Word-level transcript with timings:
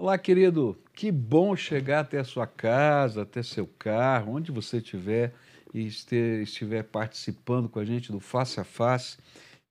Olá, 0.00 0.16
querido. 0.16 0.78
Que 0.94 1.10
bom 1.10 1.56
chegar 1.56 1.98
até 1.98 2.20
a 2.20 2.24
sua 2.24 2.46
casa, 2.46 3.22
até 3.22 3.42
seu 3.42 3.66
carro, 3.66 4.36
onde 4.36 4.52
você 4.52 4.76
estiver 4.76 5.34
e 5.74 5.88
estiver 5.88 6.84
participando 6.84 7.68
com 7.68 7.80
a 7.80 7.84
gente 7.84 8.12
do 8.12 8.20
Face 8.20 8.60
a 8.60 8.64
Face. 8.64 9.18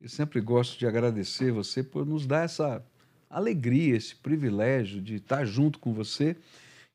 Eu 0.02 0.10
sempre 0.10 0.42
gosto 0.42 0.78
de 0.78 0.86
agradecer 0.86 1.54
você 1.54 1.82
por 1.82 2.06
nos 2.06 2.28
dar 2.28 2.44
essa 2.44 2.84
alegria, 3.30 3.96
esse 3.96 4.18
privilégio 4.18 5.00
de 5.02 5.16
estar 5.16 5.46
junto 5.46 5.80
com 5.80 5.94
você. 5.94 6.36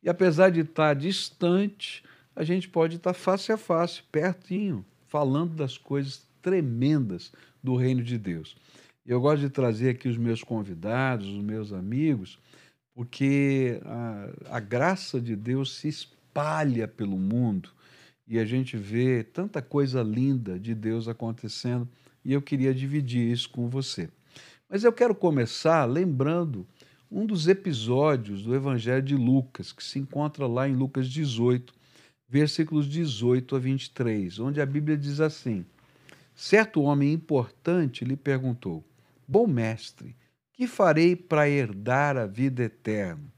E 0.03 0.11
apesar 0.11 0.51
de 0.51 0.61
estar 0.61 0.95
distante, 0.95 2.05
a 2.37 2.45
gente 2.45 2.69
pode 2.69 2.97
estar 2.97 3.15
face 3.15 3.51
a 3.51 3.57
face, 3.57 4.03
pertinho, 4.13 4.85
falando 5.09 5.55
das 5.55 5.79
coisas 5.79 6.29
tremendas 6.43 7.33
do 7.63 7.77
reino 7.77 8.03
de 8.03 8.19
Deus. 8.19 8.55
Eu 9.07 9.23
gosto 9.23 9.41
de 9.41 9.49
trazer 9.49 9.89
aqui 9.89 10.07
os 10.07 10.19
meus 10.19 10.45
convidados, 10.45 11.27
os 11.27 11.43
meus 11.43 11.73
amigos, 11.73 12.39
porque 12.95 13.81
a, 13.85 14.57
a 14.57 14.61
graça 14.61 15.21
de 15.21 15.35
Deus 15.35 15.77
se 15.77 15.89
espalha 15.89 16.87
pelo 16.87 17.19
mundo 17.19 17.71
e 18.27 18.39
a 18.39 18.45
gente 18.45 18.77
vê 18.77 19.23
tanta 19.23 19.61
coisa 19.61 20.03
linda 20.03 20.59
de 20.59 20.75
Deus 20.75 21.09
acontecendo 21.09 21.89
e 22.25 22.33
eu 22.33 22.41
queria 22.41 22.75
dividir 22.75 23.31
isso 23.31 23.51
com 23.51 23.69
você. 23.69 24.09
Mas 24.69 24.85
eu 24.85 24.93
quero 24.93 25.15
começar 25.15 25.85
lembrando 25.85 26.67
um 27.11 27.27
dos 27.27 27.47
episódios 27.47 28.43
do 28.43 28.55
Evangelho 28.55 29.03
de 29.03 29.15
Lucas, 29.15 29.71
que 29.71 29.85
se 29.85 29.99
encontra 29.99 30.47
lá 30.47 30.67
em 30.67 30.75
Lucas 30.75 31.09
18, 31.09 31.75
versículos 32.27 32.89
18 32.89 33.55
a 33.55 33.59
23, 33.59 34.39
onde 34.39 34.61
a 34.63 34.67
Bíblia 34.67 34.97
diz 34.97 35.21
assim: 35.21 35.67
Certo 36.35 36.81
homem 36.81 37.13
importante 37.13 38.05
lhe 38.05 38.17
perguntou: 38.17 38.83
Bom 39.29 39.47
mestre, 39.47 40.17
que 40.53 40.67
farei 40.67 41.17
para 41.17 41.49
herdar 41.49 42.17
a 42.17 42.27
vida 42.27 42.63
eterna? 42.63 43.33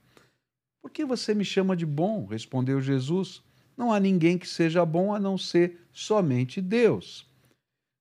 Por 0.83 0.91
que 0.91 1.05
você 1.05 1.35
me 1.35 1.45
chama 1.45 1.77
de 1.77 1.87
bom? 1.87 2.27
respondeu 2.27 2.81
Jesus. 2.81 3.43
Não 3.77 3.93
há 3.93 3.99
ninguém 3.99 4.37
que 4.37 4.49
seja 4.49 4.85
bom 4.85 5.15
a 5.15 5.19
não 5.19 5.39
ser 5.39 5.81
somente 5.93 6.61
Deus. 6.61 7.27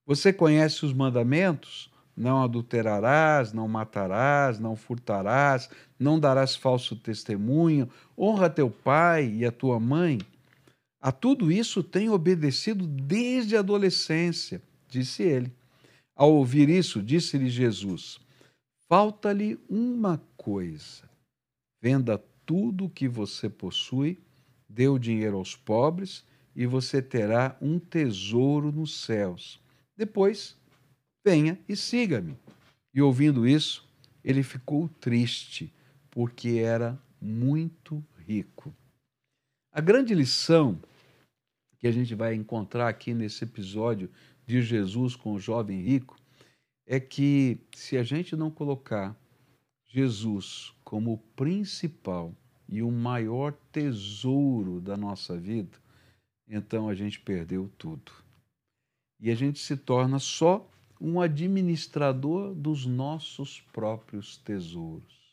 Você 0.06 0.34
conhece 0.34 0.86
os 0.86 0.94
mandamentos? 0.94 1.92
Não 2.16 2.44
adulterarás, 2.44 3.54
não 3.54 3.68
matarás, 3.68 4.60
não 4.60 4.76
furtarás, 4.76 5.70
não 5.98 6.20
darás 6.20 6.56
falso 6.56 6.96
testemunho, 6.96 7.90
honra 8.18 8.50
teu 8.50 8.70
pai 8.70 9.32
e 9.34 9.46
a 9.46 9.52
tua 9.52 9.80
mãe. 9.80 10.20
A 11.02 11.12
tudo 11.12 11.52
isso 11.52 11.82
tenho 11.82 12.14
obedecido 12.14 12.86
desde 12.86 13.56
a 13.56 13.60
adolescência, 13.60 14.62
disse 14.88 15.24
ele. 15.24 15.52
Ao 16.16 16.32
ouvir 16.32 16.70
isso, 16.70 17.02
disse-lhe 17.02 17.50
Jesus: 17.50 18.20
Falta-lhe 18.96 19.60
uma 19.68 20.22
coisa. 20.38 21.10
Venda 21.82 22.16
tudo 22.46 22.86
o 22.86 22.90
que 22.92 23.08
você 23.08 23.50
possui, 23.50 24.22
dê 24.70 24.88
o 24.88 25.00
dinheiro 25.00 25.38
aos 25.38 25.56
pobres 25.56 26.24
e 26.56 26.68
você 26.68 27.02
terá 27.02 27.58
um 27.60 27.80
tesouro 27.80 28.72
nos 28.72 29.02
céus. 29.02 29.60
Depois, 29.98 30.56
venha 31.26 31.58
e 31.68 31.76
siga-me. 31.76 32.38
E 32.94 33.02
ouvindo 33.02 33.48
isso, 33.48 33.84
ele 34.24 34.44
ficou 34.44 34.88
triste, 34.88 35.74
porque 36.12 36.60
era 36.60 36.96
muito 37.20 38.06
rico. 38.28 38.72
A 39.72 39.82
grande 39.82 40.14
lição 40.14 40.80
que 41.80 41.88
a 41.88 41.92
gente 41.92 42.14
vai 42.14 42.36
encontrar 42.36 42.90
aqui 42.90 43.16
nesse 43.16 43.44
episódio 43.44 44.08
de 44.46 44.62
Jesus 44.62 45.16
com 45.16 45.34
o 45.34 45.40
jovem 45.40 45.82
rico 45.82 46.16
é 46.86 47.00
que 47.00 47.60
se 47.76 47.98
a 47.98 48.04
gente 48.04 48.36
não 48.36 48.52
colocar 48.52 49.16
Jesus 49.88 50.74
como 50.84 51.14
o 51.14 51.18
principal 51.18 52.36
e 52.68 52.82
o 52.82 52.92
maior 52.92 53.54
tesouro 53.72 54.82
da 54.82 54.98
nossa 54.98 55.38
vida, 55.38 55.78
então 56.48 56.90
a 56.90 56.96
gente 56.96 57.20
perdeu 57.20 57.72
tudo. 57.78 58.12
E 59.20 59.32
a 59.32 59.36
gente 59.36 59.60
se 59.60 59.78
torna 59.78 60.20
só 60.20 60.70
um 61.00 61.22
administrador 61.22 62.54
dos 62.54 62.86
nossos 62.86 63.62
próprios 63.72 64.38
tesouros. 64.38 65.24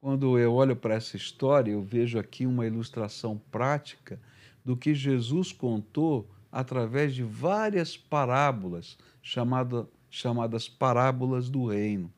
Quando 0.00 0.38
eu 0.38 0.52
olho 0.52 0.76
para 0.76 0.94
essa 0.94 1.16
história, 1.16 1.72
eu 1.72 1.82
vejo 1.82 2.18
aqui 2.18 2.46
uma 2.46 2.66
ilustração 2.66 3.38
prática 3.50 4.20
do 4.64 4.76
que 4.76 4.94
Jesus 4.94 5.52
contou 5.52 6.28
através 6.52 7.14
de 7.14 7.22
várias 7.22 7.96
parábolas 7.96 8.98
chamada, 9.22 9.88
chamadas 10.14 10.68
parábolas 10.68 11.48
do 11.48 11.66
reino, 11.66 12.12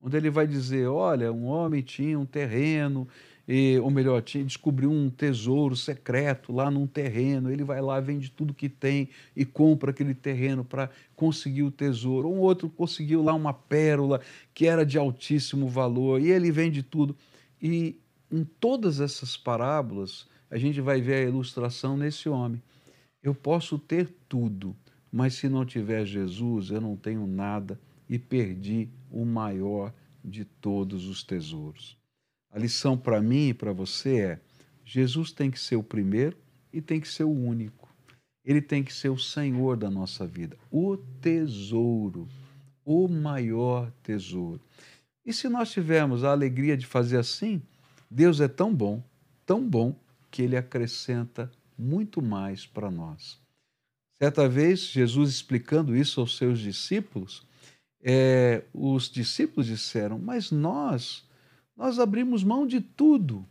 onde 0.00 0.16
ele 0.16 0.30
vai 0.30 0.46
dizer: 0.46 0.88
olha, 0.88 1.32
um 1.32 1.44
homem 1.44 1.82
tinha 1.82 2.18
um 2.18 2.26
terreno, 2.26 3.06
e, 3.48 3.78
ou 3.78 3.90
melhor, 3.90 4.20
tinha, 4.22 4.44
descobriu 4.44 4.90
um 4.90 5.08
tesouro 5.08 5.76
secreto 5.76 6.52
lá 6.52 6.68
num 6.70 6.86
terreno. 6.86 7.50
Ele 7.50 7.62
vai 7.62 7.80
lá, 7.80 8.00
vende 8.00 8.30
tudo 8.30 8.52
que 8.52 8.68
tem 8.68 9.08
e 9.36 9.44
compra 9.44 9.92
aquele 9.92 10.14
terreno 10.14 10.64
para 10.64 10.90
conseguir 11.14 11.62
o 11.62 11.70
tesouro. 11.70 12.28
Um 12.28 12.40
outro 12.40 12.68
conseguiu 12.68 13.22
lá 13.22 13.32
uma 13.34 13.52
pérola 13.52 14.20
que 14.52 14.66
era 14.66 14.84
de 14.84 14.98
altíssimo 14.98 15.68
valor 15.68 16.20
e 16.20 16.30
ele 16.30 16.50
vende 16.50 16.82
tudo. 16.82 17.16
E 17.62 18.00
em 18.32 18.42
todas 18.42 19.00
essas 19.00 19.36
parábolas, 19.36 20.26
a 20.50 20.58
gente 20.58 20.80
vai 20.80 21.00
ver 21.00 21.14
a 21.14 21.28
ilustração 21.28 21.96
nesse 21.96 22.28
homem. 22.28 22.60
Eu 23.22 23.34
posso 23.34 23.78
ter 23.78 24.12
tudo, 24.28 24.74
mas 25.16 25.32
se 25.32 25.48
não 25.48 25.64
tiver 25.64 26.04
Jesus, 26.04 26.68
eu 26.68 26.78
não 26.78 26.94
tenho 26.94 27.26
nada 27.26 27.80
e 28.06 28.18
perdi 28.18 28.90
o 29.10 29.24
maior 29.24 29.90
de 30.22 30.44
todos 30.44 31.06
os 31.06 31.24
tesouros. 31.24 31.96
A 32.50 32.58
lição 32.58 32.98
para 32.98 33.22
mim 33.22 33.48
e 33.48 33.54
para 33.54 33.72
você 33.72 34.20
é: 34.20 34.40
Jesus 34.84 35.32
tem 35.32 35.50
que 35.50 35.58
ser 35.58 35.76
o 35.76 35.82
primeiro 35.82 36.36
e 36.70 36.82
tem 36.82 37.00
que 37.00 37.08
ser 37.08 37.24
o 37.24 37.30
único. 37.30 37.88
Ele 38.44 38.60
tem 38.60 38.84
que 38.84 38.92
ser 38.92 39.08
o 39.08 39.16
Senhor 39.16 39.78
da 39.78 39.90
nossa 39.90 40.26
vida, 40.26 40.58
o 40.70 40.98
tesouro, 40.98 42.28
o 42.84 43.08
maior 43.08 43.90
tesouro. 44.02 44.60
E 45.24 45.32
se 45.32 45.48
nós 45.48 45.72
tivermos 45.72 46.24
a 46.24 46.30
alegria 46.30 46.76
de 46.76 46.84
fazer 46.84 47.16
assim, 47.16 47.62
Deus 48.10 48.38
é 48.38 48.48
tão 48.48 48.74
bom, 48.74 49.02
tão 49.46 49.66
bom, 49.66 49.98
que 50.30 50.42
ele 50.42 50.58
acrescenta 50.58 51.50
muito 51.78 52.20
mais 52.20 52.66
para 52.66 52.90
nós. 52.90 53.45
Certa 54.18 54.48
vez, 54.48 54.80
Jesus 54.80 55.30
explicando 55.30 55.94
isso 55.94 56.20
aos 56.20 56.36
seus 56.38 56.58
discípulos, 56.58 57.46
é, 58.02 58.64
os 58.72 59.10
discípulos 59.10 59.66
disseram: 59.66 60.18
Mas 60.18 60.50
nós, 60.50 61.28
nós 61.76 61.98
abrimos 61.98 62.42
mão 62.42 62.66
de 62.66 62.80
tudo. 62.80 63.46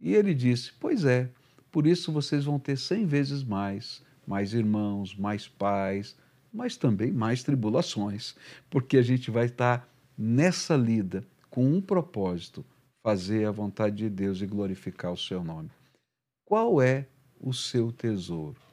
E 0.00 0.14
ele 0.14 0.34
disse: 0.34 0.72
Pois 0.80 1.04
é, 1.04 1.30
por 1.70 1.86
isso 1.86 2.10
vocês 2.10 2.44
vão 2.44 2.58
ter 2.58 2.76
cem 2.76 3.06
vezes 3.06 3.44
mais, 3.44 4.02
mais 4.26 4.52
irmãos, 4.52 5.14
mais 5.14 5.46
pais, 5.46 6.16
mas 6.52 6.76
também 6.76 7.12
mais 7.12 7.44
tribulações, 7.44 8.34
porque 8.68 8.96
a 8.96 9.02
gente 9.02 9.30
vai 9.30 9.46
estar 9.46 9.88
nessa 10.18 10.74
lida 10.76 11.24
com 11.48 11.64
um 11.64 11.80
propósito: 11.80 12.64
fazer 13.00 13.46
a 13.46 13.52
vontade 13.52 13.96
de 13.96 14.10
Deus 14.10 14.40
e 14.40 14.46
glorificar 14.46 15.12
o 15.12 15.16
seu 15.16 15.44
nome. 15.44 15.70
Qual 16.44 16.82
é 16.82 17.06
o 17.38 17.52
seu 17.52 17.92
tesouro? 17.92 18.69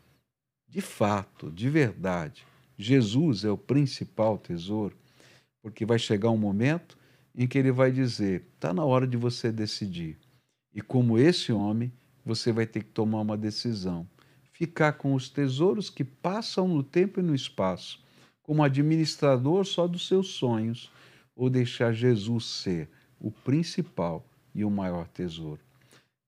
De 0.67 0.81
fato, 0.81 1.49
de 1.49 1.69
verdade, 1.69 2.45
Jesus 2.77 3.45
é 3.45 3.49
o 3.49 3.57
principal 3.57 4.37
tesouro, 4.37 4.95
porque 5.61 5.85
vai 5.85 5.97
chegar 5.97 6.29
um 6.29 6.37
momento 6.37 6.97
em 7.33 7.47
que 7.47 7.57
ele 7.57 7.71
vai 7.71 7.91
dizer: 7.91 8.45
está 8.53 8.73
na 8.73 8.83
hora 8.83 9.07
de 9.07 9.15
você 9.15 9.51
decidir. 9.51 10.17
E 10.73 10.81
como 10.81 11.17
esse 11.17 11.51
homem, 11.53 11.91
você 12.25 12.51
vai 12.51 12.67
ter 12.67 12.83
que 12.83 12.91
tomar 12.91 13.21
uma 13.21 13.37
decisão. 13.37 14.07
Ficar 14.51 14.93
com 14.93 15.13
os 15.13 15.29
tesouros 15.29 15.89
que 15.89 16.03
passam 16.03 16.67
no 16.67 16.83
tempo 16.83 17.19
e 17.19 17.23
no 17.23 17.33
espaço, 17.33 18.03
como 18.43 18.63
administrador 18.63 19.65
só 19.65 19.87
dos 19.87 20.07
seus 20.07 20.29
sonhos, 20.29 20.91
ou 21.35 21.49
deixar 21.49 21.93
Jesus 21.93 22.45
ser 22.45 22.89
o 23.19 23.31
principal 23.31 24.27
e 24.53 24.65
o 24.65 24.69
maior 24.69 25.07
tesouro. 25.07 25.61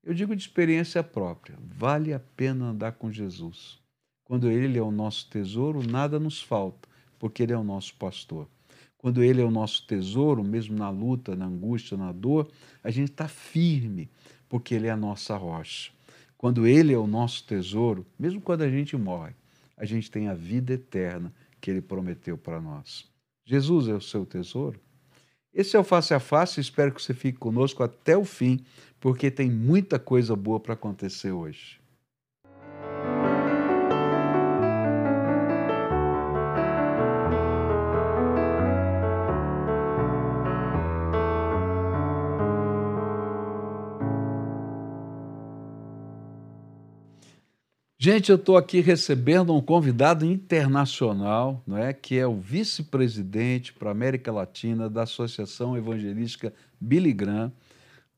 Eu 0.04 0.14
digo 0.14 0.36
de 0.36 0.42
experiência 0.42 1.04
própria: 1.04 1.58
vale 1.62 2.14
a 2.14 2.20
pena 2.20 2.66
andar 2.66 2.94
com 2.94 3.12
Jesus. 3.12 3.80
Quando 4.30 4.52
Ele 4.52 4.78
é 4.78 4.82
o 4.84 4.92
nosso 4.92 5.28
tesouro, 5.28 5.82
nada 5.82 6.20
nos 6.20 6.40
falta, 6.40 6.88
porque 7.18 7.42
Ele 7.42 7.52
é 7.52 7.58
o 7.58 7.64
nosso 7.64 7.96
pastor. 7.96 8.48
Quando 8.96 9.24
Ele 9.24 9.42
é 9.42 9.44
o 9.44 9.50
nosso 9.50 9.88
tesouro, 9.88 10.44
mesmo 10.44 10.78
na 10.78 10.88
luta, 10.92 11.36
na 11.36 11.48
angústia, 11.48 11.98
na 11.98 12.12
dor, 12.12 12.48
a 12.84 12.92
gente 12.92 13.10
está 13.10 13.28
firme, 13.28 14.08
porque 14.48 14.76
Ele 14.76 14.86
é 14.86 14.92
a 14.92 14.96
nossa 14.96 15.36
rocha. 15.36 15.92
Quando 16.38 16.68
Ele 16.68 16.94
é 16.94 16.98
o 16.98 17.08
nosso 17.08 17.44
tesouro, 17.48 18.06
mesmo 18.20 18.40
quando 18.40 18.62
a 18.62 18.70
gente 18.70 18.96
morre, 18.96 19.34
a 19.76 19.84
gente 19.84 20.12
tem 20.12 20.28
a 20.28 20.36
vida 20.36 20.74
eterna 20.74 21.34
que 21.60 21.72
Ele 21.72 21.82
prometeu 21.82 22.38
para 22.38 22.62
nós. 22.62 23.10
Jesus 23.44 23.88
é 23.88 23.96
o 23.96 24.02
seu 24.02 24.28
tesouro? 24.28 24.80
Esse 25.52 25.76
é 25.76 25.80
o 25.80 25.84
Face 25.84 26.14
a 26.14 26.20
Face, 26.20 26.62
espero 26.62 26.94
que 26.94 27.02
você 27.02 27.16
fique 27.16 27.40
conosco 27.40 27.82
até 27.82 28.16
o 28.16 28.24
fim, 28.24 28.64
porque 29.00 29.32
tem 29.32 29.50
muita 29.50 29.98
coisa 29.98 30.36
boa 30.36 30.60
para 30.60 30.76
acontecer 30.76 31.32
hoje. 31.32 31.80
Gente, 48.12 48.32
eu 48.32 48.38
estou 48.38 48.58
aqui 48.58 48.80
recebendo 48.80 49.56
um 49.56 49.62
convidado 49.62 50.26
internacional, 50.26 51.62
não 51.68 51.78
é? 51.78 51.94
que 51.94 52.18
é 52.18 52.26
o 52.26 52.34
vice-presidente 52.34 53.72
para 53.72 53.90
a 53.90 53.92
América 53.92 54.32
Latina 54.32 54.90
da 54.90 55.04
Associação 55.04 55.78
Evangelística 55.78 56.52
Billy 56.82 57.14
Graham, 57.14 57.54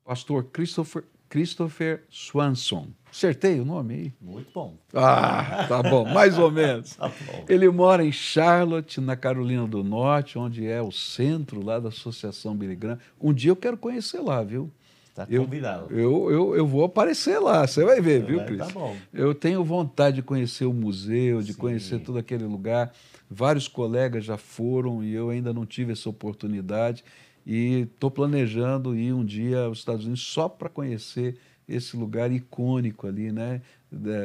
pastor 0.06 0.46
Christopher, 0.46 1.04
Christopher 1.28 2.06
Swanson. 2.10 2.88
Acertei 3.12 3.60
o 3.60 3.66
nome 3.66 3.94
aí? 3.94 4.14
Muito 4.22 4.50
bom. 4.54 4.78
Ah, 4.94 5.66
tá 5.68 5.84
bom, 5.84 6.06
mais 6.06 6.40
ou 6.40 6.50
menos. 6.50 6.96
Tá. 6.96 7.12
Ele 7.50 7.68
mora 7.68 8.06
em 8.06 8.14
Charlotte, 8.14 9.02
na 9.02 9.18
Carolina 9.18 9.68
do 9.68 9.84
Norte, 9.84 10.40
onde 10.40 10.66
é 10.66 10.82
o 10.82 10.94
centro 10.94 11.62
lá 11.62 11.82
da 11.82 11.90
Associação 11.90 12.56
Billy 12.56 12.78
Graham. 12.78 12.98
Um 13.20 13.34
dia 13.34 13.52
eu 13.52 13.58
quero 13.58 13.76
conhecer 13.76 14.22
lá, 14.22 14.42
viu? 14.42 14.72
Está 15.12 15.28
Eu- 15.30 15.44
convidado. 15.44 15.94
Eu, 15.94 16.31
eu, 16.31 16.56
eu 16.56 16.66
vou 16.66 16.86
aparecer 16.86 17.38
lá, 17.38 17.68
você 17.68 17.84
vai 17.84 18.00
ver, 18.02 18.25
viu, 18.25 18.38
Vai, 18.38 18.46
Cris? 18.48 18.58
tá 18.60 18.68
bom. 18.69 18.96
Eu 19.13 19.36
tenho 19.36 19.63
vontade 19.63 20.16
de 20.18 20.22
conhecer 20.24 20.63
o 20.66 20.74
museu, 20.74 21.42
de 21.42 21.52
Sim. 21.54 21.60
conhecer 21.60 22.00
todo 22.00 22.18
aquele 22.18 22.46
lugar. 22.46 22.94
Vários 23.30 23.68
colegas 23.68 24.24
já 24.24 24.38
foram 24.38 25.04
e 25.04 25.13
eu 25.13 25.30
ainda 25.30 25.54
não 25.54 25.66
tive 25.66 25.92
essa 25.92 26.10
oportunidade. 26.10 27.04
E 27.46 27.88
estou 27.94 28.10
planejando 28.10 28.96
ir 28.96 29.12
um 29.13 29.25
dia 29.25 29.66
aos 29.66 29.80
Estados 29.80 30.06
Unidos 30.06 30.24
só 30.24 30.48
para 30.48 30.69
conhecer 30.69 31.38
esse 31.68 31.96
lugar 31.98 32.31
icônico 32.31 33.06
ali, 33.07 33.31
né? 33.31 33.62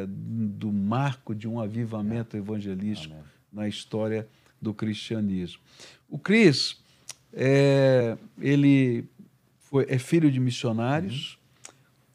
do 0.08 0.70
marco 0.72 1.34
de 1.34 1.48
um 1.48 1.58
avivamento 1.58 2.36
evangelístico 2.36 3.14
Amém. 3.14 3.24
na 3.52 3.66
história 3.68 4.28
do 4.62 4.72
cristianismo. 4.72 5.60
O 6.08 6.16
Cris, 6.18 6.76
é, 7.32 8.16
ele 8.40 9.04
foi, 9.70 9.86
é 9.88 9.98
filho 9.98 10.30
de 10.30 10.40
missionários. 10.40 11.38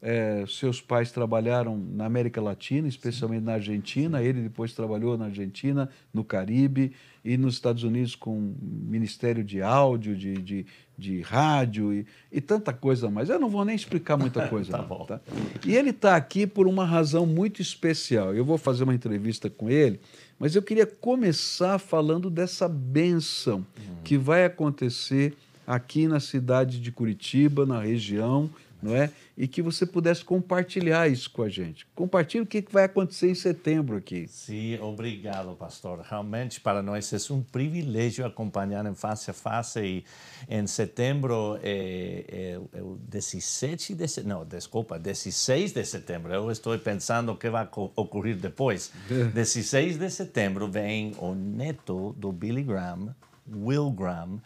É, 0.04 0.44
seus 0.48 0.80
pais 0.80 1.12
trabalharam 1.12 1.78
na 1.78 2.06
América 2.06 2.40
Latina, 2.40 2.88
especialmente 2.88 3.44
na 3.44 3.52
Argentina. 3.52 4.20
Ele 4.20 4.42
depois 4.42 4.72
trabalhou 4.72 5.16
na 5.16 5.26
Argentina, 5.26 5.88
no 6.12 6.24
Caribe 6.24 6.92
e 7.24 7.36
nos 7.36 7.54
Estados 7.54 7.84
Unidos 7.84 8.16
com 8.16 8.52
ministério 8.60 9.44
de 9.44 9.62
áudio, 9.62 10.16
de, 10.16 10.34
de, 10.34 10.66
de 10.98 11.20
rádio 11.20 11.92
e, 11.92 12.04
e 12.32 12.40
tanta 12.40 12.72
coisa 12.72 13.08
mais. 13.08 13.28
Eu 13.28 13.38
não 13.38 13.48
vou 13.48 13.64
nem 13.64 13.76
explicar 13.76 14.16
muita 14.16 14.46
coisa. 14.48 14.72
Tá 14.72 14.78
não, 14.78 15.06
tá? 15.06 15.20
E 15.64 15.76
ele 15.76 15.90
está 15.90 16.16
aqui 16.16 16.48
por 16.48 16.66
uma 16.66 16.84
razão 16.84 17.24
muito 17.24 17.62
especial. 17.62 18.34
Eu 18.34 18.44
vou 18.44 18.58
fazer 18.58 18.82
uma 18.82 18.94
entrevista 18.94 19.48
com 19.48 19.70
ele, 19.70 20.00
mas 20.36 20.56
eu 20.56 20.62
queria 20.62 20.86
começar 20.86 21.78
falando 21.78 22.28
dessa 22.28 22.68
benção 22.68 23.64
que 24.02 24.18
vai 24.18 24.44
acontecer 24.44 25.36
aqui 25.66 26.06
na 26.06 26.20
cidade 26.20 26.80
de 26.80 26.90
Curitiba, 26.92 27.64
na 27.66 27.80
região, 27.80 28.50
não 28.82 28.96
é? 28.96 29.10
E 29.38 29.46
que 29.46 29.62
você 29.62 29.86
pudesse 29.86 30.24
compartilhar 30.24 31.08
isso 31.08 31.30
com 31.30 31.42
a 31.42 31.48
gente. 31.48 31.86
Compartilhe 31.94 32.42
o 32.42 32.46
que 32.46 32.64
vai 32.68 32.84
acontecer 32.84 33.30
em 33.30 33.34
setembro 33.34 33.96
aqui. 33.96 34.26
Sim, 34.26 34.76
obrigado, 34.80 35.54
pastor. 35.56 36.00
Realmente, 36.00 36.60
para 36.60 36.82
nós 36.82 37.12
é 37.12 37.32
um 37.32 37.40
privilégio 37.42 38.26
acompanhar 38.26 38.84
em 38.84 38.94
face 38.94 39.30
a 39.30 39.32
face. 39.32 39.80
E 39.80 40.04
em 40.48 40.66
setembro, 40.66 41.60
é, 41.62 42.24
é, 42.28 42.78
é 42.78 42.82
o 42.82 42.98
17 43.08 43.94
de 43.94 44.08
setembro, 44.08 44.38
não, 44.38 44.44
desculpa, 44.44 44.98
16 44.98 45.72
de 45.72 45.84
setembro. 45.84 46.32
Eu 46.32 46.50
estou 46.50 46.76
pensando 46.76 47.30
o 47.32 47.36
que 47.36 47.48
vai 47.48 47.66
co- 47.66 47.92
ocorrer 47.94 48.36
depois. 48.36 48.90
16 49.32 49.96
de 49.96 50.10
setembro 50.10 50.68
vem 50.68 51.12
o 51.18 51.34
neto 51.36 52.14
do 52.18 52.32
Billy 52.32 52.64
Graham, 52.64 53.14
Will 53.48 53.90
Graham, 53.92 54.40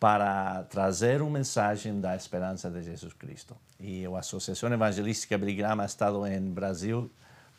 para 0.00 0.62
trazer 0.64 1.20
uma 1.20 1.38
mensagem 1.38 2.00
da 2.00 2.16
esperança 2.16 2.70
de 2.70 2.82
Jesus 2.82 3.12
Cristo. 3.12 3.54
E 3.78 4.06
a 4.06 4.18
Associação 4.18 4.72
Evangelística 4.72 5.36
ha 5.36 5.84
estado 5.84 6.26
em 6.26 6.40
Brasil 6.40 7.10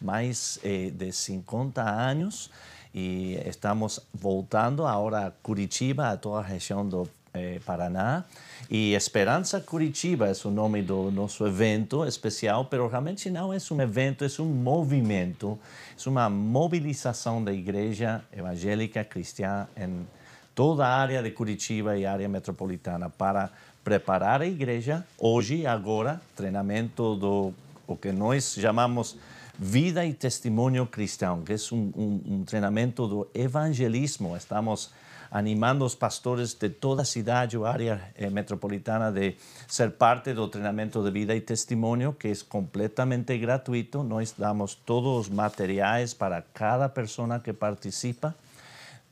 mais 0.01 0.59
eh, 0.63 0.89
de 0.89 1.11
50 1.11 1.83
anos 1.83 2.49
e 2.93 3.35
estamos 3.45 3.99
voltando 4.11 4.88
agora 4.88 5.27
a 5.27 5.31
Curitiba, 5.31 6.09
a 6.09 6.17
toda 6.17 6.39
a 6.39 6.41
região 6.41 6.88
do 6.88 7.07
eh, 7.31 7.59
Paraná. 7.63 8.25
E 8.71 8.95
Esperança 8.95 9.61
Curitiba 9.61 10.27
é 10.27 10.33
o 10.43 10.49
nome 10.49 10.81
do 10.81 11.11
nosso 11.11 11.45
evento 11.45 12.03
especial, 12.05 12.67
mas 12.71 12.89
realmente 12.91 13.29
não 13.29 13.53
é 13.53 13.57
um 13.71 13.81
evento, 13.81 14.25
é 14.25 14.41
um 14.41 14.45
movimento, 14.45 15.59
é 16.03 16.09
uma 16.09 16.27
mobilização 16.27 17.43
da 17.43 17.53
igreja 17.53 18.23
evangélica 18.35 19.03
cristã 19.03 19.67
em 19.77 20.07
toda 20.53 20.88
área 20.88 21.21
de 21.21 21.31
Curitiba 21.31 21.98
e 21.98 22.06
área 22.06 22.27
metropolitana 22.27 23.09
para 23.09 23.50
preparar 23.83 24.42
a 24.42 24.45
igreja 24.45 25.06
hoje 25.18 25.65
agora 25.65 26.21
treinamento 26.36 27.15
do 27.15 27.53
o 27.88 27.95
que 27.98 28.12
nós 28.12 28.56
chamamos 28.59 29.18
vida 29.57 30.06
e 30.06 30.13
testemunho 30.13 30.86
cristão 30.86 31.42
que 31.42 31.53
é 31.53 31.56
um, 31.71 31.92
um, 31.95 32.21
um 32.36 32.44
treinamento 32.44 33.07
do 33.07 33.27
evangelismo. 33.33 34.36
Estamos 34.38 34.92
animando 35.31 35.86
os 35.86 35.95
pastores 35.95 36.53
de 36.53 36.69
toda 36.69 37.03
a 37.03 37.06
cidade 37.06 37.57
ou 37.57 37.65
área 37.65 38.01
eh, 38.15 38.30
metropolitana 38.30 39.09
de 39.12 39.36
ser 39.65 39.92
parte 39.92 40.33
do 40.33 40.45
treinamento 40.50 41.01
de 41.01 41.09
vida 41.09 41.33
e 41.33 41.39
testemunho 41.39 42.13
que 42.13 42.27
é 42.27 42.33
completamente 42.50 43.38
gratuito. 43.38 44.03
Nós 44.03 44.33
damos 44.38 44.75
todos 44.75 45.27
os 45.27 45.30
materiais 45.30 46.13
para 46.13 46.42
cada 46.53 46.89
pessoa 46.89 47.39
que 47.39 47.53
participa 47.53 48.36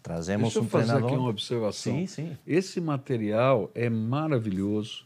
trazemos 0.01 0.43
Deixa 0.43 0.59
eu 0.59 0.63
um 0.63 0.67
fazer 0.67 0.85
treinador 0.85 1.09
aqui 1.09 1.19
uma 1.19 1.29
observação. 1.29 1.93
Sim, 1.93 2.07
sim. 2.07 2.37
Esse 2.45 2.81
material 2.81 3.69
é 3.73 3.89
maravilhoso. 3.89 5.05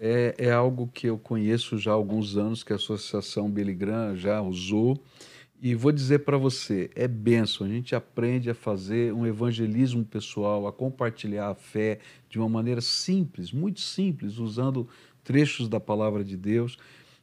É, 0.00 0.34
é 0.38 0.52
algo 0.52 0.88
que 0.92 1.08
eu 1.08 1.18
conheço 1.18 1.76
já 1.76 1.90
há 1.90 1.94
alguns 1.94 2.36
anos, 2.36 2.62
que 2.62 2.72
a 2.72 2.76
Associação 2.76 3.50
Billy 3.50 3.74
Graham 3.74 4.16
já 4.16 4.40
usou. 4.40 5.02
E 5.60 5.74
vou 5.74 5.90
dizer 5.90 6.20
para 6.20 6.38
você, 6.38 6.88
é 6.94 7.08
benção. 7.08 7.66
A 7.66 7.70
gente 7.70 7.94
aprende 7.94 8.48
a 8.48 8.54
fazer 8.54 9.12
um 9.12 9.26
evangelismo 9.26 10.04
pessoal, 10.04 10.68
a 10.68 10.72
compartilhar 10.72 11.48
a 11.50 11.54
fé 11.54 11.98
de 12.28 12.38
uma 12.38 12.48
maneira 12.48 12.80
simples, 12.80 13.50
muito 13.50 13.80
simples, 13.80 14.38
usando 14.38 14.88
trechos 15.24 15.68
da 15.68 15.80
palavra 15.80 16.22
de 16.22 16.36
Deus. 16.36 16.78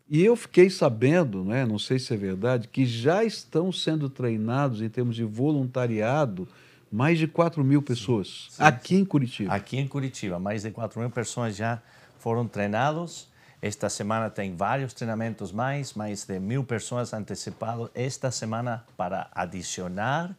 E 0.10 0.24
eu 0.24 0.36
fiquei 0.36 0.70
sabendo, 0.70 1.44
né, 1.46 1.66
não 1.66 1.80
sei 1.80 1.98
se 1.98 2.14
é 2.14 2.18
verdade, 2.18 2.68
que 2.68 2.86
já 2.86 3.24
estão 3.24 3.72
sendo 3.72 4.10
treinados 4.10 4.82
em 4.82 4.90
termos 4.90 5.16
de 5.16 5.24
voluntariado 5.24 6.48
mais 6.96 7.20
de 7.20 7.28
4 7.28 7.62
mil 7.62 7.82
pessoas 7.82 8.48
aqui 8.58 8.96
em 8.96 9.04
Curitiba. 9.04 9.54
Aqui 9.54 9.78
em 9.78 9.86
Curitiba, 9.86 10.40
mais 10.40 10.62
de 10.62 10.72
4 10.72 10.98
mil 10.98 11.10
pessoas 11.10 11.54
já 11.54 11.82
foram 12.20 12.48
treinados. 12.48 13.28
Esta 13.62 13.90
semana 13.90 14.30
tem 14.30 14.56
vários 14.56 14.94
treinamentos 14.94 15.52
mais, 15.52 15.94
mais 15.94 16.24
de 16.24 16.40
mil 16.40 16.64
pessoas 16.64 17.14
antecipadas 17.14 17.90
esta 17.94 18.32
semana 18.32 18.86
para 18.96 19.28
adicionar. 19.34 20.34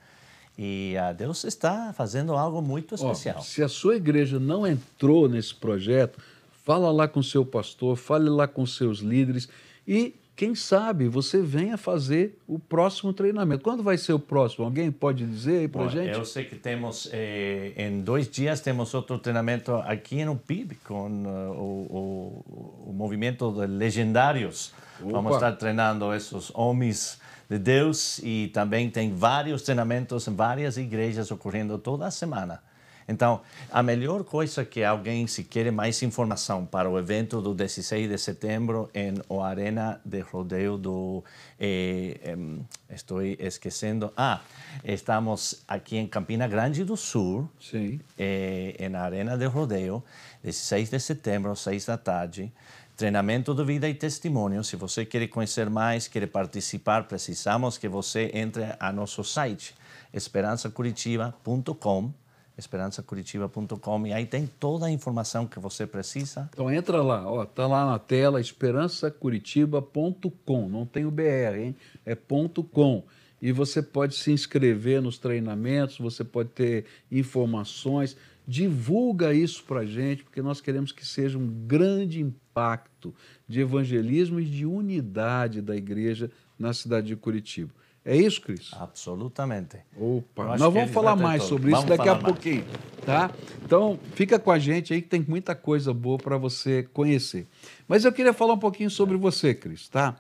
E 0.56 0.96
ah, 0.96 1.12
Deus 1.12 1.44
está 1.44 1.92
fazendo 1.92 2.32
algo 2.32 2.62
muito 2.62 2.92
Ó, 2.92 2.96
especial. 2.96 3.42
se 3.42 3.62
a 3.62 3.68
sua 3.68 3.96
igreja 3.96 4.40
não 4.40 4.66
entrou 4.66 5.28
nesse 5.28 5.54
projeto, 5.54 6.18
fala 6.64 6.90
lá 6.90 7.06
com 7.06 7.22
seu 7.22 7.44
pastor, 7.44 7.96
fale 7.96 8.30
lá 8.30 8.48
com 8.48 8.64
seus 8.64 9.00
líderes 9.00 9.46
e 9.86 10.14
quem 10.36 10.54
sabe 10.54 11.08
você 11.08 11.40
venha 11.40 11.78
fazer 11.78 12.38
o 12.46 12.58
próximo 12.58 13.10
treinamento. 13.14 13.64
Quando 13.64 13.82
vai 13.82 13.96
ser 13.96 14.12
o 14.12 14.18
próximo? 14.18 14.66
Alguém 14.66 14.92
pode 14.92 15.24
dizer 15.24 15.60
aí 15.60 15.68
para 15.68 15.84
Bom, 15.84 15.88
gente? 15.88 16.12
Eu 16.14 16.26
sei 16.26 16.44
que 16.44 16.54
temos, 16.56 17.08
eh, 17.10 17.72
em 17.74 18.02
dois 18.02 18.28
dias, 18.28 18.60
temos 18.60 18.92
outro 18.92 19.18
treinamento 19.18 19.74
aqui 19.76 20.22
no 20.26 20.36
PIB, 20.36 20.74
com 20.84 21.08
eh, 21.08 21.58
o, 21.58 22.44
o, 22.84 22.90
o 22.90 22.92
movimento 22.92 23.50
de 23.50 23.66
legendários. 23.66 24.74
Vamos 25.00 25.36
Opa. 25.36 25.36
estar 25.36 25.52
treinando 25.52 26.12
esses 26.12 26.50
homens 26.54 27.18
de 27.48 27.58
Deus 27.58 28.18
e 28.22 28.50
também 28.52 28.90
tem 28.90 29.14
vários 29.14 29.62
treinamentos 29.62 30.28
em 30.28 30.34
várias 30.34 30.76
igrejas 30.76 31.30
ocorrendo 31.30 31.78
toda 31.78 32.06
a 32.06 32.10
semana. 32.10 32.60
Então, 33.08 33.40
a 33.70 33.82
melhor 33.82 34.25
coisa 34.25 34.64
que 34.64 34.82
alguém, 34.82 35.26
se 35.26 35.44
quer 35.44 35.70
mais 35.70 36.02
informação 36.02 36.66
para 36.66 36.90
o 36.90 36.98
evento 36.98 37.40
do 37.40 37.54
16 37.54 38.08
de 38.08 38.18
setembro 38.18 38.90
em 38.92 39.14
o 39.28 39.40
Arena 39.40 40.00
de 40.04 40.20
Rodeio 40.20 40.76
do... 40.76 41.22
eh, 41.58 42.18
em, 42.25 42.66
estou 42.90 43.22
esquecendo... 43.22 44.12
Ah, 44.16 44.40
estamos 44.84 45.62
aqui 45.68 45.96
em 45.96 46.06
Campina 46.06 46.48
Grande 46.48 46.84
do 46.84 46.96
Sul, 46.96 47.48
Sim. 47.60 48.00
eh, 48.18 48.88
na 48.90 49.02
Arena 49.02 49.36
de 49.38 49.46
Rodeio, 49.46 50.02
16 50.42 50.90
de 50.90 50.98
setembro, 50.98 51.54
6 51.54 51.86
da 51.86 51.96
tarde. 51.96 52.52
Treinamento 52.96 53.54
de 53.54 53.62
vida 53.62 53.88
e 53.88 53.94
testemunho. 53.94 54.64
Se 54.64 54.75
você 54.75 55.04
quer 55.04 55.28
conhecer 55.28 55.68
mais, 55.68 56.08
quer 56.08 56.26
participar, 56.28 57.04
precisamos 57.04 57.76
que 57.76 57.88
você 57.88 58.30
entre 58.32 58.64
a 58.80 58.90
nosso 58.90 59.22
site, 59.22 59.75
esperançacuritiba.com, 60.14 62.10
esperançacuritiba.com, 62.56 64.06
e 64.06 64.12
aí 64.12 64.26
tem 64.26 64.46
toda 64.46 64.86
a 64.86 64.90
informação 64.90 65.44
que 65.46 65.58
você 65.58 65.86
precisa. 65.86 66.48
Então 66.52 66.70
entra 66.70 67.02
lá, 67.02 67.28
ó, 67.30 67.44
tá 67.44 67.66
lá 67.66 67.84
na 67.84 67.98
tela 67.98 68.40
esperançacuritiba.com, 68.40 70.68
não 70.68 70.86
tem 70.86 71.04
o 71.04 71.10
BR, 71.10 71.58
hein? 71.58 71.76
É 72.04 72.14
ponto 72.14 72.62
.com. 72.64 73.04
E 73.40 73.50
você 73.52 73.82
pode 73.82 74.14
se 74.14 74.32
inscrever 74.32 75.02
nos 75.02 75.18
treinamentos, 75.18 75.98
você 75.98 76.25
pode 76.25 76.48
ter 76.50 76.86
informações, 77.12 78.16
divulga 78.48 79.34
isso 79.34 79.62
para 79.64 79.84
gente, 79.84 80.25
porque 80.25 80.40
nós 80.40 80.60
queremos 80.60 80.90
que 80.90 81.06
seja 81.06 81.36
um 81.36 81.46
grande 81.66 82.22
impacto 82.22 83.14
de 83.46 83.60
evangelismo 83.60 84.40
e 84.40 84.44
de 84.44 84.64
unidade 84.64 85.60
da 85.60 85.76
igreja 85.76 86.30
na 86.58 86.72
cidade 86.72 87.08
de 87.08 87.16
Curitiba. 87.16 87.70
É 88.08 88.16
isso, 88.16 88.40
Cris? 88.40 88.70
Absolutamente. 88.72 89.78
Opa, 89.98 90.44
nós 90.44 90.62
que 90.62 90.68
vamos 90.70 90.90
falar 90.92 91.16
mais 91.16 91.42
todo. 91.42 91.48
sobre 91.48 91.72
isso 91.72 91.80
Vamos 91.82 91.96
daqui 91.96 92.08
a 92.08 92.12
mais. 92.12 92.25
pouquinho, 92.25 92.64
tá? 93.04 93.32
Então, 93.64 93.98
fica 94.14 94.38
com 94.38 94.52
a 94.52 94.60
gente 94.60 94.94
aí 94.94 95.02
que 95.02 95.08
tem 95.08 95.25
muita 95.26 95.56
coisa 95.56 95.92
boa 95.92 96.16
para 96.16 96.38
você 96.38 96.84
conhecer. 96.92 97.48
Mas 97.88 98.04
eu 98.04 98.12
queria 98.12 98.32
falar 98.32 98.54
um 98.54 98.58
pouquinho 98.58 98.88
sobre 98.90 99.16
você, 99.16 99.52
Cris, 99.52 99.88
tá? 99.88 100.14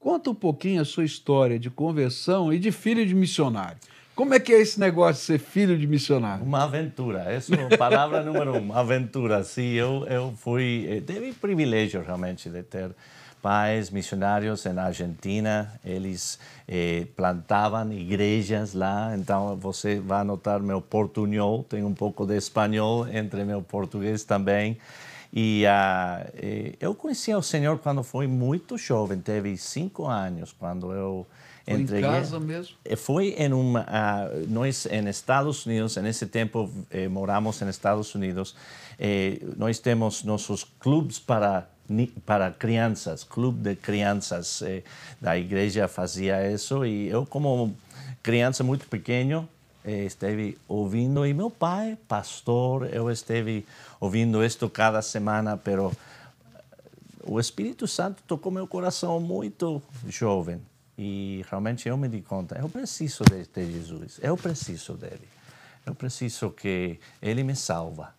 Conta 0.00 0.30
um 0.30 0.34
pouquinho 0.34 0.82
a 0.82 0.84
sua 0.84 1.04
história 1.04 1.56
de 1.56 1.70
conversão 1.70 2.52
e 2.52 2.58
de 2.58 2.72
filho 2.72 3.06
de 3.06 3.14
missionário. 3.14 3.78
Como 4.16 4.34
é 4.34 4.40
que 4.40 4.52
é 4.52 4.60
esse 4.60 4.80
negócio 4.80 5.20
de 5.20 5.26
ser 5.26 5.38
filho 5.38 5.78
de 5.78 5.86
missionário? 5.86 6.44
Uma 6.44 6.64
aventura, 6.64 7.20
essa 7.30 7.54
é 7.54 7.74
a 7.74 7.78
palavra 7.78 8.24
número 8.24 8.56
um, 8.56 8.72
aventura. 8.72 9.44
Sim, 9.44 9.72
eu, 9.74 10.04
eu 10.08 10.34
fui, 10.36 10.84
eh, 10.90 11.00
tive 11.00 11.32
privilégio 11.32 12.02
realmente 12.02 12.50
de 12.50 12.62
ter 12.64 12.90
pais 13.42 13.90
missionários 13.90 14.64
na 14.66 14.84
Argentina, 14.84 15.72
eles 15.84 16.38
eh, 16.68 17.06
plantavam 17.16 17.92
igrejas 17.92 18.74
lá, 18.74 19.14
então 19.16 19.56
você 19.56 19.98
vai 19.98 20.22
notar 20.24 20.60
meu 20.60 20.80
portunhol, 20.80 21.64
tem 21.64 21.82
um 21.84 21.94
pouco 21.94 22.26
de 22.26 22.36
espanhol 22.36 23.06
entre 23.08 23.44
meu 23.44 23.62
português 23.62 24.24
também. 24.24 24.76
E 25.32 25.64
eh, 25.64 26.74
eu 26.80 26.94
conheci 26.94 27.32
o 27.34 27.42
Senhor 27.42 27.78
quando 27.78 28.02
fui 28.02 28.26
muito 28.26 28.76
jovem, 28.76 29.18
teve 29.20 29.56
cinco 29.56 30.06
anos, 30.06 30.52
quando 30.52 30.92
eu 30.92 31.26
Foi 31.64 31.74
em 31.74 31.82
entreguei. 31.82 32.10
casa 32.10 32.40
mesmo? 32.40 32.74
Eh, 32.84 32.96
Foi 32.96 33.28
em 33.38 33.52
uma, 33.52 33.84
ah, 33.88 34.28
nós 34.48 34.86
em 34.86 35.08
Estados 35.08 35.64
Unidos, 35.66 35.96
nesse 35.96 36.26
tempo 36.26 36.68
eh, 36.90 37.06
moramos 37.08 37.62
em 37.62 37.68
Estados 37.68 38.12
Unidos, 38.14 38.56
eh, 38.98 39.38
nós 39.56 39.78
temos 39.78 40.24
nossos 40.24 40.64
clubes 40.80 41.18
para 41.20 41.68
para 42.24 42.50
crianças, 42.50 43.24
clube 43.24 43.60
de 43.62 43.76
crianças 43.76 44.62
eh, 44.62 44.82
da 45.20 45.36
igreja 45.36 45.88
fazia 45.88 46.50
isso 46.50 46.84
e 46.84 47.08
eu 47.08 47.26
como 47.26 47.74
criança 48.22 48.62
muito 48.62 48.86
pequeno 48.86 49.48
eh, 49.84 50.04
esteve 50.04 50.56
ouvindo 50.68 51.26
e 51.26 51.34
meu 51.34 51.50
pai, 51.50 51.98
pastor, 52.06 52.92
eu 52.94 53.10
esteve 53.10 53.66
ouvindo 53.98 54.44
isto 54.44 54.68
cada 54.70 55.02
semana, 55.02 55.56
pero 55.56 55.92
o 57.24 57.40
Espírito 57.40 57.88
Santo 57.88 58.22
tocou 58.26 58.52
meu 58.52 58.66
coração 58.66 59.18
muito 59.18 59.82
jovem 60.06 60.60
e 60.96 61.44
realmente 61.50 61.88
eu 61.88 61.96
me 61.96 62.08
di 62.08 62.20
conta, 62.20 62.58
eu 62.58 62.68
preciso 62.68 63.24
de, 63.24 63.46
de 63.46 63.72
Jesus, 63.72 64.20
eu 64.22 64.36
preciso 64.36 64.94
dele, 64.94 65.28
eu 65.84 65.94
preciso 65.94 66.50
que 66.50 67.00
ele 67.20 67.42
me 67.42 67.56
salva. 67.56 68.14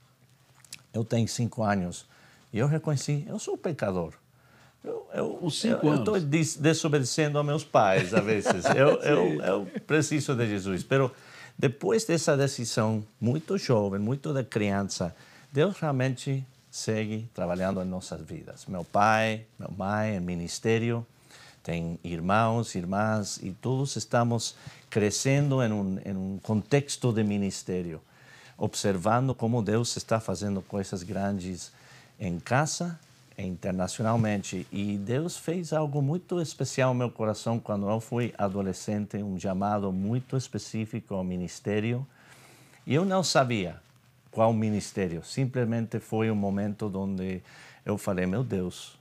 Eu 0.94 1.06
tenho 1.06 1.26
cinco 1.26 1.64
anos 1.64 2.06
e 2.54 2.60
eu 2.60 2.68
reconheci, 2.68 3.26
eu 3.28 3.40
sou 3.40 3.58
pecador. 3.58 4.14
Eu, 4.84 5.08
eu, 5.14 5.30
Com 5.36 5.50
cinco 5.50 5.88
eu, 5.88 5.96
estou 5.96 6.20
des- 6.20 6.56
desobedecendo 6.56 7.38
a 7.38 7.44
meus 7.44 7.64
pais, 7.64 8.14
a 8.14 8.20
vezes. 8.20 8.66
eu, 8.66 9.02
eu, 9.04 9.42
eu 9.42 9.66
preciso 9.86 10.36
de 10.36 10.48
Jesus. 10.48 10.84
Pero 10.84 11.12
depois 11.58 12.04
dessa 12.06 12.36
decisão, 12.36 13.04
muito 13.20 13.58
jovem, 13.58 14.00
muito 14.00 14.34
de 14.34 14.44
criança, 14.44 15.16
Deus 15.52 15.78
realmente 15.80 16.44
segue 16.72 17.30
trabalhando 17.34 17.82
em 17.82 17.86
nossas 17.86 18.22
vidas. 18.22 18.66
Meu 18.68 18.84
pai, 18.84 19.46
meu 19.60 19.70
mãe, 19.78 20.16
em 20.16 20.20
ministério, 20.20 21.06
tem 21.62 22.00
irmãos, 22.04 22.74
irmãs, 22.74 23.38
e 23.44 23.52
todos 23.52 23.96
estamos 23.96 24.56
crescendo 24.90 25.62
em 25.62 25.72
um, 25.72 26.00
em 26.04 26.16
um 26.16 26.40
contexto 26.42 27.14
de 27.14 27.24
ministério, 27.24 28.02
observando 28.58 29.36
como 29.36 29.62
Deus 29.62 29.96
está 29.96 30.20
fazendo 30.20 30.62
coisas 30.64 31.04
grandes 31.04 31.72
em 32.22 32.40
casa 32.40 33.00
internacionalmente. 33.38 34.68
E 34.72 34.98
Deus 34.98 35.36
fez 35.36 35.74
algo 35.74 36.02
muito 36.02 36.40
especial 36.40 36.94
no 36.94 37.00
meu 37.00 37.10
coração 37.10 37.60
quando 37.60 37.90
eu 37.90 38.00
fui 38.00 38.34
adolescente, 38.38 39.18
um 39.18 39.40
chamado 39.40 39.92
muito 39.92 40.38
específico 40.38 41.16
ao 41.16 41.24
ministério. 41.24 42.06
E 42.86 42.94
eu 42.94 43.04
não 43.04 43.24
sabia 43.24 43.82
qual 44.30 44.54
ministério, 44.54 45.24
simplesmente 45.26 46.00
foi 46.00 46.32
um 46.32 46.36
momento 46.36 46.92
onde 46.96 47.42
eu 47.86 47.98
falei: 47.98 48.26
meu 48.26 48.44
Deus, 48.44 48.98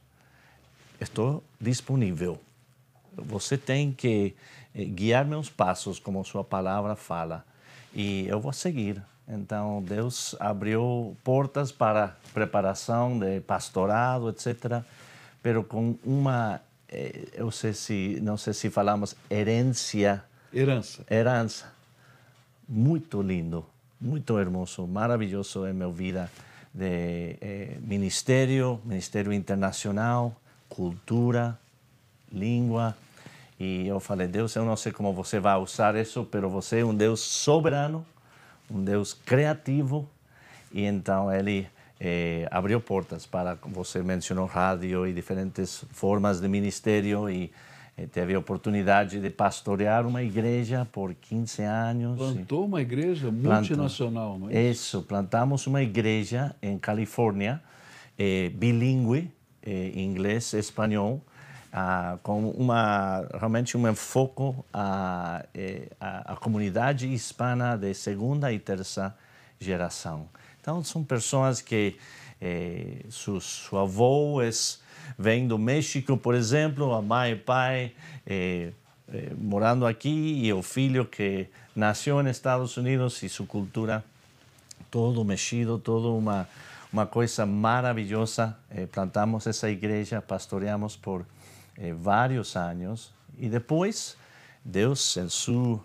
estou 0.98 1.44
disponível. 1.60 2.40
Você 3.12 3.58
tem 3.58 3.92
que 3.92 4.34
eh, 4.74 4.84
guiar 4.84 5.24
meus 5.26 5.50
passos, 5.50 5.98
como 5.98 6.24
sua 6.24 6.42
palavra 6.42 6.96
fala, 6.96 7.44
e 7.92 8.26
eu 8.26 8.40
vou 8.40 8.52
seguir. 8.52 9.02
Então, 9.32 9.80
Deus 9.82 10.34
abriu 10.40 11.16
portas 11.22 11.70
para 11.70 12.16
preparação 12.34 13.16
de 13.16 13.40
pastorado, 13.40 14.28
etc., 14.28 14.82
pero 15.40 15.62
com 15.62 15.96
uma, 16.04 16.60
eh, 16.88 17.28
eu 17.34 17.50
sei 17.52 17.72
se, 17.72 18.18
não 18.20 18.36
sei 18.36 18.52
se 18.52 18.68
falamos 18.70 19.14
herência, 19.30 20.22
Herança. 20.52 21.04
herança. 21.08 21.72
Muito 22.68 23.22
lindo, 23.22 23.64
muito 24.00 24.38
hermoso, 24.38 24.86
maravilhoso 24.86 25.66
em 25.66 25.72
minha 25.72 25.88
vida 25.90 26.30
de 26.74 27.36
eh, 27.40 27.76
ministério, 27.80 28.80
ministério 28.84 29.32
internacional, 29.32 30.34
cultura, 30.68 31.56
língua. 32.32 32.96
E 33.58 33.86
eu 33.86 34.00
falei, 34.00 34.26
Deus, 34.26 34.56
eu 34.56 34.64
não 34.64 34.76
sei 34.76 34.90
como 34.90 35.12
você 35.12 35.38
vai 35.38 35.56
usar 35.58 35.94
isso, 35.94 36.28
mas 36.32 36.52
você 36.52 36.80
é 36.80 36.84
um 36.84 36.94
Deus 36.94 37.20
soberano, 37.20 38.04
um 38.70 38.82
Deus 38.82 39.12
criativo. 39.12 40.08
E 40.72 40.84
então 40.84 41.32
ele 41.32 41.66
eh, 41.98 42.46
abriu 42.50 42.80
portas 42.80 43.26
para, 43.26 43.58
você 43.66 44.02
mencionou 44.02 44.46
rádio 44.46 45.06
e 45.06 45.12
diferentes 45.12 45.84
formas 45.90 46.40
de 46.40 46.48
ministério 46.48 47.28
e 47.28 47.50
eh, 48.00 48.06
teve 48.06 48.34
a 48.34 48.38
oportunidade 48.38 49.20
de 49.20 49.30
pastorear 49.30 50.06
uma 50.06 50.22
igreja 50.22 50.86
por 50.90 51.14
15 51.14 51.62
anos. 51.62 52.16
Plantou 52.16 52.64
uma 52.64 52.80
igreja 52.80 53.30
multinacional, 53.30 54.38
não 54.38 54.48
é? 54.48 54.70
Isso, 54.70 55.02
plantamos 55.02 55.66
uma 55.66 55.82
igreja 55.82 56.54
em 56.62 56.78
Califórnia, 56.78 57.60
eh, 58.18 58.50
bilíngue, 58.54 59.30
eh, 59.62 59.92
inglês 59.94 60.54
espanhol, 60.54 61.20
ah, 61.72 62.18
com 62.22 62.50
uma, 62.50 63.26
realmente 63.32 63.76
um 63.76 63.88
enfoque 63.88 64.54
à, 64.72 65.44
à, 66.00 66.32
à 66.32 66.36
comunidade 66.36 67.12
hispana 67.12 67.76
de 67.76 67.94
segunda 67.94 68.52
e 68.52 68.58
terceira 68.58 69.14
geração. 69.58 70.28
Então, 70.60 70.82
são 70.82 71.04
pessoas 71.04 71.60
que 71.60 71.96
eh, 72.40 73.04
su, 73.08 73.40
seu 73.40 73.78
avô 73.78 74.42
é, 74.42 74.50
vem 75.18 75.46
do 75.46 75.58
México, 75.58 76.16
por 76.16 76.34
exemplo, 76.34 76.92
a 76.94 77.02
mãe 77.02 77.32
e 77.32 77.36
pai 77.36 77.92
eh, 78.26 78.72
eh, 79.12 79.32
morando 79.38 79.86
aqui 79.86 80.44
e 80.44 80.52
o 80.52 80.62
filho 80.62 81.04
que 81.04 81.46
nasceu 81.74 82.22
nos 82.22 82.36
Estados 82.36 82.76
Unidos 82.76 83.22
e 83.22 83.28
sua 83.28 83.46
cultura 83.46 84.04
todo 84.90 85.24
mexido, 85.24 85.78
todo 85.78 86.16
uma 86.16 86.48
uma 86.92 87.06
coisa 87.06 87.46
maravilhosa. 87.46 88.56
Eh, 88.70 88.86
plantamos 88.86 89.46
essa 89.46 89.70
igreja, 89.70 90.20
pastoreamos 90.20 90.96
por 90.96 91.24
eh, 91.80 91.92
vários 91.92 92.56
anos 92.56 93.12
e 93.38 93.48
depois 93.48 94.16
Deus, 94.64 95.16
em 95.16 95.28
sua 95.28 95.80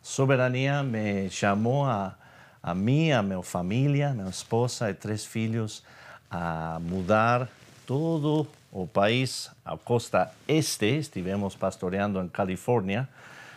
soberania, 0.00 0.82
me 0.82 1.28
chamou 1.28 1.84
a 1.84 2.16
a 2.62 2.74
mim, 2.74 3.10
a 3.10 3.22
minha 3.22 3.42
família, 3.42 4.12
minha 4.12 4.28
esposa 4.28 4.90
e 4.90 4.94
três 4.94 5.24
filhos 5.24 5.82
a 6.30 6.78
mudar 6.80 7.48
todo 7.86 8.46
o 8.70 8.86
país 8.86 9.50
a 9.64 9.76
costa 9.76 10.30
este. 10.46 10.98
Estivemos 10.98 11.56
pastoreando 11.56 12.20
em 12.20 12.28
Califórnia, 12.28 13.08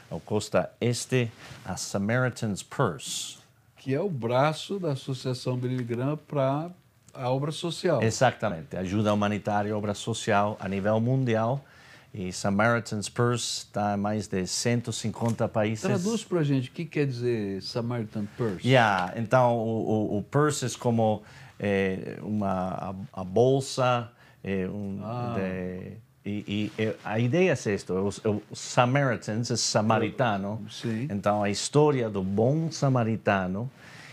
a 0.09 0.19
costa 0.19 0.71
este, 0.79 1.29
a 1.65 1.75
Samaritan's 1.75 2.63
Purse. 2.63 3.37
Que 3.77 3.93
é 3.93 3.99
o 3.99 4.09
braço 4.09 4.79
da 4.79 4.93
Associação 4.93 5.57
Billy 5.57 5.83
Graham 5.83 6.17
para 6.17 6.71
a 7.13 7.29
obra 7.29 7.51
social. 7.51 8.01
Exatamente, 8.01 8.77
ajuda 8.77 9.13
humanitária, 9.13 9.75
obra 9.75 9.93
social 9.93 10.57
a 10.59 10.69
nível 10.69 10.99
mundial. 11.01 11.63
E 12.13 12.31
Samaritan's 12.31 13.09
Purse 13.09 13.65
está 13.65 13.95
em 13.95 13.97
mais 13.97 14.27
de 14.27 14.45
150 14.45 15.47
países. 15.47 15.81
Traduz 15.81 16.23
para 16.23 16.41
a 16.41 16.43
gente 16.43 16.69
o 16.69 16.71
que 16.71 16.85
quer 16.85 17.07
dizer 17.07 17.61
Samaritan 17.63 18.25
Purse. 18.37 18.67
Yeah, 18.67 19.13
então 19.15 19.57
o, 19.57 20.13
o, 20.13 20.17
o 20.19 20.21
purse 20.21 20.65
é 20.65 20.69
como 20.77 21.23
eh, 21.59 22.19
uma 22.21 22.95
a, 23.13 23.21
a 23.21 23.23
bolsa, 23.23 24.11
eh, 24.43 24.67
um, 24.67 24.99
de, 25.35 25.97
e, 26.25 26.71
e, 26.77 26.95
a 27.03 27.19
ideia 27.19 27.51
é 27.51 27.73
isto, 27.73 27.93
os, 27.93 28.21
os 28.49 28.59
Samaritans 28.59 29.51
é 29.51 29.57
samaritano, 29.57 30.65
Sim. 30.69 31.07
então 31.11 31.43
a 31.43 31.49
história 31.49 32.09
do 32.09 32.23
bom 32.23 32.71
samaritano 32.71 33.69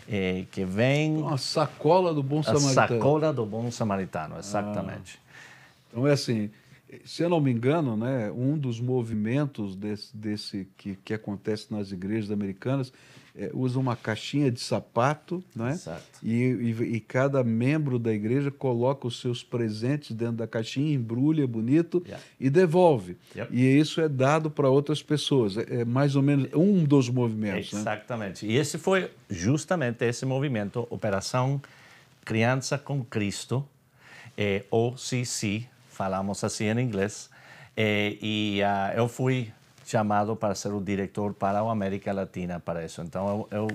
eh, 0.09 0.45
que 0.51 0.65
vem 0.65 1.19
Uma 1.19 1.39
sacola 1.39 2.13
do 2.13 2.23
bom 2.23 2.41
a 2.41 2.43
samaritano. 2.43 2.89
sacola 2.89 3.33
do 3.33 3.47
bom 3.47 3.71
samaritano, 3.71 4.39
exatamente. 4.39 5.21
Então 5.89 6.07
é 6.07 6.13
assim, 6.13 6.51
Se 7.05 7.23
eu 7.23 7.29
não 7.29 7.41
me 7.41 7.51
engano, 7.51 7.97
né, 7.97 8.31
um 8.31 8.59
dos 8.59 8.81
movimentos 8.81 9.77
desse, 9.77 10.17
desse 10.17 10.69
que, 10.77 10.97
que 10.97 11.15
acontece 11.15 11.73
nas 11.73 11.93
igrejas 11.93 12.31
americanas 12.31 12.93
é, 13.37 13.51
usa 13.55 13.79
uma 13.79 13.97
caixinha 13.97 14.51
de 14.51 14.61
sapato, 14.61 15.43
né? 15.55 15.79
E, 16.23 16.35
e, 16.35 16.97
e, 16.97 17.01
cada 17.01 17.43
membro 17.45 17.99
da 17.99 18.13
igreja 18.13 18.51
coloca 18.51 19.07
os 19.07 19.21
seus 19.21 19.43
presentes 19.43 20.15
dentro 20.15 20.37
da 20.37 20.47
caixinha, 20.47 20.93
embrulha 20.95 21.47
bonito 21.47 22.03
yeah. 22.05 22.25
e 22.39 22.51
devolve. 22.51 23.17
Yep. 23.37 23.55
E 23.55 23.79
isso 23.79 24.01
é 24.01 24.09
dado 24.09 24.51
para 24.51 24.69
outras 24.69 25.03
pessoas. 25.03 25.57
É, 25.57 25.81
é, 25.81 25.85
mais 25.85 26.17
ou 26.17 26.23
menos 26.23 26.49
um 26.55 26.85
dos 26.85 27.09
movimentos. 27.09 27.73
Né? 27.73 27.81
Exatamente. 27.81 28.47
Né? 28.47 28.53
E 28.53 28.57
esse 28.57 28.79
foi 28.79 29.11
justamente 29.29 30.05
esse 30.05 30.27
movimento, 30.27 30.87
Operação 30.91 31.63
Criança 32.25 32.77
com 32.79 33.03
Cristo, 33.05 33.67
é, 34.37 34.65
OCC, 34.71 35.67
falamos 36.01 36.43
assim 36.43 36.65
em 36.65 36.81
inglês. 36.81 37.29
É, 37.77 38.17
e 38.23 38.63
uh, 38.63 38.97
eu 38.97 39.07
fui 39.07 39.53
chamado 39.85 40.35
para 40.35 40.55
ser 40.55 40.73
o 40.73 40.81
diretor 40.81 41.35
para 41.35 41.61
a 41.61 41.71
América 41.71 42.11
Latina 42.11 42.59
para 42.59 42.83
isso. 42.83 43.03
Então 43.03 43.47
eu, 43.51 43.59
eu 43.59 43.69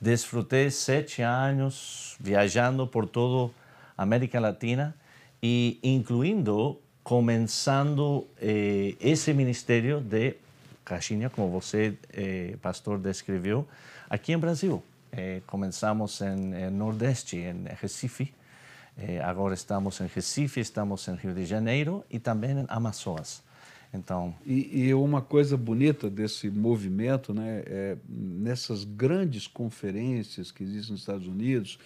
desfrutei 0.00 0.68
sete 0.68 1.22
anos 1.22 2.16
viajando 2.18 2.88
por 2.88 3.06
toda 3.06 3.52
a 3.96 4.02
América 4.02 4.40
Latina 4.40 4.96
e 5.40 5.78
incluindo 5.80 6.80
começando 7.04 8.26
eh, 8.40 8.96
esse 9.00 9.32
ministério 9.32 10.00
de 10.00 10.34
caixinha, 10.84 11.30
como 11.30 11.48
você, 11.50 11.96
eh, 12.12 12.56
pastor, 12.60 12.98
descreveu, 12.98 13.64
aqui 14.10 14.32
em 14.32 14.38
Brasil. 14.38 14.82
Eh, 15.12 15.40
começamos 15.46 16.20
em, 16.20 16.52
em 16.52 16.70
Nordeste, 16.70 17.36
em 17.36 17.64
Recife. 17.80 18.34
Eh, 18.96 19.20
agora 19.20 19.54
estamos 19.54 20.00
em 20.00 20.06
Recife, 20.06 20.60
estamos 20.60 21.08
em 21.08 21.14
Rio 21.14 21.34
de 21.34 21.44
Janeiro 21.44 22.04
e 22.10 22.18
também 22.18 22.52
em 22.52 22.64
Amazonas. 22.68 23.42
Então, 23.92 24.34
e, 24.44 24.86
e, 24.86 24.94
uma 24.94 25.22
coisa 25.22 25.56
bonita 25.56 26.10
desse 26.10 26.50
movimento, 26.50 27.32
né, 27.32 27.62
é, 27.64 27.96
nessas 28.08 28.82
grandes 28.82 29.46
conferências 29.46 30.50
que 30.50 30.64
existem 30.64 30.92
nos 30.92 31.00
Estados 31.00 31.28
Unidos, 31.28 31.78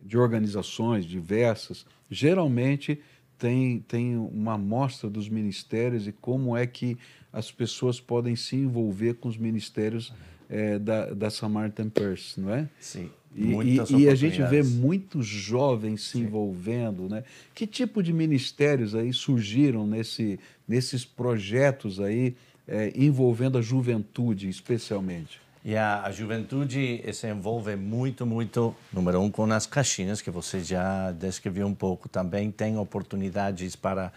de 0.00 0.18
organizações 0.18 1.06
diversas, 1.06 1.86
geralmente 2.10 3.00
tem, 3.38 3.80
tem 3.80 4.16
uma 4.16 4.54
amostra 4.54 5.08
dos 5.08 5.28
ministérios 5.28 6.06
e 6.06 6.12
como 6.12 6.54
é 6.54 6.66
que 6.66 6.98
as 7.32 7.50
pessoas 7.50 7.98
podem 7.98 8.36
se 8.36 8.56
envolver 8.56 9.14
com 9.14 9.28
os 9.28 9.38
ministérios 9.38 10.12
é, 10.50 10.78
da, 10.78 11.06
da 11.14 11.30
Samaritan 11.30 11.88
Purse, 11.88 12.38
não 12.38 12.52
é? 12.52 12.68
Sim. 12.78 13.10
E, 13.34 13.76
e, 13.98 14.08
a 14.08 14.14
gente 14.14 14.40
vê 14.42 14.62
muitos 14.62 15.26
jovens 15.26 16.02
se 16.04 16.18
Sim. 16.18 16.22
envolvendo, 16.22 17.08
né? 17.08 17.24
Que 17.52 17.66
tipo 17.66 18.00
de 18.00 18.12
ministérios 18.12 18.94
aí 18.94 19.12
surgiram 19.12 19.84
nesse, 19.84 20.38
nesses 20.68 21.04
projetos 21.04 21.98
aí 21.98 22.36
é, 22.68 22.92
envolvendo 22.94 23.58
a 23.58 23.62
juventude, 23.62 24.48
especialmente? 24.48 25.40
E 25.64 25.74
a, 25.74 26.02
a, 26.02 26.12
juventude 26.12 27.02
se 27.12 27.26
envolve 27.26 27.74
muito, 27.74 28.24
muito, 28.24 28.74
número 28.92 29.20
um, 29.20 29.30
com 29.30 29.44
as 29.50 29.66
caixinhas, 29.66 30.20
que 30.20 30.30
você 30.30 30.60
já 30.60 31.10
descreveu 31.10 31.66
um 31.66 31.74
pouco. 31.74 32.08
Também 32.08 32.50
tem 32.50 32.78
oportunidades 32.78 33.74
para 33.74 34.12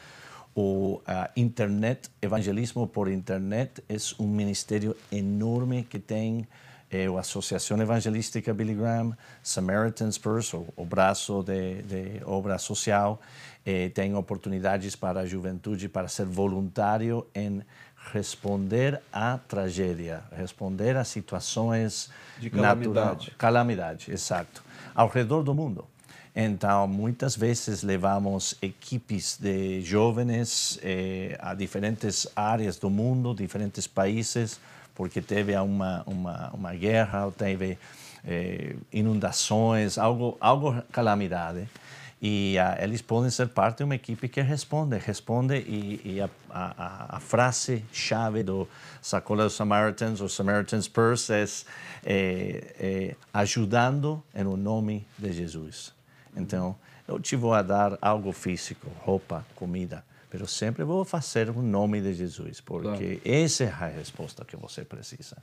o 0.54 1.02
internet, 1.36 2.10
evangelismo 2.22 2.86
por 2.86 3.10
internet. 3.10 3.82
É 3.88 3.96
um 4.20 4.28
ministério 4.28 4.96
enorme 5.12 5.88
que 5.90 5.98
tem 5.98 6.46
é 6.90 7.06
a 7.06 7.20
Associação 7.20 7.82
Evangelística 7.82 8.54
Billy 8.54 8.74
Graham, 8.74 9.16
Samaritan's 9.44 10.18
Purse, 10.18 10.56
o, 10.56 10.68
o 10.76 10.86
braço 10.86 11.44
de, 11.44 11.82
de, 11.84 12.22
obra 12.26 12.58
social, 12.58 13.20
eh, 13.66 13.90
tem 13.90 14.16
oportunidades 14.16 14.96
para 14.96 15.22
a 15.22 15.26
juventude 15.26 15.90
para 15.90 16.08
ser 16.08 16.26
voluntário 16.26 17.28
em 17.36 17.62
responder 18.14 19.02
à 19.12 19.38
tragédia, 19.38 20.24
responder 20.32 20.96
a 20.96 21.04
situações 21.04 22.10
de 22.40 22.50
calamidade. 22.50 23.32
calamidade, 23.38 24.12
exato, 24.12 24.64
ao 24.96 25.10
redor 25.10 25.44
do 25.44 25.54
mundo. 25.54 25.86
Então, 26.40 26.88
muitas 26.88 27.36
vezes 27.36 27.82
levamos 27.82 28.56
equipes 28.62 29.38
de 29.42 29.82
jovens 29.82 30.80
eh, 30.84 31.36
a 31.42 31.56
diferentes 31.56 32.28
áreas 32.36 32.78
do 32.78 32.92
mundo, 32.92 33.34
diferentes 33.34 33.88
países, 33.88 34.60
porque 34.98 35.22
teve 35.22 35.56
uma, 35.56 36.02
uma, 36.08 36.50
uma 36.52 36.74
guerra, 36.74 37.32
teve 37.32 37.78
eh, 38.26 38.76
inundações, 38.92 39.96
algo, 40.00 40.36
algo 40.42 40.82
calamidade. 40.92 41.70
E 42.20 42.56
uh, 42.58 42.84
eles 42.84 43.00
podem 43.04 43.30
ser 43.30 43.48
parte 43.50 43.78
de 43.78 43.84
uma 43.84 43.94
equipe 43.94 44.28
que 44.28 44.42
responde, 44.42 44.98
responde 44.98 45.56
e, 45.56 46.02
e 46.04 46.20
a, 46.20 46.28
a, 46.50 47.18
a 47.18 47.20
frase-chave 47.20 48.42
do 48.42 48.68
Sacola 49.00 49.44
dos 49.44 49.54
Samaritans, 49.54 50.20
ou 50.20 50.28
Samaritan's 50.28 50.88
Purse, 50.88 51.32
é, 51.32 51.46
é, 52.04 52.76
é 52.80 53.16
ajudando 53.32 54.24
em 54.34 54.44
nome 54.44 55.06
de 55.16 55.32
Jesus. 55.32 55.94
Então, 56.36 56.76
eu 57.08 57.20
te 57.20 57.36
vou 57.36 57.54
a 57.54 57.62
dar 57.62 58.00
algo 58.02 58.32
físico, 58.32 58.90
roupa, 59.06 59.46
comida, 59.54 60.04
mas 60.30 60.48
sempre 60.48 60.84
vou 60.84 61.06
fazer 61.06 61.50
o 61.50 61.62
nome 61.62 62.02
de 62.02 62.14
Jesus, 62.14 62.62
porque 62.62 62.88
claro. 62.88 63.22
essa 63.24 63.64
é 63.64 63.68
a 63.68 63.88
resposta 63.88 64.44
que 64.46 64.56
você 64.56 64.84
precisa. 64.84 65.38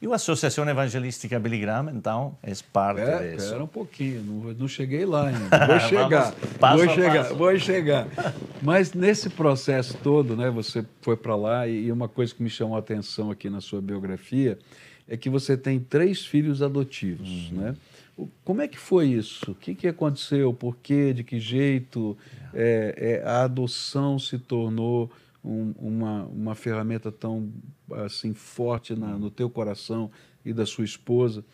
E 0.00 0.06
a 0.06 0.14
Associação 0.14 0.68
Evangelística 0.68 1.38
Billy 1.38 1.58
Graham, 1.58 1.90
então, 1.90 2.36
é 2.42 2.52
parte 2.70 3.00
é, 3.00 3.30
disso. 3.30 3.46
Espera 3.46 3.64
um 3.64 3.68
pouquinho, 3.68 4.22
não, 4.22 4.52
não 4.52 4.68
cheguei 4.68 5.06
lá 5.06 5.28
ainda. 5.28 5.66
Vou 5.66 5.80
chegar, 5.80 6.34
vou 6.76 6.88
chegar, 6.94 7.22
passo. 7.24 7.34
vou 7.34 7.58
chegar. 7.58 8.08
Mas 8.60 8.92
nesse 8.92 9.30
processo 9.30 9.96
todo, 10.02 10.36
né, 10.36 10.50
você 10.50 10.84
foi 11.00 11.16
para 11.16 11.34
lá 11.34 11.66
e 11.66 11.90
uma 11.90 12.08
coisa 12.08 12.34
que 12.34 12.42
me 12.42 12.50
chamou 12.50 12.76
a 12.76 12.80
atenção 12.80 13.30
aqui 13.30 13.48
na 13.48 13.62
sua 13.62 13.80
biografia 13.80 14.58
é 15.08 15.16
que 15.16 15.30
você 15.30 15.56
tem 15.56 15.78
três 15.78 16.26
filhos 16.26 16.62
adotivos, 16.62 17.50
uhum. 17.50 17.58
né? 17.58 17.76
Como 18.44 18.62
é 18.62 18.68
que 18.68 18.78
foi 18.78 19.08
isso? 19.08 19.50
O 19.50 19.54
que, 19.54 19.74
que 19.74 19.86
aconteceu? 19.86 20.52
Por 20.54 20.76
quê? 20.78 21.12
De 21.12 21.22
que 21.22 21.38
jeito 21.38 22.16
é, 22.54 23.20
é, 23.22 23.28
a 23.28 23.44
adoção 23.44 24.18
se 24.18 24.38
tornou 24.38 25.10
um, 25.44 25.74
uma, 25.78 26.24
uma 26.24 26.54
ferramenta 26.54 27.12
tão 27.12 27.52
assim 27.92 28.32
forte 28.32 28.94
na, 28.94 29.18
no 29.18 29.30
teu 29.30 29.50
coração 29.50 30.10
e 30.44 30.52
da 30.52 30.64
sua 30.64 30.84
esposa? 30.84 31.44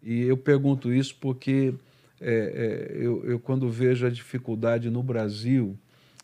E 0.00 0.22
eu 0.22 0.36
pergunto 0.36 0.92
isso 0.92 1.16
porque 1.20 1.74
é, 2.20 2.92
é 2.94 3.04
eu, 3.04 3.24
eu, 3.24 3.40
quando 3.40 3.68
vejo 3.68 4.06
a 4.06 4.10
dificuldade 4.10 4.90
no 4.90 5.02
Brasil 5.02 5.76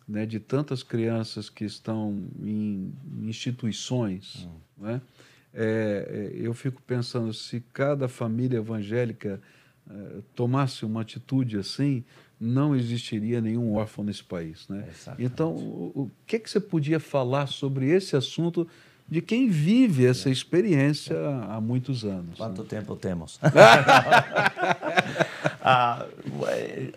né, 0.07 0.25
de 0.25 0.39
tantas 0.39 0.83
crianças 0.83 1.51
que 1.51 1.65
estão 1.65 2.25
em 2.41 2.93
instituições, 3.23 4.47
hum. 4.47 4.85
né, 4.85 5.01
é, 5.53 6.33
é, 6.35 6.39
eu 6.41 6.55
fico 6.55 6.81
pensando 6.83 7.33
se 7.33 7.61
cada 7.73 8.09
família 8.09 8.59
evangélica 8.59 9.41
eh, 9.91 10.21
tomasse 10.35 10.85
uma 10.85 11.01
atitude 11.01 11.57
assim, 11.57 12.05
não 12.39 12.77
existiria 12.77 13.41
nenhum 13.41 13.75
órfão 13.75 14.05
nesse 14.05 14.23
país. 14.23 14.69
Né? 14.69 14.87
Então, 15.19 15.53
o, 15.53 15.93
o, 15.95 16.11
que, 16.27 16.39
que 16.39 16.51
você 16.51 16.61
podia 16.61 17.01
falar 17.01 17.47
sobre 17.47 17.89
esse 17.89 18.15
assunto 18.15 18.69
de 19.09 19.23
quem 19.23 19.49
vive 19.49 20.05
essa 20.05 20.29
experiência 20.29 21.17
há 21.49 21.59
muitos 21.59 22.05
anos? 22.05 22.37
Quanto 22.37 22.63
né? 22.63 22.69
tempo 22.69 22.95
temos? 22.97 23.41
ah, 25.63 26.05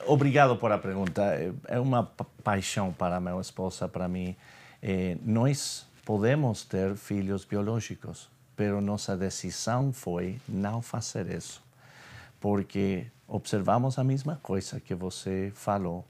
obrigado 0.06 0.58
por 0.58 0.72
a 0.72 0.78
pergunta. 0.78 1.24
É 1.70 1.80
uma 1.80 2.04
paixão 2.44 2.92
para 2.92 3.22
minha 3.22 3.40
esposa, 3.40 3.88
para 3.88 4.10
mim. 4.10 4.36
Eh, 4.84 5.18
nós 5.24 5.88
podemos 6.04 6.66
ter 6.66 6.98
filhos 6.98 7.46
biológicos, 7.46 8.30
mas 8.58 8.84
nossa 8.84 9.16
decisão 9.16 9.94
foi 9.94 10.40
não 10.50 10.82
fazer 10.82 11.34
isso 11.34 11.64
porque 12.42 13.08
observamos 13.28 13.98
a 13.98 14.04
mesma 14.04 14.38
coisa 14.44 14.82
que 14.82 14.94
você 14.94 15.52
falou. 15.56 16.06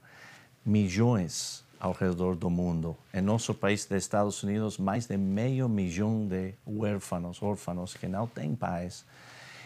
Milhões 0.64 1.64
ao 1.78 1.92
redor 1.92 2.34
do 2.36 2.48
mundo. 2.48 2.96
Em 3.12 3.20
nosso 3.20 3.52
país, 3.52 3.84
dos 3.84 3.98
Estados 3.98 4.42
Unidos, 4.42 4.78
mais 4.78 5.06
de 5.06 5.16
meio 5.16 5.68
milhão 5.68 6.26
de 6.26 6.54
huérfanos, 6.66 7.42
órfãos 7.42 7.94
que 7.94 8.08
não 8.08 8.26
têm 8.26 8.54
pais. 8.54 9.04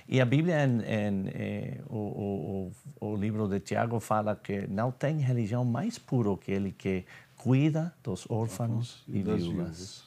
E 0.09 0.21
a 0.21 0.25
Bíblia, 0.25 0.65
em, 0.65 0.81
em, 0.81 1.29
eh, 1.29 1.81
o, 1.89 2.73
o, 3.01 3.09
o, 3.09 3.17
livro 3.17 3.47
de 3.49 3.61
Tiago, 3.61 4.01
fala 4.01 4.35
que 4.35 4.67
não 4.67 4.91
tem 4.91 5.19
religião 5.19 5.65
mais 5.65 5.99
pura 5.99 6.37
que 6.37 6.53
ele 6.53 6.73
que 6.73 7.05
cuida 7.37 7.93
dos 8.03 8.25
órfãos 8.31 9.05
e, 9.07 9.19
e 9.19 9.23
viúvas. 9.23 10.06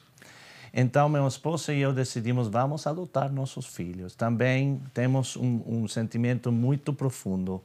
Então, 0.72 1.08
meu 1.08 1.26
esposo 1.26 1.72
e 1.72 1.80
eu 1.80 1.92
decidimos, 1.92 2.48
vamos 2.48 2.86
adotar 2.86 3.32
nossos 3.32 3.66
filhos. 3.66 4.14
Também 4.14 4.80
temos 4.94 5.36
um, 5.36 5.62
um 5.66 5.88
sentimento 5.88 6.52
muito 6.52 6.92
profundo 6.92 7.62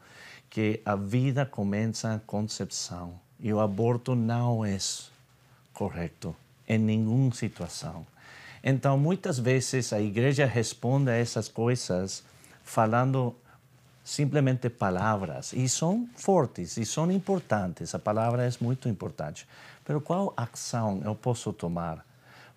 que 0.50 0.82
a 0.86 0.96
vida 0.96 1.46
começa 1.46 2.16
a 2.16 2.20
concepção 2.20 3.20
e 3.40 3.54
o 3.54 3.60
aborto 3.60 4.16
não 4.16 4.66
é 4.66 4.78
correto 5.74 6.36
em 6.68 6.80
nenhuma 6.80 7.34
situação. 7.34 8.06
Então, 8.64 8.98
muitas 8.98 9.38
vezes 9.38 9.94
a 9.94 10.02
igreja 10.02 10.46
responde 10.46 11.12
a 11.12 11.16
essas 11.16 11.48
coisas 11.48 12.24
falando 12.64 13.36
simplesmente 14.04 14.70
palavras, 14.70 15.52
e 15.54 15.68
são 15.68 16.08
fortes 16.16 16.78
e 16.78 16.86
são 16.86 17.12
importantes, 17.12 17.96
a 17.96 18.00
palavra 18.00 18.48
é 18.48 18.52
muito 18.62 18.88
importante. 18.88 19.48
Mas 19.88 20.04
qual 20.04 20.34
ação 20.38 21.02
eu 21.04 21.16
posso 21.16 21.52
tomar 21.52 22.06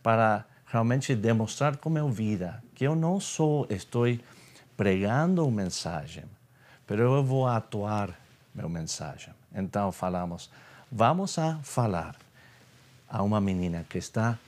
para 0.08 0.46
realmente 0.64 1.14
demonstrar 1.14 1.76
com 1.76 1.90
minha 1.90 2.10
vida 2.10 2.64
que 2.74 2.84
eu 2.84 2.96
não 2.96 3.20
só 3.20 3.66
estou 3.68 4.06
pregando 4.74 5.46
uma 5.46 5.64
mensagem, 5.64 6.24
mas 6.88 6.98
eu 6.98 7.22
vou 7.22 7.46
atuar 7.46 8.18
meu 8.54 8.70
mensagem. 8.70 9.34
Então 9.54 9.92
falamos, 9.92 10.50
vamos 10.90 11.38
a 11.38 11.58
falar 11.62 12.16
a 13.06 13.22
uma 13.22 13.38
menina 13.38 13.84
que 13.86 13.98
está 13.98 14.38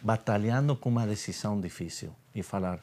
batalhando 0.00 0.74
com 0.74 0.88
uma 0.88 1.06
decisão 1.06 1.60
difícil 1.60 2.10
e 2.34 2.42
falar, 2.42 2.78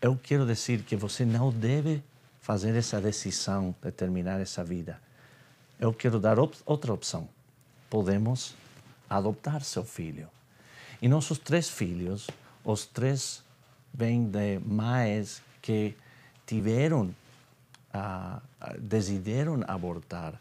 eu 0.00 0.16
quero 0.16 0.46
dizer 0.46 0.84
que 0.84 0.94
você 0.94 1.24
não 1.24 1.50
deve 1.50 2.00
fazer 2.40 2.76
essa 2.76 3.00
decisão 3.00 3.74
de 3.82 3.90
terminar 3.90 4.40
essa 4.40 4.62
vida. 4.62 5.00
Eu 5.80 5.92
quero 5.92 6.20
dar 6.20 6.38
op 6.38 6.56
outra 6.64 6.92
opção. 6.92 7.28
Podemos 7.90 8.54
adoptar 9.10 9.64
seu 9.64 9.82
filho. 9.82 10.28
E 11.00 11.08
nossos 11.08 11.38
três 11.38 11.68
filhos, 11.68 12.28
os 12.64 12.86
três 12.86 13.42
vêm 13.92 14.24
de 14.24 14.58
mães 14.58 15.42
que 15.60 15.94
tiveram, 16.46 17.14
uh, 17.94 18.40
decidiram 18.78 19.62
abortar 19.66 20.34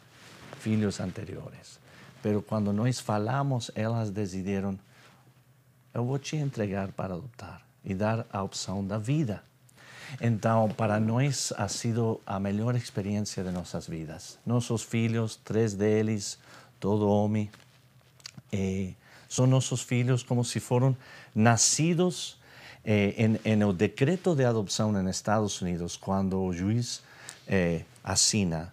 filhos 0.60 1.00
anteriores. 1.00 1.80
Pero 2.22 2.42
quando 2.42 2.72
nós 2.72 3.00
falamos, 3.00 3.70
elas 3.76 4.10
decidiram, 4.10 4.80
eu 5.94 6.06
vou 6.06 6.18
te 6.18 6.36
entregar 6.36 6.92
para 6.94 7.14
adotar 7.14 7.62
e 7.84 7.94
dar 7.94 8.26
a 8.32 8.42
opção 8.42 8.86
da 8.86 8.98
vida. 8.98 9.44
Então, 10.22 10.70
para 10.70 11.00
nós, 11.00 11.52
ha 11.58 11.68
sido 11.68 12.22
a 12.26 12.40
melhor 12.40 12.76
experiência 12.76 13.44
de 13.44 13.52
nossas 13.52 13.88
vidas. 13.88 14.40
Nossos 14.46 14.84
filhos, 14.84 15.36
três 15.44 15.74
deles, 15.74 16.38
todo 16.80 17.10
homem, 17.10 17.50
eh, 18.52 18.94
são 19.34 19.48
nossos 19.48 19.82
filhos 19.82 20.22
como 20.22 20.46
se 20.46 20.60
foram 20.60 20.96
nascidos 21.34 22.38
eh, 22.86 23.16
em, 23.18 23.40
em 23.44 23.64
o 23.64 23.74
decreto 23.74 24.36
de 24.36 24.46
adopção 24.46 24.92
nos 24.92 25.16
Estados 25.16 25.60
Unidos, 25.60 25.98
quando 25.98 26.40
o 26.40 26.54
juiz 26.54 27.02
eh, 27.48 27.82
assina. 28.04 28.72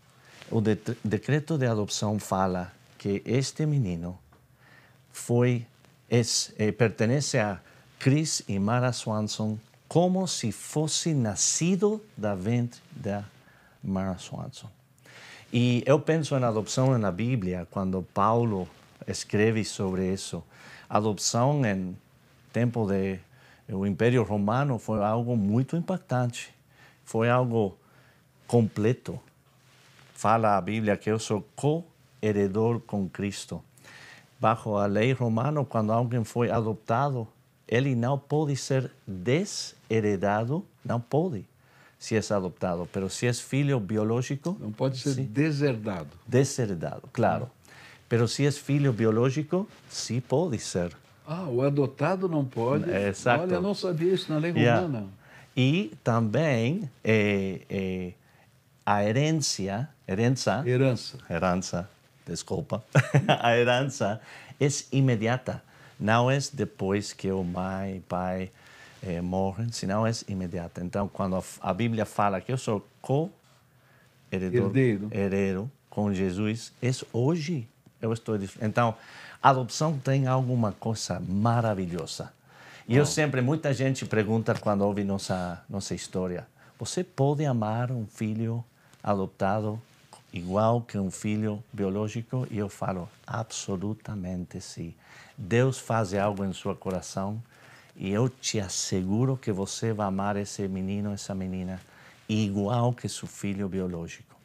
O 0.51 0.61
de 0.61 0.77
decreto 1.03 1.57
de 1.57 1.67
adopção 1.67 2.19
fala 2.19 2.73
que 2.99 3.23
este 3.25 3.65
menino 3.65 4.19
foi 5.11 5.67
es, 6.11 6.53
eh, 6.59 6.73
pertenece 6.73 7.39
a 7.39 7.59
Chris 7.99 8.43
e 8.47 8.59
Mara 8.59 8.93
Swanson 8.93 9.59
como 9.89 10.27
se 10.29 10.53
fosse 10.53 11.15
nascido 11.15 12.03
da 12.17 12.35
ventre 12.35 12.81
da 12.91 13.25
Mara 13.83 14.19
Swanson. 14.19 14.69
E 15.51 15.83
eu 15.87 15.99
penso 15.99 16.37
em 16.37 16.45
adoção 16.45 16.99
na 16.99 17.11
Bíblia, 17.11 17.67
quando 17.71 18.03
Paulo 18.13 18.69
escreve 19.07 19.65
sobre 19.65 20.13
isso. 20.13 20.43
Adoção 20.91 21.65
em 21.65 21.97
tempo 22.53 22.85
de 22.85 23.21
o 23.73 23.87
Império 23.87 24.25
Romano 24.25 24.77
foi 24.77 25.01
algo 25.05 25.37
muito 25.37 25.77
impactante. 25.77 26.53
Foi 27.05 27.31
algo 27.31 27.79
completo. 28.47 29.21
Fala 30.13 30.57
a 30.57 30.61
Bíblia 30.61 30.97
que 30.97 31.09
eu 31.09 31.21
sou 31.21 31.47
co-heredor 31.55 32.81
com 32.81 33.09
Cristo. 33.09 33.63
Bajo 34.41 34.75
a 34.77 34.87
lei 34.87 35.13
romana, 35.13 35.65
quando 35.65 35.93
alguém 35.93 36.25
foi 36.25 36.51
adotado, 36.51 37.29
ele 37.69 37.95
não 37.95 38.19
pode 38.19 38.57
ser 38.57 38.91
desheredado, 39.07 40.67
não 40.85 41.01
pode, 41.01 41.47
se 41.99 42.17
é 42.17 42.35
adotado. 42.35 42.89
Mas 42.93 43.13
se 43.13 43.27
é 43.29 43.33
filho 43.33 43.79
biológico... 43.79 44.57
Não 44.59 44.73
pode 44.73 44.99
ser 44.99 45.15
sim. 45.15 45.25
deserdado. 45.25 46.11
Desheredado, 46.27 47.09
claro. 47.13 47.49
Mas 48.11 48.33
se 48.33 48.47
é 48.47 48.51
filho 48.51 48.93
biológico, 48.93 49.69
sim 49.89 50.21
pode 50.21 50.59
ser. 50.59 50.97
Ah, 51.27 51.45
o 51.45 51.63
adotado 51.63 52.29
não 52.29 52.45
pode? 52.45 52.91
Exato. 52.91 53.45
Olha, 53.45 53.55
eu 53.55 53.63
não 53.63 53.75
sabia 53.75 54.13
isso 54.13 54.33
na 54.33 54.39
lei 54.39 54.51
romana. 54.51 54.99
Yeah. 54.99 55.07
E 55.57 55.93
também 56.03 56.91
é, 57.05 57.61
é, 57.71 58.13
a 58.85 59.05
herência, 59.05 59.89
herança... 60.09 60.65
Herança. 60.67 61.19
Herança, 61.31 61.89
desculpa. 62.27 62.83
a 63.29 63.57
herança 63.57 64.21
é 64.61 64.67
imediata. 64.91 65.63
Não 65.99 66.29
é 66.31 66.39
depois 66.53 67.13
que 67.13 67.31
o 67.31 67.45
mãe 67.45 67.99
e 67.99 68.01
pai 68.01 68.51
eh, 69.03 69.21
morrem, 69.21 69.71
senão 69.71 70.07
é 70.07 70.11
imediata. 70.27 70.83
Então, 70.83 71.07
quando 71.07 71.43
a 71.61 71.75
Bíblia 71.75 72.05
fala 72.05 72.41
que 72.41 72.51
eu 72.51 72.59
sou 72.59 72.85
co-herdeiro 73.01 74.73
herdeiro 75.13 75.71
com 75.89 76.13
Jesus, 76.13 76.73
é 76.83 76.91
hoje. 77.13 77.69
Eu 78.01 78.13
estou 78.13 78.39
Então, 78.61 78.95
a 79.43 79.51
adoção 79.51 79.99
tem 79.99 80.27
alguma 80.27 80.73
coisa 80.73 81.21
maravilhosa. 81.21 82.33
E 82.89 82.97
eu 82.97 83.07
sempre, 83.07 83.41
muita 83.41 83.73
gente 83.73 84.05
pergunta 84.05 84.55
quando 84.55 84.83
ouve 84.83 85.05
nossa, 85.05 85.63
nossa 85.69 85.95
história: 85.95 86.47
você 86.79 87.05
pode 87.05 87.45
amar 87.45 87.93
um 87.93 88.07
filho 88.07 88.65
adotado 89.03 89.81
igual 90.33 90.81
que 90.81 90.99
um 90.99 91.11
filho 91.11 91.63
biológico? 91.73 92.47
E 92.51 92.59
eu 92.59 92.69
falo: 92.69 93.09
absolutamente 93.27 94.61
sim. 94.61 94.95
Deus 95.39 95.79
faz 95.79 96.13
algo 96.15 96.45
em 96.45 96.53
seu 96.53 96.75
coração 96.75 97.41
e 97.97 98.11
eu 98.11 98.29
te 98.29 98.59
asseguro 98.59 99.37
que 99.37 99.53
você 99.53 99.93
vai 99.93 100.07
amar 100.07 100.37
esse 100.37 100.67
menino, 100.67 101.13
essa 101.13 101.35
menina, 101.35 101.81
igual 102.29 102.93
que 102.93 103.09
seu 103.09 103.29
filho 103.29 103.69
biológico. 103.69 104.37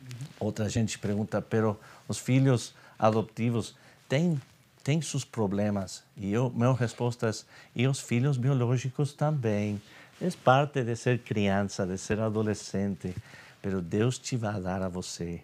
Uhum. 0.00 0.08
Outra 0.40 0.68
gente 0.68 0.98
pergunta, 0.98 1.42
pero 1.42 1.78
os 2.06 2.18
filhos 2.18 2.74
adotivos 2.98 3.74
têm 4.08 4.40
têm 4.82 5.02
seus 5.02 5.24
problemas? 5.24 6.02
E 6.16 6.32
eu, 6.32 6.50
minha 6.50 6.72
resposta 6.72 7.28
é, 7.28 7.32
e 7.74 7.86
os 7.86 8.00
filhos 8.00 8.36
biológicos 8.36 9.12
também. 9.12 9.80
É 10.20 10.28
parte 10.30 10.82
de 10.82 10.96
ser 10.96 11.18
criança, 11.20 11.86
de 11.86 11.98
ser 11.98 12.18
adolescente, 12.20 13.14
pero 13.60 13.80
Deus 13.80 14.18
te 14.18 14.36
vai 14.36 14.60
dar 14.60 14.82
a 14.82 14.88
você 14.88 15.42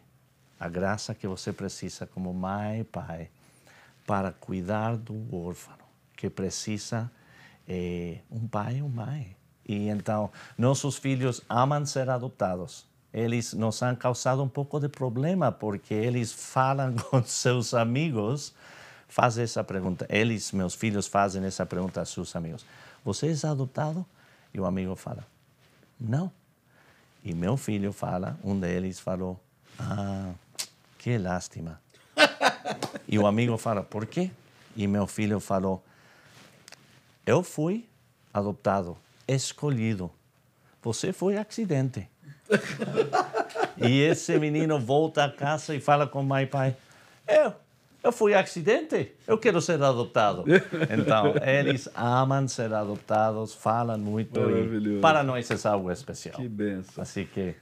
a 0.59 0.69
graça 0.69 1.15
que 1.15 1.27
você 1.27 1.53
precisa 1.53 2.07
como 2.07 2.33
mãe 2.33 2.81
e 2.81 2.85
pai 2.85 3.29
para 4.07 4.33
cuidar 4.33 4.97
do 4.97 5.15
órfão 5.35 5.77
que 6.17 6.31
precisa 6.31 7.11
é, 7.69 8.19
um 8.31 8.47
pai 8.47 8.81
uma 8.81 9.07
mãe. 9.07 9.37
E 9.67 9.89
então, 9.89 10.31
nossos 10.57 10.97
filhos 10.97 11.43
amam 11.49 11.85
ser 11.85 12.09
adotados. 12.09 12.87
Eles 13.15 13.55
nos 13.55 13.81
han 13.83 13.95
causado 13.95 14.43
um 14.43 14.49
pouco 14.49 14.81
de 14.81 14.89
problema 14.89 15.53
porque 15.53 15.95
eles 15.95 16.33
falam 16.33 16.97
com 17.11 17.23
seus 17.23 17.73
amigos, 17.73 18.53
fazem 19.09 19.45
essa 19.45 19.63
pergunta. 19.63 20.05
Eles, 20.11 20.51
meus 20.51 20.75
filhos, 20.75 21.07
fazem 21.07 21.45
essa 21.45 21.65
pergunta 21.65 22.01
a 22.01 22.05
seus 22.05 22.35
amigos: 22.35 22.67
Você 23.05 23.29
é 23.29 23.47
adotado? 23.47 24.05
E 24.53 24.59
o 24.59 24.67
amigo 24.67 24.97
fala: 24.97 25.25
Não. 25.99 26.31
E 27.23 27.33
meu 27.33 27.57
filho 27.57 27.93
fala, 27.93 28.37
um 28.43 28.59
deles 28.59 28.99
falou: 28.99 29.41
Ah, 29.79 30.33
que 30.99 31.17
lástima. 31.17 31.81
E 33.07 33.19
o 33.19 33.27
amigo 33.27 33.57
fala, 33.59 33.83
por 33.83 34.07
quê? 34.07 34.31
E 34.75 34.87
meu 34.87 35.07
filho 35.07 35.39
falou, 35.39 35.85
eu 37.27 37.43
fui 37.43 37.87
adotado, 38.33 38.97
escolhido. 39.29 40.11
Você 40.83 41.13
foi 41.13 41.37
acidente. 41.37 42.09
E 43.79 44.01
esse 44.03 44.39
menino 44.39 44.79
volta 44.79 45.25
a 45.25 45.31
casa 45.31 45.75
e 45.75 45.81
fala 45.81 46.07
com 46.07 46.23
mãe 46.23 46.45
e 46.45 46.47
pai, 46.47 46.77
eu, 47.27 47.53
eu 48.03 48.13
fui 48.13 48.35
acidente, 48.35 49.13
eu 49.27 49.39
quero 49.39 49.61
ser 49.61 49.83
adotado. 49.83 50.45
Então, 50.91 51.35
eles 51.43 51.89
amam 51.95 52.47
ser 52.47 52.73
adotados, 52.73 53.55
falam 53.55 53.99
muito 53.99 54.41
e 54.41 55.01
para 55.01 55.23
nós 55.23 55.51
é 55.51 55.69
algo 55.69 55.91
especial. 55.91 56.37
Que 56.37 56.49
benção. 56.49 57.03
Assim 57.03 57.27
que 57.27 57.55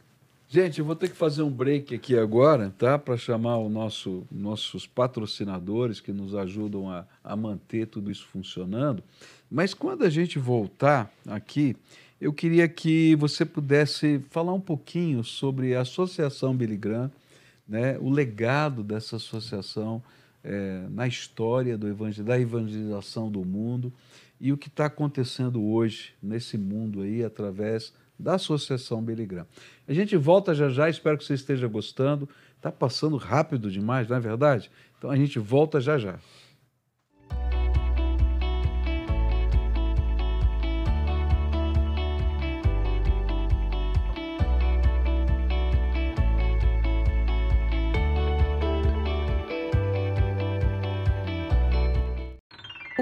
Gente, 0.53 0.81
eu 0.81 0.85
vou 0.85 0.95
ter 0.95 1.09
que 1.09 1.17
fazer 1.17 1.43
um 1.43 1.51
break 1.51 1.95
aqui 1.95 2.15
agora, 2.15 2.75
tá? 2.77 2.99
Para 2.99 3.17
chamar 3.17 3.57
o 3.57 3.71
nosso, 3.71 4.27
nossos 4.31 4.87
patrocinadores 4.87 5.99
que 5.99 6.13
nos 6.13 6.35
ajudam 6.35 6.91
a, 6.91 7.07
a 7.25 7.35
manter 7.35 7.87
tudo 7.87 8.11
isso 8.11 8.27
funcionando. 8.27 9.03
Mas 9.51 9.73
quando 9.73 10.05
a 10.05 10.11
gente 10.11 10.39
voltar 10.39 11.11
aqui, 11.27 11.75
eu 12.23 12.33
queria 12.33 12.69
que 12.69 13.17
você 13.17 13.45
pudesse 13.45 14.25
falar 14.31 14.53
um 14.53 14.61
pouquinho 14.61 15.25
sobre 15.25 15.75
a 15.75 15.81
Associação 15.81 16.55
Billy 16.55 16.77
Graham, 16.77 17.11
né? 17.67 17.99
o 17.99 18.09
legado 18.09 18.85
dessa 18.85 19.17
associação 19.17 20.01
é, 20.45 20.87
na 20.89 21.09
história 21.09 21.73
evangel 21.73 22.25
da 22.25 22.39
evangelização 22.39 23.29
do 23.29 23.45
mundo 23.45 23.93
e 24.41 24.53
o 24.53 24.57
que 24.57 24.69
está 24.69 24.87
acontecendo 24.87 25.65
hoje 25.65 26.15
nesse 26.23 26.57
mundo 26.57 27.03
aí 27.03 27.25
através 27.25 27.93
da 28.17 28.35
Associação 28.35 29.03
Billy 29.03 29.27
Graham. 29.27 29.47
A 29.89 29.93
gente 29.93 30.17
volta 30.17 30.55
já 30.55 30.69
já, 30.69 30.89
espero 30.89 31.19
que 31.19 31.25
você 31.25 31.35
esteja 31.35 31.67
gostando. 31.67 32.29
Está 32.57 32.71
passando 32.71 33.17
rápido 33.17 33.69
demais, 33.69 34.07
não 34.07 34.17
é 34.17 34.21
verdade? 34.21 34.71
Então 34.97 35.11
a 35.11 35.17
gente 35.17 35.41
volta 35.41 35.81
já 35.81 35.99
já. 35.99 36.21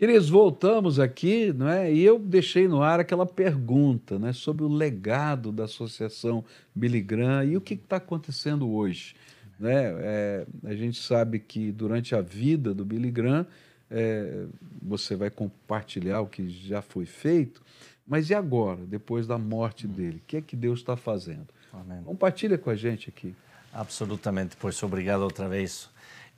Queridos, 0.00 0.30
voltamos 0.30 0.98
aqui, 0.98 1.52
não 1.52 1.68
é? 1.68 1.92
E 1.92 2.00
eu 2.02 2.18
deixei 2.18 2.66
no 2.66 2.82
ar 2.82 2.98
aquela 2.98 3.26
pergunta, 3.26 4.18
né, 4.18 4.32
sobre 4.32 4.64
o 4.64 4.68
legado 4.68 5.52
da 5.52 5.64
Associação 5.64 6.42
Billy 6.74 7.02
Graham 7.02 7.44
e 7.44 7.54
o 7.58 7.60
que 7.60 7.74
está 7.74 7.96
acontecendo 7.96 8.66
hoje, 8.72 9.14
né? 9.58 9.92
É, 9.98 10.46
a 10.64 10.74
gente 10.74 10.98
sabe 10.98 11.38
que 11.38 11.70
durante 11.70 12.14
a 12.14 12.22
vida 12.22 12.72
do 12.72 12.82
Billy 12.82 13.10
Graham 13.10 13.46
é, 13.90 14.46
você 14.80 15.14
vai 15.14 15.28
compartilhar 15.28 16.22
o 16.22 16.26
que 16.26 16.48
já 16.48 16.80
foi 16.80 17.04
feito, 17.04 17.62
mas 18.06 18.30
e 18.30 18.34
agora, 18.34 18.86
depois 18.86 19.26
da 19.26 19.36
morte 19.36 19.86
dele, 19.86 20.16
o 20.16 20.26
que 20.26 20.38
é 20.38 20.40
que 20.40 20.56
Deus 20.56 20.78
está 20.78 20.96
fazendo? 20.96 21.48
Amém. 21.74 22.02
Compartilha 22.04 22.56
com 22.56 22.70
a 22.70 22.74
gente 22.74 23.10
aqui. 23.10 23.34
Absolutamente, 23.70 24.56
pois 24.58 24.82
obrigado 24.82 25.20
outra 25.20 25.46
vez. 25.46 25.90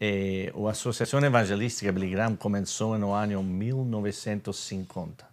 Eh, 0.05 0.53
a 0.53 0.71
Associação 0.71 1.25
Evangelística 1.25 1.93
Billy 1.93 2.11
Graham 2.11 2.35
começou 2.35 2.99
no 2.99 3.13
ano 3.13 3.41
1950. 3.41 5.25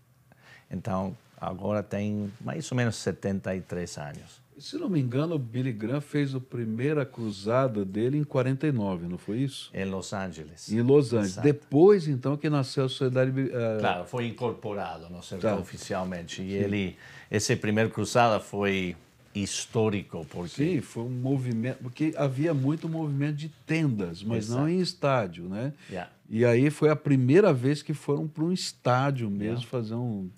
Então, 0.69 1.17
agora 1.41 1.81
tem 1.81 2.31
mais 2.39 2.71
ou 2.71 2.77
menos 2.77 2.97
73 2.97 3.97
anos. 3.97 4.39
Se 4.59 4.77
não 4.77 4.87
me 4.87 4.99
engano, 4.99 5.33
o 5.33 5.39
Billy 5.39 5.73
Graham 5.73 6.01
fez 6.01 6.35
a 6.35 6.39
primeira 6.39 7.03
cruzada 7.03 7.83
dele 7.83 8.19
em 8.19 8.23
49, 8.23 9.07
não 9.07 9.17
foi 9.17 9.37
isso? 9.39 9.71
Em 9.73 9.85
Los 9.85 10.13
Angeles. 10.13 10.71
Em 10.71 10.83
Los 10.83 11.13
Angeles. 11.13 11.31
Exato. 11.31 11.47
Depois, 11.47 12.07
então, 12.07 12.37
que 12.37 12.47
nasceu 12.47 12.85
a 12.85 12.89
Sociedade... 12.89 13.31
Uh... 13.31 13.79
Claro, 13.79 14.05
foi 14.05 14.27
incorporado, 14.27 15.09
não 15.09 15.23
sei 15.23 15.39
tá. 15.39 15.55
oficialmente. 15.55 16.43
E 16.43 16.49
Sim. 16.49 16.53
ele, 16.53 16.95
essa 17.31 17.55
primeira 17.55 17.89
cruzada 17.89 18.39
foi 18.39 18.95
histórico 19.43 20.25
porque 20.29 20.49
sim 20.49 20.81
foi 20.81 21.03
um 21.03 21.09
movimento 21.09 21.79
porque 21.81 22.13
havia 22.17 22.53
muito 22.53 22.87
movimento 22.87 23.35
de 23.35 23.49
tendas 23.65 24.23
mas 24.23 24.45
Exato. 24.45 24.61
não 24.61 24.69
em 24.69 24.79
estádio 24.79 25.49
né 25.49 25.73
yeah. 25.89 26.11
e 26.29 26.45
aí 26.45 26.69
foi 26.69 26.89
a 26.89 26.95
primeira 26.95 27.53
vez 27.53 27.81
que 27.81 27.93
foram 27.93 28.27
para 28.27 28.43
um 28.43 28.51
estádio 28.51 29.29
mesmo 29.29 29.55
yeah. 29.55 29.67
fazer 29.67 29.95
um 29.95 30.29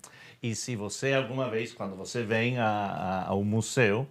e 0.42 0.54
se 0.54 0.74
você 0.76 1.12
alguma 1.12 1.48
vez 1.48 1.72
quando 1.72 1.96
você 1.96 2.22
vem 2.22 2.58
a, 2.58 2.66
a, 2.66 3.28
ao 3.28 3.44
museu 3.44 4.06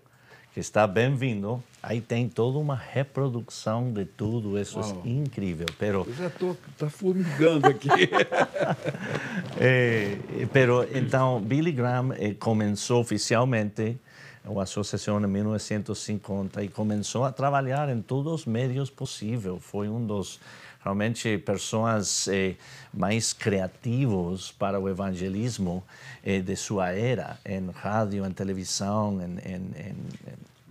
que 0.54 0.60
está 0.60 0.86
bem-vindo 0.86 1.64
aí 1.82 2.02
tem 2.02 2.28
toda 2.28 2.58
uma 2.58 2.76
reprodução 2.76 3.92
de 3.92 4.06
tudo 4.06 4.60
isso 4.60 4.80
Uau. 4.80 5.04
é 5.06 5.10
incrível 5.10 5.68
pero 5.80 6.06
eu 6.08 6.14
já 6.14 6.30
tô 6.30 6.56
tá 6.78 6.90
formigando 6.90 7.68
aqui 7.68 7.90
é, 9.60 10.18
pero 10.52 10.88
então 10.94 11.40
Billy 11.40 11.72
Graham 11.72 12.14
eh, 12.18 12.34
começou 12.34 13.02
oficialmente 13.02 13.98
uma 14.46 14.64
associação 14.64 15.20
em 15.22 15.28
1950 15.28 16.64
e 16.64 16.70
começou 16.70 17.24
a 17.26 17.32
trabalhar 17.32 17.90
em 17.90 18.02
todos 18.02 18.42
os 18.42 18.46
meios 18.46 18.90
possíveis. 18.90 19.62
Foi 19.62 19.88
um 19.88 20.06
dos 20.06 20.40
realmente 20.84 21.38
pessoas 21.38 22.28
eh, 22.28 22.56
mais 22.94 23.34
criativos 23.34 24.52
para 24.52 24.80
o 24.80 24.90
evangelismo 24.90 25.84
eh, 26.24 26.40
de 26.40 26.56
sua 26.56 26.90
era, 26.90 27.40
em 27.46 27.70
rádio, 27.70 28.26
em 28.26 28.32
televisão, 28.32 29.22
em, 29.22 29.38
em, 29.48 29.56
em 29.90 29.96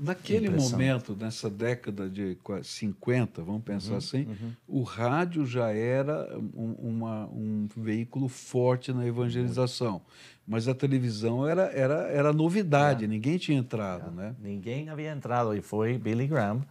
Naquele 0.02 0.46
impressão. 0.46 0.70
momento, 0.70 1.14
nessa 1.18 1.50
década 1.50 2.08
de 2.08 2.38
50, 2.62 3.42
vamos 3.42 3.62
pensar 3.62 3.92
uhum, 3.92 3.96
assim, 3.98 4.24
uhum. 4.24 4.52
o 4.66 4.82
rádio 4.82 5.44
já 5.44 5.70
era 5.70 6.38
um, 6.56 6.72
uma, 6.78 7.26
um 7.26 7.68
veículo 7.76 8.26
forte 8.26 8.94
na 8.94 9.06
evangelização. 9.06 10.00
Mas 10.48 10.66
a 10.66 10.74
televisão 10.74 11.46
era, 11.46 11.64
era, 11.72 12.08
era 12.08 12.32
novidade, 12.32 13.04
é. 13.04 13.08
ninguém 13.08 13.36
tinha 13.36 13.58
entrado. 13.58 14.08
É. 14.08 14.22
Né? 14.22 14.34
Ninguém 14.42 14.88
havia 14.88 15.12
entrado 15.12 15.54
e 15.54 15.60
foi 15.60 15.98
Billy 15.98 16.26
Graham, 16.26 16.64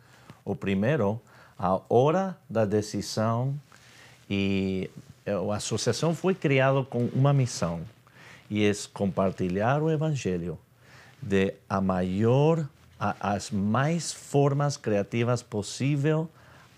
o 0.44 0.56
primeiro, 0.56 1.22
a 1.58 1.80
hora 1.88 2.36
da 2.50 2.66
decisão. 2.66 3.54
E 4.28 4.90
a 5.28 5.56
associação 5.56 6.16
foi 6.16 6.34
criada 6.34 6.84
com 6.84 7.06
uma 7.14 7.32
missão, 7.32 7.82
e 8.50 8.66
é 8.66 8.72
compartilhar 8.92 9.84
o 9.84 9.90
evangelho 9.92 10.58
de 11.22 11.54
a 11.70 11.80
maior 11.80 12.68
as 13.00 13.50
mais 13.50 14.12
formas 14.12 14.76
criativas 14.76 15.42
possível 15.42 16.30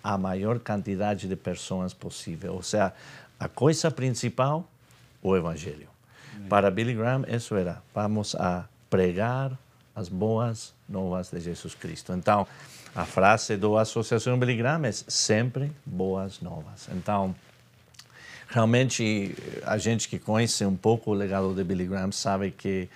a 0.03 0.17
maior 0.17 0.60
quantidade 0.60 1.27
de 1.27 1.36
pessoas 1.36 1.93
possível. 1.93 2.53
Ou 2.53 2.63
seja, 2.63 2.93
a 3.39 3.47
coisa 3.47 3.89
principal, 3.89 4.67
o 5.21 5.36
Evangelho. 5.36 5.88
Para 6.47 6.71
Billy 6.71 6.93
Graham, 6.93 7.23
isso 7.27 7.55
era: 7.55 7.81
vamos 7.93 8.36
a 8.36 8.65
pregar 8.89 9.57
as 9.95 10.10
boas 10.10 10.73
novas 10.88 11.29
de 11.29 11.39
Jesus 11.39 11.75
Cristo. 11.75 12.13
Então, 12.13 12.47
a 12.95 13.05
frase 13.05 13.57
da 13.57 13.81
Associação 13.81 14.38
Billy 14.38 14.55
Graham 14.55 14.86
é 14.86 14.91
sempre 14.91 15.71
boas 15.86 16.41
novas. 16.41 16.88
Então, 16.91 17.36
realmente, 18.47 19.36
a 19.63 19.77
gente 19.77 20.07
que 20.07 20.19
conhece 20.19 20.65
um 20.65 20.75
pouco 20.75 21.12
o 21.12 21.13
legado 21.13 21.53
de 21.53 21.63
Billy 21.63 21.86
Graham 21.86 22.12
sabe 22.12 22.51
que 22.51 22.89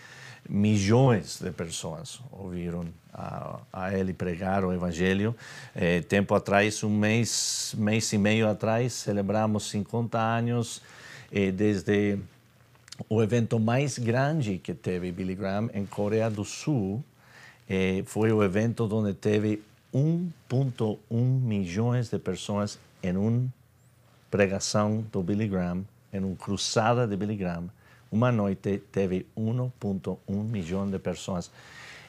milhões 0.50 1.40
de 1.42 1.52
pessoas 1.52 2.22
ouviram 2.32 2.86
a, 3.14 3.60
a 3.72 3.98
ele 3.98 4.14
pregar 4.14 4.64
o 4.64 4.74
Evangelho. 4.74 5.36
Eh, 5.76 6.02
tempo 6.02 6.36
atrás, 6.36 6.84
um 6.84 6.90
mês, 6.90 7.74
mês 7.78 8.12
e 8.14 8.18
meio 8.18 8.48
atrás, 8.48 8.94
celebramos 8.94 9.70
50 9.70 10.20
anos 10.20 10.82
eh, 11.32 11.52
desde 11.52 12.20
o 13.10 13.22
evento 13.22 13.60
mais 13.60 13.98
grande 13.98 14.58
que 14.58 14.74
teve 14.74 15.12
Billy 15.12 15.36
Graham 15.36 15.70
em 15.74 15.86
Coreia 15.86 16.30
do 16.30 16.46
Sul. 16.46 17.04
Eh, 17.70 18.04
foi 18.06 18.32
o 18.32 18.44
evento 18.44 18.88
onde 18.92 19.14
teve 19.14 19.62
1,1 19.94 20.98
milhões 21.12 22.10
de 22.10 22.20
pessoas 22.20 22.78
em 23.02 23.16
uma 23.16 23.48
pregação 24.30 25.06
do 25.12 25.24
Billy 25.24 25.48
Graham, 25.48 25.86
em 26.12 26.20
uma 26.20 26.36
cruzada 26.36 27.08
de 27.08 27.16
Billy 27.16 27.36
Graham. 27.36 27.70
Uma 28.16 28.32
noite 28.32 28.78
teve 28.94 29.28
1,1 29.38 30.18
milhão 30.46 30.90
de 30.90 30.98
pessoas 30.98 31.52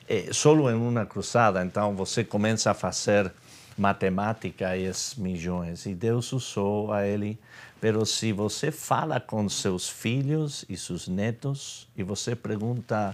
é, 0.08 0.32
solo 0.32 0.70
em 0.70 0.74
uma 0.74 1.04
cruzada, 1.04 1.64
então 1.64 1.96
você 1.96 2.22
começa 2.22 2.70
a 2.70 2.74
fazer 2.74 3.32
matemática 3.76 4.76
e 4.76 4.86
as 4.86 5.16
milhões. 5.16 5.84
E 5.84 5.96
Deus 5.96 6.32
usou 6.32 6.92
a 6.92 7.04
ele. 7.04 7.36
Pero 7.80 8.06
se 8.06 8.30
você 8.30 8.70
fala 8.70 9.18
com 9.18 9.48
seus 9.48 9.88
filhos 9.88 10.64
e 10.68 10.76
seus 10.76 11.08
netos 11.08 11.88
e 11.96 12.04
você 12.04 12.36
pergunta, 12.36 13.12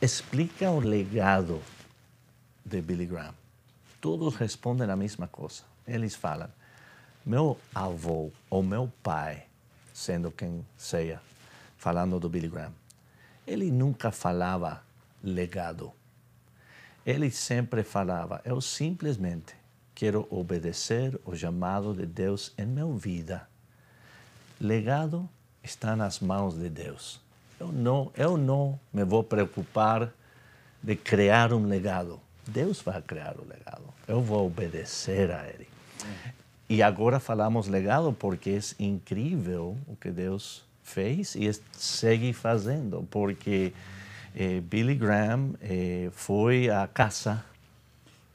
explica 0.00 0.70
o 0.70 0.78
legado 0.78 1.60
de 2.64 2.80
Billy 2.80 3.04
Graham, 3.04 3.34
todos 4.00 4.36
respondem 4.36 4.88
a 4.88 4.94
mesma 4.94 5.26
coisa. 5.26 5.62
Eles 5.88 6.14
falam, 6.14 6.48
meu 7.26 7.58
avô 7.74 8.30
ou 8.48 8.62
meu 8.62 8.88
pai, 9.02 9.42
sendo 9.92 10.30
quem 10.30 10.64
seja, 10.76 11.20
falando 11.78 12.20
do 12.20 12.28
Billy 12.28 12.48
Graham, 12.48 12.74
ele 13.46 13.70
nunca 13.70 14.10
falava 14.10 14.82
legado. 15.22 15.92
Ele 17.06 17.30
sempre 17.30 17.82
falava: 17.82 18.42
eu 18.44 18.60
simplesmente 18.60 19.54
quero 19.94 20.26
obedecer 20.30 21.18
o 21.24 21.34
chamado 21.34 21.94
de 21.94 22.04
Deus 22.04 22.52
em 22.58 22.66
minha 22.66 22.92
vida. 22.94 23.48
Legado 24.60 25.28
está 25.62 25.96
nas 25.96 26.20
mãos 26.20 26.58
de 26.58 26.68
Deus. 26.68 27.20
Eu 27.58 27.72
não, 27.72 28.12
eu 28.14 28.36
não 28.36 28.78
me 28.92 29.04
vou 29.04 29.24
preocupar 29.24 30.12
de 30.82 30.94
criar 30.94 31.52
um 31.52 31.66
legado. 31.66 32.20
Deus 32.46 32.80
vai 32.80 33.00
criar 33.02 33.36
o 33.38 33.46
legado. 33.46 33.82
Eu 34.06 34.20
vou 34.20 34.46
obedecer 34.46 35.30
a 35.30 35.46
Ele. 35.48 35.68
E 36.68 36.82
agora 36.82 37.18
falamos 37.18 37.66
legado 37.66 38.12
porque 38.12 38.50
é 38.50 38.82
incrível 38.82 39.76
o 39.86 39.96
que 39.96 40.10
Deus 40.10 40.67
fez 40.88 41.34
e 41.34 41.50
segue 41.72 42.32
fazendo, 42.32 43.06
porque 43.10 43.72
eh, 44.34 44.60
Billy 44.60 44.94
Graham 44.94 45.54
eh, 45.60 46.08
foi 46.12 46.70
à 46.70 46.86
caça. 46.86 47.44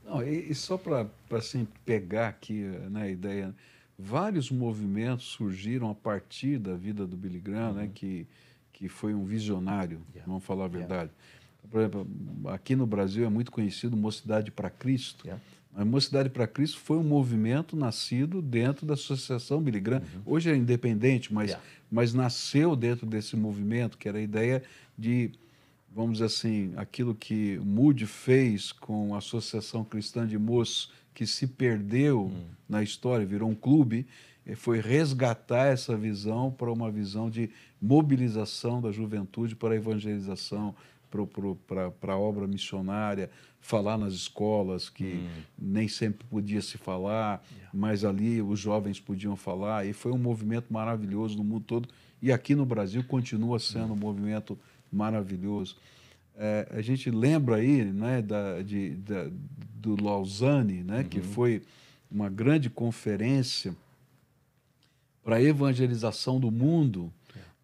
Não, 0.06 0.22
e, 0.22 0.52
e 0.52 0.56
só 0.56 0.78
para 0.78 1.08
assim, 1.32 1.68
pegar 1.86 2.28
aqui 2.28 2.62
né, 2.90 3.04
a 3.04 3.10
ideia, 3.10 3.56
vários 3.98 4.52
movimentos 4.52 5.26
surgiram 5.26 5.90
a 5.90 5.96
partir 5.96 6.60
da 6.60 6.76
vida 6.76 7.08
do 7.08 7.18
Billy 7.18 7.40
Graham, 7.40 7.74
né, 7.74 7.82
uhum. 7.82 7.88
né, 7.88 7.92
que, 7.94 8.28
que 8.72 8.88
foi 8.88 9.14
um 9.14 9.26
visionário, 9.26 10.02
yeah. 10.14 10.26
vamos 10.28 10.44
falar 10.44 10.66
a 10.66 10.70
verdade. 10.70 11.10
Yeah. 11.10 11.70
Por 11.72 11.80
exemplo, 11.80 12.08
aqui 12.50 12.76
no 12.76 12.86
Brasil 12.86 13.26
é 13.26 13.30
muito 13.30 13.52
conhecido 13.52 13.96
Mocidade 13.96 14.52
para 14.52 14.70
Cristo. 14.70 15.26
Yeah. 15.26 15.42
A 15.76 15.84
Mocidade 15.84 16.30
para 16.30 16.46
Cristo 16.46 16.80
foi 16.80 16.98
um 16.98 17.04
movimento 17.04 17.76
nascido 17.76 18.42
dentro 18.42 18.86
da 18.86 18.94
Associação 18.94 19.62
Billy 19.62 19.80
Graham. 19.80 20.02
Uhum. 20.02 20.22
Hoje 20.26 20.52
é 20.52 20.56
independente, 20.56 21.34
mas, 21.34 21.50
yeah. 21.50 21.66
mas 21.92 22.14
nasceu 22.14 22.76
dentro 22.76 23.08
desse 23.08 23.36
movimento, 23.36 23.98
que 23.98 24.08
era 24.08 24.20
a 24.20 24.22
ideia 24.22 24.62
de, 24.98 25.32
vamos 25.92 26.14
dizer 26.14 26.26
assim, 26.26 26.74
aquilo 26.76 27.16
que 27.16 27.58
Moody 27.60 28.06
fez 28.06 28.72
com 28.72 29.16
a 29.16 29.18
Associação 29.18 29.84
Cristã 29.84 30.28
de 30.28 30.38
Moços, 30.38 30.92
que 31.14 31.26
se 31.26 31.48
perdeu 31.48 32.26
uhum. 32.26 32.46
na 32.70 32.84
história, 32.84 33.26
virou 33.26 33.50
um 33.50 33.56
clube, 33.56 34.06
foi 34.56 34.80
resgatar 34.80 35.68
essa 35.68 35.96
visão 35.96 36.52
para 36.52 36.72
uma 36.72 36.92
visão 36.92 37.30
de 37.30 37.50
mobilização 37.82 38.82
da 38.82 38.92
juventude 38.92 39.56
para 39.56 39.74
a 39.74 39.78
evangelização, 39.78 40.76
para 42.00 42.14
a 42.14 42.18
obra 42.18 42.48
missionária, 42.48 43.30
falar 43.64 43.98
nas 43.98 44.14
escolas, 44.14 44.90
que 44.90 45.06
hum. 45.06 45.42
nem 45.58 45.88
sempre 45.88 46.28
podia 46.28 46.62
se 46.62 46.78
falar, 46.78 47.42
yeah. 47.50 47.70
mas 47.74 48.04
ali 48.04 48.42
os 48.42 48.60
jovens 48.60 49.00
podiam 49.00 49.38
falar, 49.38 49.88
e 49.88 49.94
foi 49.94 50.12
um 50.12 50.18
movimento 50.18 50.72
maravilhoso 50.72 51.38
no 51.38 51.46
mundo 51.46 51.64
todo, 51.66 51.90
e 52.22 52.30
aqui 52.30 52.56
no 52.56 52.66
Brasil 52.66 53.02
continua 53.06 53.58
sendo 53.60 53.94
hum. 53.94 53.94
um 53.94 54.00
movimento 54.00 54.60
maravilhoso. 54.92 55.78
É, 56.36 56.68
a 56.72 56.82
gente 56.82 57.10
lembra 57.10 57.56
aí 57.56 57.86
né, 57.86 58.22
da, 58.22 58.62
de, 58.62 58.96
da, 58.96 59.30
do 59.76 60.04
Lausanne, 60.04 60.84
né, 60.84 60.98
uhum. 60.98 61.04
que 61.06 61.22
foi 61.22 61.62
uma 62.12 62.30
grande 62.30 62.70
conferência 62.70 63.74
para 65.24 65.38
a 65.38 65.42
evangelização 65.42 66.38
do 66.38 66.52
mundo, 66.52 67.14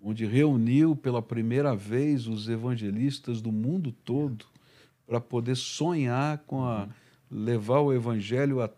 onde 0.02 0.26
reuniu 0.26 0.96
pela 0.96 1.22
primeira 1.22 1.76
vez 1.76 2.26
os 2.26 2.48
evangelistas 2.48 3.42
do 3.42 3.52
mundo 3.52 3.92
todo 4.06 4.46
para 5.10 5.20
poder 5.20 5.56
sonhar 5.56 6.38
com 6.46 6.64
a 6.64 6.82
uhum. 6.82 6.90
levar 7.32 7.80
o 7.80 7.92
evangelho 7.92 8.62
a 8.62 8.70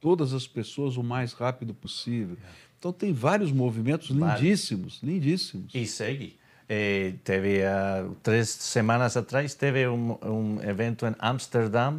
todas 0.00 0.32
as 0.32 0.46
pessoas 0.46 0.96
o 0.96 1.02
mais 1.02 1.32
rápido 1.32 1.74
possível. 1.74 2.36
Então 2.78 2.92
tem 2.92 3.12
vários 3.12 3.50
movimentos 3.50 4.10
lindíssimos, 4.10 5.00
lindíssimos. 5.02 5.74
E 5.74 5.84
segue. 5.84 6.38
Eh, 6.68 7.14
teve 7.24 7.62
uh, 7.62 8.14
três 8.22 8.48
semanas 8.48 9.16
atrás 9.16 9.54
teve 9.54 9.86
um, 9.88 10.16
um 10.22 10.62
evento 10.62 11.04
em 11.04 11.14
Amsterdã 11.18 11.98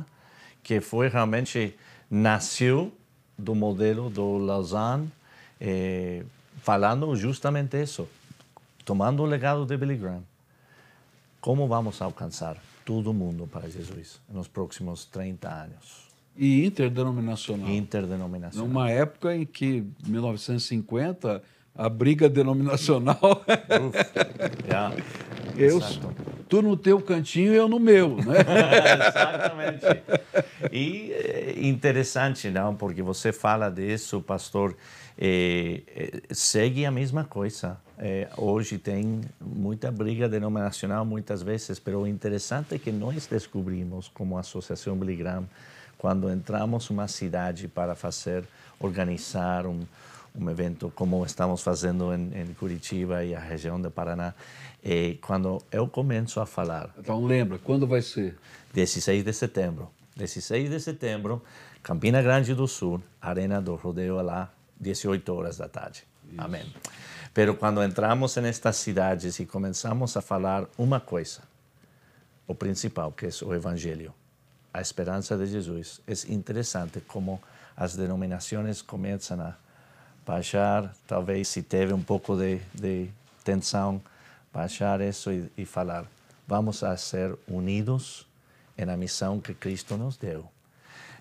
que 0.64 0.80
foi 0.80 1.10
realmente 1.10 1.76
nasceu 2.10 2.92
do 3.38 3.54
modelo 3.54 4.10
do 4.10 4.38
Lausanne, 4.38 5.12
eh, 5.60 6.24
falando 6.62 7.14
justamente 7.18 7.82
isso 7.82 8.08
tomando 8.86 9.24
o 9.24 9.26
legado 9.26 9.66
de 9.66 9.76
Billy 9.76 9.98
Graham, 9.98 10.24
como 11.42 11.68
vamos 11.68 12.02
alcançar 12.02 12.58
todo 12.86 13.14
mundo 13.14 13.48
para 13.48 13.70
Jesus 13.70 14.20
nos 14.30 14.48
próximos 14.48 15.06
30 15.06 15.50
anos? 15.50 16.14
E 16.36 16.66
interdenominacional. 16.66 17.70
Interdenominacional. 17.70 18.68
Numa 18.68 18.90
época 18.90 19.36
em 19.36 19.46
que, 19.46 19.86
1950, 20.08 21.44
a 21.76 21.90
briga 21.90 22.30
denominacional. 22.30 23.20
Uf, 23.22 24.66
yeah. 24.66 24.96
eu, 25.56 25.80
tu 26.50 26.62
no 26.62 26.78
teu 26.78 27.02
cantinho 27.02 27.54
eu 27.54 27.68
no 27.68 27.80
meu, 27.80 28.18
né? 28.18 28.40
Exatamente. 29.10 29.86
E 30.72 31.12
é 31.12 31.54
interessante, 31.68 32.50
não? 32.50 32.76
Porque 32.76 33.02
você 33.02 33.32
fala 33.32 33.70
disso, 33.70 34.22
pastor, 34.22 34.76
é, 35.18 35.82
é, 35.88 36.22
segue 36.32 36.86
a 36.86 36.92
mesma 36.92 37.24
coisa. 37.24 37.78
É, 38.06 38.28
hoje 38.36 38.78
tem 38.78 39.22
muita 39.40 39.90
briga 39.90 40.28
denominacional 40.28 41.06
muitas 41.06 41.42
vezes, 41.42 41.82
mas 41.86 41.96
o 41.96 42.06
interessante 42.06 42.76
é 42.76 42.78
que 42.78 42.92
nós 42.92 43.28
descobrimos 43.28 44.10
como 44.10 44.38
Associação 44.38 44.98
Billy 44.98 45.16
Graham, 45.16 45.48
quando 45.98 46.30
entramos 46.30 46.90
uma 46.90 47.08
cidade 47.08 47.70
para 47.70 47.96
fazer, 47.96 48.44
organizar 48.78 49.66
um, 49.66 49.80
um 50.38 50.50
evento 50.50 50.92
como 50.94 51.26
estamos 51.26 51.64
fazendo 51.64 52.14
em, 52.14 52.42
em 52.42 52.54
Curitiba 52.56 53.24
e 53.24 53.34
a 53.34 53.40
região 53.40 53.80
do 53.80 53.90
Paraná, 53.90 54.34
é, 54.84 55.16
quando 55.22 55.64
eu 55.72 55.88
começo 55.88 56.42
a 56.42 56.46
falar... 56.46 56.94
Então 56.98 57.24
lembra, 57.24 57.58
quando 57.58 57.88
vai 57.88 58.02
ser? 58.02 58.38
16 58.74 59.24
de 59.24 59.32
setembro. 59.32 59.90
16 60.18 60.70
de 60.70 60.80
setembro, 60.82 61.42
Campina 61.82 62.22
Grande 62.22 62.54
do 62.54 62.68
Sul, 62.68 63.02
Arena 63.22 63.62
do 63.62 63.76
Rodeio 63.76 64.22
lá, 64.22 64.52
18 64.78 65.34
horas 65.34 65.58
da 65.58 65.70
tarde. 65.70 66.04
Isso. 66.30 66.42
Amém. 66.42 66.66
Pero 67.34 67.56
quando 67.56 67.82
entramos 67.82 68.36
nestas 68.38 68.76
cidades 68.78 69.40
e 69.40 69.46
começamos 69.46 70.16
a 70.16 70.22
falar 70.22 70.68
uma 70.78 71.00
coisa, 71.00 71.42
o 72.48 72.54
principal, 72.54 73.12
que 73.12 73.26
é 73.26 73.30
o 73.44 73.54
Evangelho, 73.54 74.14
a 74.72 74.82
esperança 74.82 75.36
de 75.36 75.48
Jesus, 75.48 76.00
é 76.08 76.14
interessante 76.32 77.02
como 77.02 77.42
as 77.76 77.96
denominações 77.96 78.82
começam 78.82 79.42
a 79.42 79.56
baixar, 80.26 80.94
talvez 81.08 81.48
se 81.48 81.64
teve 81.64 81.92
um 81.92 82.04
pouco 82.04 82.36
de, 82.38 82.60
de 82.74 83.10
tensão, 83.44 84.02
baixar 84.54 85.02
isso 85.02 85.32
e, 85.32 85.52
e 85.58 85.66
falar, 85.66 86.06
vamos 86.48 86.84
a 86.84 86.96
ser 86.98 87.36
unidos 87.48 88.28
na 88.78 88.96
missão 88.96 89.40
que 89.40 89.54
Cristo 89.54 89.98
nos 89.98 90.18
deu 90.18 90.48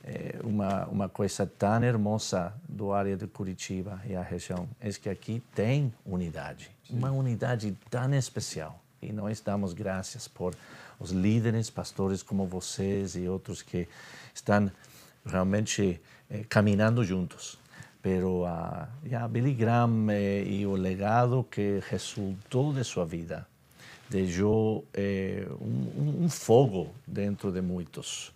é, 0.05 0.39
uma, 0.43 0.87
uma 0.87 1.09
coisa 1.09 1.47
tão 1.47 1.83
hermosa 1.83 2.53
do 2.69 2.93
área 2.93 3.17
de 3.17 3.27
Curitiba 3.27 4.01
e 4.07 4.17
a 4.17 4.23
região 4.23 4.69
é 4.81 4.91
que 4.91 5.09
aqui 5.09 5.43
tem 5.55 5.93
unidade, 6.05 6.71
Sim. 6.87 6.99
uma 6.99 7.11
unidade 7.11 7.77
tão 7.89 8.13
especial. 8.15 8.81
E 9.01 9.13
nós 9.13 9.41
damos 9.41 9.73
graças 9.73 10.29
por 10.29 10.55
os 10.99 11.11
líderes, 11.11 11.71
pastores 11.71 12.23
como 12.23 12.47
vocês 12.47 13.17
e 13.17 13.29
outros 13.29 13.63
que 13.63 13.89
estão 14.33 14.71
realmente 15.25 16.01
eh, 16.31 16.45
caminhando 16.49 17.05
juntos. 17.05 17.59
Pero 18.01 18.45
a 18.45 18.89
yeah, 19.05 19.27
Billy 19.29 19.55
Graham 19.55 20.11
eh, 20.11 20.45
e 20.45 20.67
o 20.67 20.75
legado 20.75 21.45
que 21.51 21.81
resultou 21.89 22.73
de 22.73 22.85
sua 22.85 23.05
vida 23.05 23.47
deixou 24.09 24.85
eh, 24.95 25.47
um, 25.61 26.25
um 26.25 26.29
fogo 26.29 26.93
dentro 27.07 27.51
de 27.51 27.61
muitos 27.61 28.33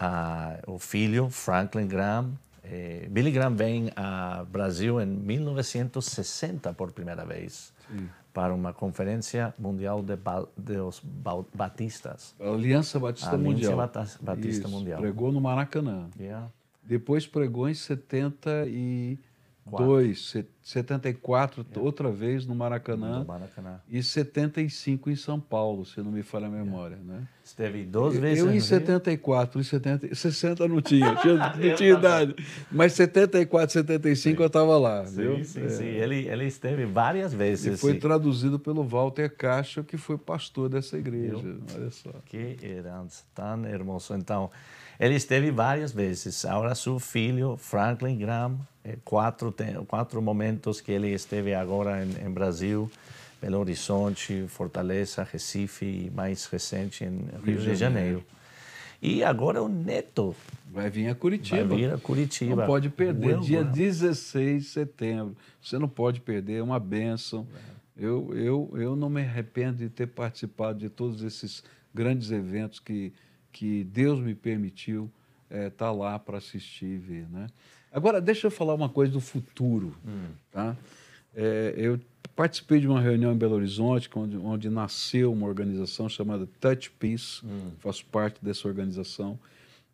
ah, 0.00 0.58
o 0.66 0.78
filho, 0.78 1.28
Franklin 1.28 1.86
Graham. 1.86 2.32
Eh, 2.64 3.06
Billy 3.10 3.30
Graham 3.30 3.54
vem 3.54 3.90
ao 3.94 4.46
Brasil 4.46 4.98
em 5.00 5.06
1960 5.06 6.72
por 6.72 6.90
primeira 6.92 7.24
vez 7.24 7.72
Sim. 7.86 8.08
para 8.32 8.54
uma 8.54 8.72
conferência 8.72 9.52
mundial 9.58 10.02
de 10.02 10.16
ba 10.16 10.46
dos 10.56 11.00
ba 11.00 11.44
batistas. 11.52 12.34
Aliança 12.40 12.98
Batista 12.98 13.30
Aliança 13.30 13.50
Mundial. 13.50 13.80
Aliança 13.80 14.18
Batista 14.22 14.66
Isso, 14.66 14.68
Mundial. 14.68 15.00
Pregou 15.00 15.30
no 15.30 15.40
Maracanã. 15.40 16.08
Yeah. 16.18 16.48
Depois 16.82 17.26
pregou 17.26 17.68
em 17.68 17.74
70 17.74 18.66
e 18.68 19.18
2, 19.66 20.46
74 20.62 21.66
é. 21.74 21.78
outra 21.78 22.10
vez 22.10 22.46
no 22.46 22.54
Maracanã, 22.54 23.20
no 23.20 23.24
Maracanã, 23.24 23.80
e 23.88 24.02
75 24.02 25.10
em 25.10 25.16
São 25.16 25.38
Paulo, 25.38 25.84
se 25.84 26.00
não 26.00 26.10
me 26.10 26.22
falha 26.22 26.46
a 26.46 26.50
memória. 26.50 26.96
É. 26.96 27.04
Né? 27.04 27.28
Esteve 27.44 27.84
duas 27.84 28.16
vezes. 28.16 28.44
Eu 28.44 28.52
em 28.52 28.60
74, 28.60 29.60
em 29.60 29.64
70, 29.64 30.14
60 30.14 30.68
não 30.68 30.80
tinha, 30.80 31.14
tinha 31.16 31.34
não 31.56 31.74
tinha 31.74 31.90
idade. 31.90 32.34
Mas 32.70 32.92
74, 32.94 33.72
75 33.72 34.36
sim. 34.36 34.42
eu 34.42 34.46
estava 34.46 34.78
lá. 34.78 35.04
Sim, 35.04 35.16
viu? 35.16 35.44
sim, 35.44 35.64
é. 35.64 35.68
sim. 35.68 35.84
Ele, 35.84 36.28
ele 36.28 36.46
esteve 36.46 36.84
várias 36.84 37.34
vezes. 37.34 37.74
E 37.74 37.76
foi 37.76 37.94
sim. 37.94 37.98
traduzido 37.98 38.58
pelo 38.58 38.84
Walter 38.84 39.28
Castro, 39.34 39.82
que 39.84 39.96
foi 39.96 40.16
pastor 40.16 40.68
dessa 40.68 40.96
igreja. 40.96 41.44
Eu, 41.44 41.60
Olha 41.74 41.90
só. 41.90 42.12
Que 42.24 42.56
herança, 42.62 43.24
tão 43.34 43.66
hermoso. 43.66 44.14
Então, 44.14 44.50
ele 45.00 45.14
esteve 45.14 45.50
várias 45.50 45.92
vezes. 45.92 46.44
Agora, 46.44 46.74
seu 46.74 46.98
filho, 46.98 47.56
Franklin 47.56 48.18
Graham, 48.18 48.60
eh, 48.84 48.98
quatro, 49.02 49.54
quatro 49.88 50.20
momentos 50.20 50.82
que 50.82 50.92
ele 50.92 51.08
esteve 51.08 51.54
agora 51.54 52.04
em, 52.04 52.26
em 52.26 52.30
Brasil, 52.30 52.90
Belo 53.40 53.58
Horizonte, 53.58 54.44
Fortaleza, 54.46 55.26
Recife 55.32 55.86
e 55.86 56.10
mais 56.10 56.44
recente 56.44 57.02
em 57.02 57.24
Rio, 57.42 57.58
Rio 57.58 57.60
de 57.60 57.74
Janeiro. 57.74 58.22
E 59.00 59.24
agora 59.24 59.62
o 59.62 59.68
Neto. 59.68 60.36
Vai 60.70 60.90
vir 60.90 61.08
a 61.08 61.14
Curitiba. 61.14 61.64
Vai 61.64 61.78
vir 61.78 61.92
a 61.94 61.96
Curitiba. 61.96 62.56
Não 62.56 62.66
pode 62.66 62.90
perder, 62.90 63.28
Will 63.28 63.40
dia 63.40 63.64
16 63.64 64.62
de 64.62 64.68
setembro. 64.68 65.34
Você 65.62 65.78
não 65.78 65.88
pode 65.88 66.20
perder, 66.20 66.58
é 66.58 66.62
uma 66.62 66.78
benção. 66.78 67.46
É. 67.96 68.04
Eu, 68.04 68.34
eu, 68.34 68.70
eu 68.74 68.96
não 68.96 69.08
me 69.08 69.22
arrependo 69.22 69.78
de 69.78 69.88
ter 69.88 70.08
participado 70.08 70.78
de 70.78 70.90
todos 70.90 71.22
esses 71.22 71.64
grandes 71.94 72.30
eventos 72.30 72.78
que, 72.78 73.12
que 73.52 73.84
Deus 73.84 74.20
me 74.20 74.34
permitiu 74.34 75.10
estar 75.50 75.56
é, 75.56 75.70
tá 75.70 75.90
lá 75.90 76.18
para 76.18 76.38
assistir 76.38 76.86
e 76.86 76.98
ver. 76.98 77.28
Né? 77.28 77.46
Agora, 77.92 78.20
deixa 78.20 78.46
eu 78.46 78.50
falar 78.50 78.74
uma 78.74 78.88
coisa 78.88 79.12
do 79.12 79.20
futuro. 79.20 79.96
Hum. 80.06 80.28
Tá? 80.50 80.76
É, 81.34 81.74
eu 81.76 82.00
participei 82.36 82.80
de 82.80 82.86
uma 82.86 83.00
reunião 83.00 83.32
em 83.32 83.36
Belo 83.36 83.56
Horizonte, 83.56 84.08
onde, 84.14 84.36
onde 84.36 84.70
nasceu 84.70 85.32
uma 85.32 85.46
organização 85.46 86.08
chamada 86.08 86.48
Touch 86.60 86.90
Peace, 86.92 87.44
hum. 87.44 87.72
faço 87.78 88.04
parte 88.06 88.42
dessa 88.42 88.68
organização. 88.68 89.38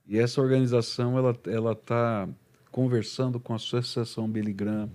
E 0.06 0.18
essa 0.18 0.40
organização 0.40 1.18
ela 1.18 1.72
está 1.72 2.28
conversando 2.70 3.40
com 3.40 3.52
a 3.52 3.56
Associação 3.56 4.28
Billy 4.28 4.52
Graham 4.52 4.84
hum. 4.84 4.90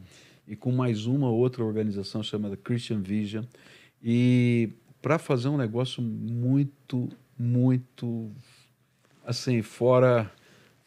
e 0.47 0.55
com 0.55 0.71
mais 0.71 1.05
uma 1.07 1.29
outra 1.29 1.63
organização 1.63 2.21
chamada 2.21 2.55
Christian 2.55 3.01
Vision. 3.01 3.43
E 4.03 4.69
para 5.01 5.17
fazer 5.17 5.49
um 5.49 5.57
negócio 5.57 6.01
muito, 6.01 7.09
muito 7.37 8.31
assim, 9.31 9.61
fora 9.61 10.31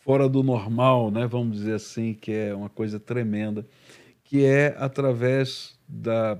fora 0.05 0.28
do 0.28 0.42
normal, 0.42 1.11
né? 1.11 1.26
Vamos 1.26 1.57
dizer 1.59 1.74
assim, 1.74 2.12
que 2.12 2.30
é 2.30 2.55
uma 2.55 2.68
coisa 2.68 3.01
tremenda, 3.01 3.66
que 4.22 4.45
é 4.45 4.76
através 4.78 5.78
da, 5.88 6.38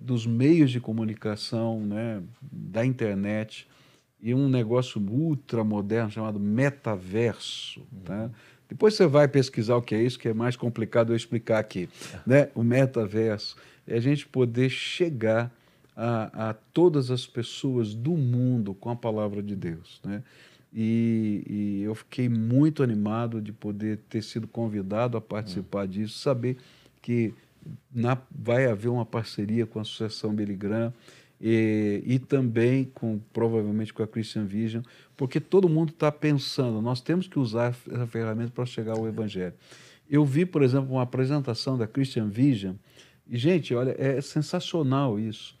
dos 0.00 0.26
meios 0.26 0.70
de 0.70 0.80
comunicação, 0.80 1.80
né? 1.80 2.22
Da 2.40 2.86
internet 2.86 3.66
e 4.22 4.32
um 4.32 4.48
negócio 4.48 5.02
ultra 5.02 5.62
moderno 5.62 6.10
chamado 6.10 6.40
metaverso, 6.40 7.80
uhum. 7.80 8.00
tá? 8.04 8.30
Depois 8.68 8.94
você 8.94 9.06
vai 9.06 9.28
pesquisar 9.28 9.76
o 9.76 9.82
que 9.82 9.94
é 9.94 10.02
isso, 10.02 10.18
que 10.18 10.28
é 10.28 10.32
mais 10.32 10.56
complicado 10.56 11.12
eu 11.12 11.16
explicar 11.16 11.58
aqui, 11.58 11.88
né? 12.26 12.48
O 12.54 12.62
metaverso 12.62 13.56
é 13.86 13.96
a 13.96 14.00
gente 14.00 14.26
poder 14.26 14.70
chegar 14.70 15.52
a, 15.96 16.50
a 16.50 16.54
todas 16.54 17.10
as 17.10 17.26
pessoas 17.26 17.94
do 17.94 18.12
mundo 18.12 18.72
com 18.74 18.88
a 18.88 18.96
palavra 18.96 19.42
de 19.42 19.54
Deus, 19.54 20.00
né? 20.04 20.22
E, 20.74 21.44
e, 21.48 21.82
eu 21.82 21.94
fiquei 21.94 22.28
muito 22.28 22.82
animado 22.82 23.40
de 23.40 23.52
poder 23.52 23.98
ter 24.08 24.22
sido 24.22 24.48
convidado 24.48 25.16
a 25.16 25.20
participar 25.20 25.86
disso, 25.86 26.18
saber 26.18 26.56
que 27.00 27.32
na, 27.94 28.18
vai 28.30 28.66
haver 28.66 28.88
uma 28.88 29.06
parceria 29.06 29.66
com 29.66 29.78
a 29.78 29.82
Associação 29.82 30.34
Billy 30.34 30.56
Graham 30.56 30.92
e, 31.40 32.02
e 32.04 32.18
também 32.18 32.90
com 32.92 33.20
provavelmente 33.32 33.94
com 33.94 34.02
a 34.02 34.06
Christian 34.06 34.44
Vision, 34.44 34.82
porque 35.16 35.38
todo 35.38 35.68
mundo 35.68 35.90
está 35.90 36.10
pensando, 36.10 36.82
nós 36.82 37.00
temos 37.00 37.28
que 37.28 37.38
usar 37.38 37.68
essa 37.68 38.06
ferramenta 38.06 38.50
para 38.50 38.66
chegar 38.66 38.96
ao 38.96 39.06
Evangelho. 39.06 39.54
Eu 40.10 40.24
vi, 40.24 40.44
por 40.44 40.62
exemplo, 40.62 40.92
uma 40.92 41.02
apresentação 41.02 41.78
da 41.78 41.86
Christian 41.86 42.28
Vision, 42.28 42.74
e, 43.28 43.38
gente, 43.38 43.74
olha, 43.74 43.94
é 43.96 44.20
sensacional 44.20 45.18
isso 45.20 45.56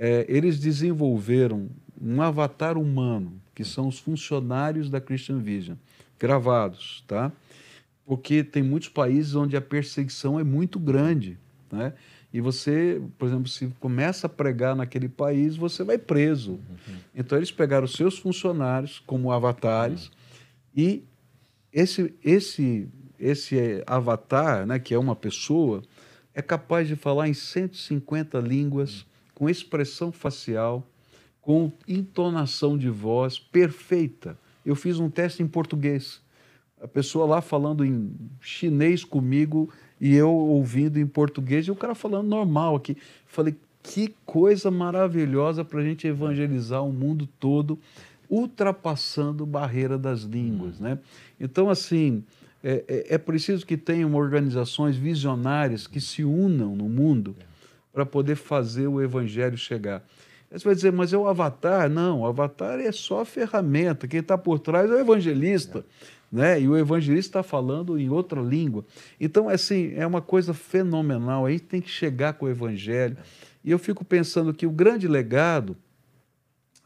é, 0.00 0.24
eles 0.26 0.58
desenvolveram 0.58 1.68
um 2.00 2.22
avatar 2.22 2.78
humano, 2.78 3.38
que 3.60 3.64
são 3.66 3.86
os 3.86 3.98
funcionários 3.98 4.88
da 4.88 5.02
Christian 5.02 5.38
Vision, 5.38 5.76
gravados, 6.18 7.04
tá? 7.06 7.30
Porque 8.06 8.42
tem 8.42 8.62
muitos 8.62 8.88
países 8.88 9.34
onde 9.34 9.54
a 9.54 9.60
perseguição 9.60 10.40
é 10.40 10.42
muito 10.42 10.78
grande, 10.78 11.38
né? 11.70 11.92
E 12.32 12.40
você, 12.40 13.02
por 13.18 13.28
exemplo, 13.28 13.48
se 13.48 13.66
começa 13.78 14.26
a 14.26 14.30
pregar 14.30 14.74
naquele 14.74 15.10
país, 15.10 15.56
você 15.56 15.84
vai 15.84 15.98
preso. 15.98 16.52
Uhum. 16.52 16.96
Então 17.14 17.36
eles 17.36 17.52
pegaram 17.52 17.84
os 17.84 17.92
seus 17.92 18.16
funcionários 18.16 18.98
como 19.06 19.30
avatares 19.30 20.06
uhum. 20.06 20.12
e 20.74 21.04
esse 21.70 22.14
esse 22.24 22.88
esse 23.18 23.84
avatar, 23.86 24.64
né, 24.64 24.78
que 24.78 24.94
é 24.94 24.98
uma 24.98 25.14
pessoa, 25.14 25.82
é 26.34 26.40
capaz 26.40 26.88
de 26.88 26.96
falar 26.96 27.28
em 27.28 27.34
150 27.34 28.38
línguas 28.38 29.04
com 29.34 29.50
expressão 29.50 30.10
facial, 30.10 30.89
com 31.40 31.72
entonação 31.86 32.76
de 32.76 32.88
voz 32.88 33.38
perfeita. 33.38 34.38
Eu 34.64 34.76
fiz 34.76 34.98
um 34.98 35.08
teste 35.08 35.42
em 35.42 35.46
português. 35.46 36.20
A 36.80 36.88
pessoa 36.88 37.26
lá 37.26 37.40
falando 37.40 37.84
em 37.84 38.10
chinês 38.40 39.04
comigo 39.04 39.70
e 40.00 40.14
eu 40.14 40.30
ouvindo 40.30 40.98
em 40.98 41.06
português 41.06 41.66
e 41.66 41.70
o 41.70 41.76
cara 41.76 41.94
falando 41.94 42.28
normal 42.28 42.76
aqui. 42.76 42.96
Falei, 43.26 43.54
que 43.82 44.14
coisa 44.24 44.70
maravilhosa 44.70 45.64
para 45.64 45.80
a 45.80 45.84
gente 45.84 46.06
evangelizar 46.06 46.84
o 46.84 46.92
mundo 46.92 47.28
todo, 47.38 47.78
ultrapassando 48.28 49.44
barreira 49.44 49.98
das 49.98 50.20
línguas. 50.20 50.78
Né? 50.78 50.98
Então, 51.38 51.68
assim, 51.68 52.22
é, 52.62 52.84
é, 52.86 53.14
é 53.14 53.18
preciso 53.18 53.66
que 53.66 53.76
tenham 53.76 54.14
organizações 54.14 54.96
visionárias 54.96 55.86
que 55.86 56.00
se 56.00 56.22
unam 56.22 56.76
no 56.76 56.88
mundo 56.88 57.34
para 57.92 58.06
poder 58.06 58.36
fazer 58.36 58.86
o 58.86 59.02
evangelho 59.02 59.56
chegar. 59.56 60.04
Aí 60.50 60.58
você 60.58 60.64
vai 60.64 60.74
dizer, 60.74 60.92
mas 60.92 61.12
é 61.12 61.16
o 61.16 61.28
avatar? 61.28 61.88
Não, 61.88 62.20
o 62.20 62.26
avatar 62.26 62.80
é 62.80 62.90
só 62.90 63.20
a 63.20 63.24
ferramenta. 63.24 64.08
Quem 64.08 64.20
está 64.20 64.36
por 64.36 64.58
trás 64.58 64.90
é 64.90 64.94
o 64.94 64.98
evangelista. 64.98 65.78
É. 65.78 66.10
Né? 66.32 66.60
E 66.60 66.68
o 66.68 66.76
evangelista 66.76 67.38
está 67.38 67.42
falando 67.42 67.98
em 67.98 68.08
outra 68.08 68.40
língua. 68.40 68.84
Então, 69.20 69.48
assim, 69.48 69.92
é 69.94 70.06
uma 70.06 70.20
coisa 70.20 70.52
fenomenal. 70.52 71.46
A 71.46 71.50
gente 71.50 71.64
tem 71.64 71.80
que 71.80 71.90
chegar 71.90 72.34
com 72.34 72.46
o 72.46 72.48
evangelho. 72.48 73.16
E 73.64 73.70
eu 73.70 73.78
fico 73.78 74.04
pensando 74.04 74.52
que 74.52 74.66
o 74.66 74.70
grande 74.70 75.06
legado 75.06 75.76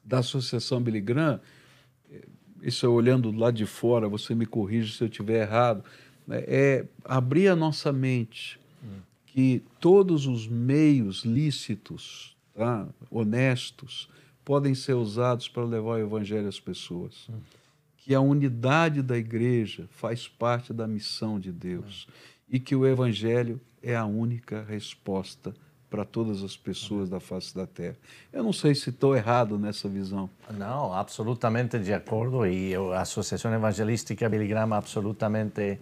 da 0.04 0.18
Associação 0.18 0.82
Billy 0.82 1.00
Graham, 1.00 1.40
isso 2.62 2.84
é 2.84 2.88
olhando 2.88 3.30
lá 3.30 3.50
de 3.50 3.64
fora, 3.64 4.08
você 4.08 4.34
me 4.34 4.44
corrige 4.44 4.94
se 4.96 5.02
eu 5.02 5.08
estiver 5.08 5.42
errado, 5.42 5.84
né? 6.26 6.44
é 6.46 6.84
abrir 7.04 7.48
a 7.48 7.56
nossa 7.56 7.92
mente 7.92 8.58
que 9.26 9.64
todos 9.80 10.26
os 10.26 10.46
meios 10.46 11.24
lícitos, 11.24 12.33
tá, 12.54 12.86
honestos, 13.10 14.08
podem 14.44 14.74
ser 14.74 14.94
usados 14.94 15.48
para 15.48 15.64
levar 15.64 15.92
o 15.92 15.98
evangelho 15.98 16.48
às 16.48 16.60
pessoas. 16.60 17.26
Hum. 17.28 17.40
Que 17.96 18.14
a 18.14 18.20
unidade 18.20 19.02
da 19.02 19.16
igreja 19.16 19.88
faz 19.90 20.28
parte 20.28 20.72
da 20.72 20.86
missão 20.86 21.40
de 21.40 21.50
Deus. 21.50 22.06
Hum. 22.08 22.12
E 22.50 22.60
que 22.60 22.76
o 22.76 22.86
evangelho 22.86 23.60
é 23.82 23.96
a 23.96 24.04
única 24.04 24.62
resposta 24.62 25.54
para 25.94 26.04
todas 26.04 26.42
as 26.42 26.56
pessoas 26.56 27.08
da 27.08 27.20
face 27.20 27.54
da 27.54 27.68
terra. 27.68 27.96
Eu 28.32 28.42
não 28.42 28.52
sei 28.52 28.74
se 28.74 28.90
estou 28.90 29.14
errado 29.14 29.56
nessa 29.56 29.88
visão. 29.88 30.28
Não, 30.50 30.92
absolutamente 30.92 31.78
de 31.78 31.92
acordo. 31.92 32.44
E 32.44 32.74
a 32.74 33.02
Associação 33.02 33.54
Evangelística 33.54 34.28
Billy 34.28 34.48
Graham 34.48 34.74
absolutamente 34.74 35.78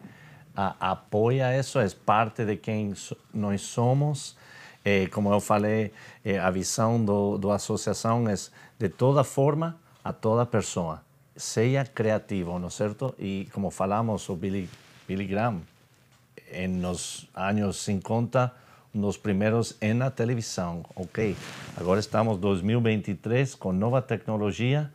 a, 0.55 0.93
apoia 0.93 1.59
isso, 1.59 1.79
é 1.79 1.89
parte 1.89 2.45
de 2.45 2.57
quem 2.57 2.93
nós 3.33 3.63
somos. 3.63 4.37
É, 4.85 5.07
como 5.07 5.33
eu 5.33 5.41
falei, 5.41 5.93
é, 6.25 6.39
a 6.39 6.51
visão 6.51 7.05
do, 7.05 7.39
do 7.39 7.51
associação 7.51 8.29
é 8.29 8.35
de 8.79 8.89
toda 8.89 9.23
forma 9.23 9.79
a 10.03 10.13
toda 10.13 10.45
pessoa. 10.45 11.03
Seja 11.37 11.85
criativo, 11.85 12.59
não 12.59 12.67
é 12.67 12.71
certo? 12.71 13.15
E 13.19 13.49
como 13.53 13.71
falamos, 13.71 14.29
o 14.29 14.37
Billy, 14.37 14.69
Billy 15.07 15.27
Graham, 15.27 15.63
nos 16.69 17.29
anos 17.35 17.79
50, 17.79 18.53
nos 18.93 19.17
primeiros 19.17 19.77
na 19.95 20.11
televisão. 20.11 20.85
Ok, 20.95 21.37
agora 21.77 22.01
estamos 22.01 22.37
em 22.37 22.41
2023 22.41 23.55
com 23.55 23.73
nova 23.73 24.03
tecnologia. 24.03 24.91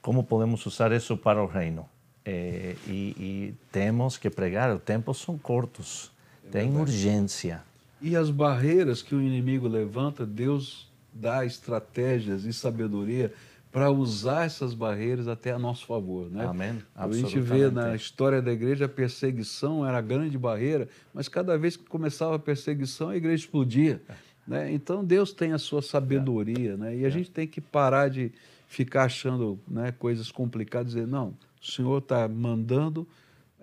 Como 0.00 0.22
podemos 0.22 0.64
usar 0.66 0.92
isso 0.92 1.16
para 1.16 1.42
o 1.42 1.46
reino? 1.46 1.88
É, 2.24 2.76
e, 2.86 2.90
e, 3.18 3.54
temos 3.70 4.16
que 4.18 4.28
pregar, 4.28 4.74
os 4.74 4.82
tempos 4.82 5.18
são 5.18 5.38
curtos, 5.38 6.10
tem 6.50 6.76
urgência. 6.76 7.62
E 8.00 8.14
as 8.14 8.30
barreiras 8.30 9.02
que 9.02 9.14
o 9.14 9.20
inimigo 9.20 9.66
levanta, 9.66 10.26
Deus 10.26 10.90
dá 11.12 11.44
estratégias 11.44 12.44
e 12.44 12.52
sabedoria 12.52 13.32
para 13.72 13.90
usar 13.90 14.46
essas 14.46 14.72
barreiras 14.72 15.28
até 15.28 15.52
a 15.52 15.58
nosso 15.58 15.86
favor. 15.86 16.30
Né? 16.30 16.46
Amém. 16.46 16.82
A 16.94 17.10
gente 17.10 17.38
vê 17.38 17.70
na 17.70 17.94
história 17.94 18.40
da 18.40 18.52
igreja 18.52 18.86
a 18.86 18.88
perseguição 18.88 19.86
era 19.86 19.98
a 19.98 20.00
grande 20.00 20.38
barreira, 20.38 20.88
mas 21.12 21.28
cada 21.28 21.58
vez 21.58 21.76
que 21.76 21.84
começava 21.84 22.36
a 22.36 22.38
perseguição, 22.38 23.10
a 23.10 23.16
igreja 23.16 23.44
explodia. 23.44 24.00
É. 24.08 24.14
Né? 24.46 24.72
Então 24.72 25.04
Deus 25.04 25.32
tem 25.32 25.52
a 25.52 25.58
sua 25.58 25.82
sabedoria 25.82 26.76
né? 26.76 26.96
e 26.96 27.04
a 27.04 27.08
é. 27.08 27.10
gente 27.10 27.30
tem 27.30 27.46
que 27.46 27.60
parar 27.60 28.08
de 28.08 28.32
ficar 28.68 29.04
achando 29.04 29.58
né, 29.68 29.92
coisas 29.92 30.30
complicadas 30.30 30.92
e 30.92 30.96
dizer, 30.96 31.06
não, 31.06 31.34
o 31.60 31.66
Senhor 31.66 31.98
está 31.98 32.26
mandando. 32.28 33.06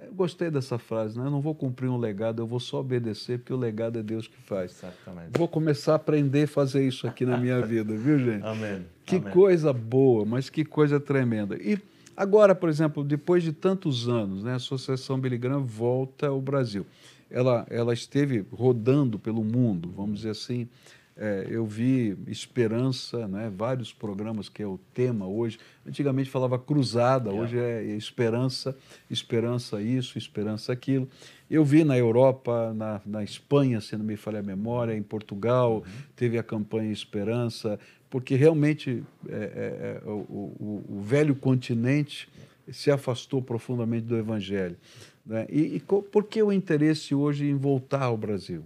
Eu 0.06 0.14
gostei 0.14 0.50
dessa 0.50 0.78
frase, 0.78 1.18
né? 1.18 1.26
Eu 1.26 1.32
não 1.32 1.42
vou 1.42 1.56
cumprir 1.56 1.88
um 1.90 1.98
legado, 1.98 2.42
eu 2.42 2.48
vou 2.48 2.60
só 2.60 2.80
obedecer, 2.80 3.40
porque 3.40 3.54
o 3.54 3.58
legado 3.58 4.00
é 4.00 4.04
Deus 4.04 4.28
que 4.28 4.38
faz. 4.38 4.72
Exatamente. 4.72 5.38
Vou 5.38 5.48
começar 5.48 5.94
a 5.94 5.96
aprender 5.96 6.44
a 6.44 6.48
fazer 6.48 6.86
isso 6.88 7.08
aqui 7.08 7.26
na 7.26 7.38
minha 7.38 7.62
vida, 7.62 7.96
viu, 7.96 8.20
gente? 8.20 8.44
Amém. 8.46 8.86
Que 9.06 9.18
Amém. 9.18 9.32
coisa 9.32 9.74
boa, 9.74 10.26
mas 10.26 10.50
que 10.50 10.64
coisa 10.64 11.00
tremenda. 11.00 11.56
E 11.56 11.78
agora, 12.16 12.54
por 12.56 12.70
exemplo, 12.70 13.04
depois 13.04 13.44
de 13.44 13.52
tantos 13.52 14.08
anos, 14.08 14.44
né, 14.44 14.54
a 14.54 14.56
Associação 14.56 15.20
Billy 15.20 15.38
Graham 15.38 15.64
volta 15.64 16.28
ao 16.28 16.42
Brasil. 16.42 16.86
Ela, 17.30 17.66
ela 17.70 17.94
esteve 17.94 18.46
rodando 18.52 19.18
pelo 19.18 19.44
mundo, 19.44 19.92
vamos 19.96 20.18
dizer 20.18 20.30
assim, 20.30 20.68
é, 21.16 21.46
eu 21.48 21.66
vi 21.66 22.18
Esperança, 22.28 23.28
né, 23.28 23.52
vários 23.56 23.94
programas 23.94 24.50
que 24.50 24.64
é 24.64 24.68
o 24.68 24.80
tema 24.94 25.28
hoje. 25.28 25.60
Antigamente 25.86 26.30
falava 26.30 26.58
Cruzada, 26.58 27.30
yeah. 27.30 27.44
hoje 27.44 27.60
é 27.60 27.84
Esperança, 27.96 28.76
Esperança 29.10 29.82
isso, 29.82 30.18
Esperança 30.18 30.74
aquilo. 30.74 31.08
Eu 31.50 31.64
vi 31.64 31.84
na 31.84 31.98
Europa, 31.98 32.74
na, 32.74 33.00
na 33.06 33.24
Espanha, 33.24 33.80
se 33.80 33.96
não 33.96 34.04
me 34.04 34.16
falha 34.16 34.40
a 34.40 34.44
memória, 34.44 34.96
em 34.96 35.04
Portugal, 35.04 35.76
uhum. 35.76 35.84
teve 36.16 36.38
a 36.38 36.44
campanha 36.44 36.92
Esperança, 36.92 37.80
porque 38.10 38.36
realmente 38.36 39.04
é, 39.30 39.34
é, 39.34 40.02
é 40.04 40.10
o, 40.10 40.12
o, 40.12 40.86
o, 40.98 41.02
velho 41.02 41.36
continente 41.36 42.28
se 42.72 42.90
afastou 42.90 43.42
profundamente 43.42 44.08
do 44.08 44.18
Evangelho. 44.18 44.78
Né? 45.26 45.46
E, 45.50 45.76
e 45.76 45.80
por 45.80 46.24
que 46.24 46.42
o 46.42 46.52
interesse 46.52 47.14
hoje 47.14 47.46
em 47.46 47.56
voltar 47.56 48.04
ao 48.04 48.18
Brasil? 48.18 48.64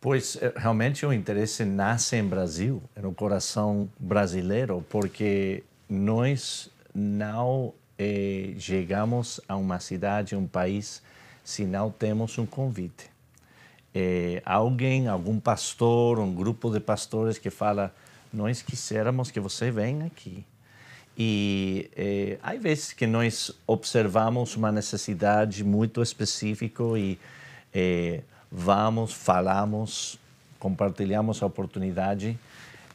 Pois 0.00 0.38
eh, 0.40 0.52
realmente 0.56 1.04
o 1.04 1.12
interesse 1.12 1.64
nasce 1.64 2.16
em 2.16 2.24
Brasil, 2.24 2.82
no 2.96 3.12
coração 3.12 3.88
brasileiro, 3.98 4.84
porque 4.88 5.62
nós 5.88 6.70
não 6.94 7.74
eh, 7.98 8.54
chegamos 8.58 9.40
a 9.46 9.56
uma 9.56 9.78
cidade, 9.78 10.34
um 10.34 10.46
país, 10.46 11.02
se 11.44 11.66
não 11.66 11.90
temos 11.90 12.38
um 12.38 12.46
convite. 12.46 13.10
Eh, 13.94 14.40
alguém, 14.44 15.06
algum 15.06 15.38
pastor, 15.38 16.18
um 16.18 16.34
grupo 16.34 16.70
de 16.70 16.80
pastores 16.80 17.36
que 17.36 17.50
fala: 17.50 17.94
Nós 18.32 18.62
quiséramos 18.62 19.30
que 19.30 19.38
você 19.38 19.70
venha 19.70 20.06
aqui. 20.06 20.46
E 21.18 21.90
eh, 21.94 22.38
há 22.42 22.54
vezes 22.54 22.94
que 22.94 23.06
nós 23.06 23.52
observamos 23.66 24.56
uma 24.56 24.72
necessidade 24.72 25.62
muito 25.62 26.02
específica 26.02 26.82
e 26.96 27.18
eh, 27.74 28.22
vamos, 28.50 29.12
falamos, 29.12 30.18
compartilhamos 30.58 31.42
a 31.42 31.46
oportunidade, 31.46 32.38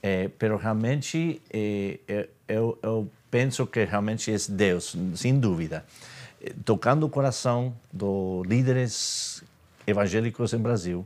eh, 0.01 0.29
pero 0.37 0.57
realmente 0.57 1.41
eh, 1.51 1.99
eu, 2.47 2.77
eu 2.81 3.09
penso 3.29 3.65
que 3.67 3.83
realmente 3.85 4.31
é 4.31 4.37
Deus, 4.49 4.95
sem 5.15 5.39
dúvida, 5.39 5.85
tocando 6.63 7.05
o 7.05 7.09
coração 7.09 7.73
dos 7.91 8.45
líderes 8.45 9.43
evangélicos 9.87 10.53
em 10.53 10.59
Brasil 10.59 11.05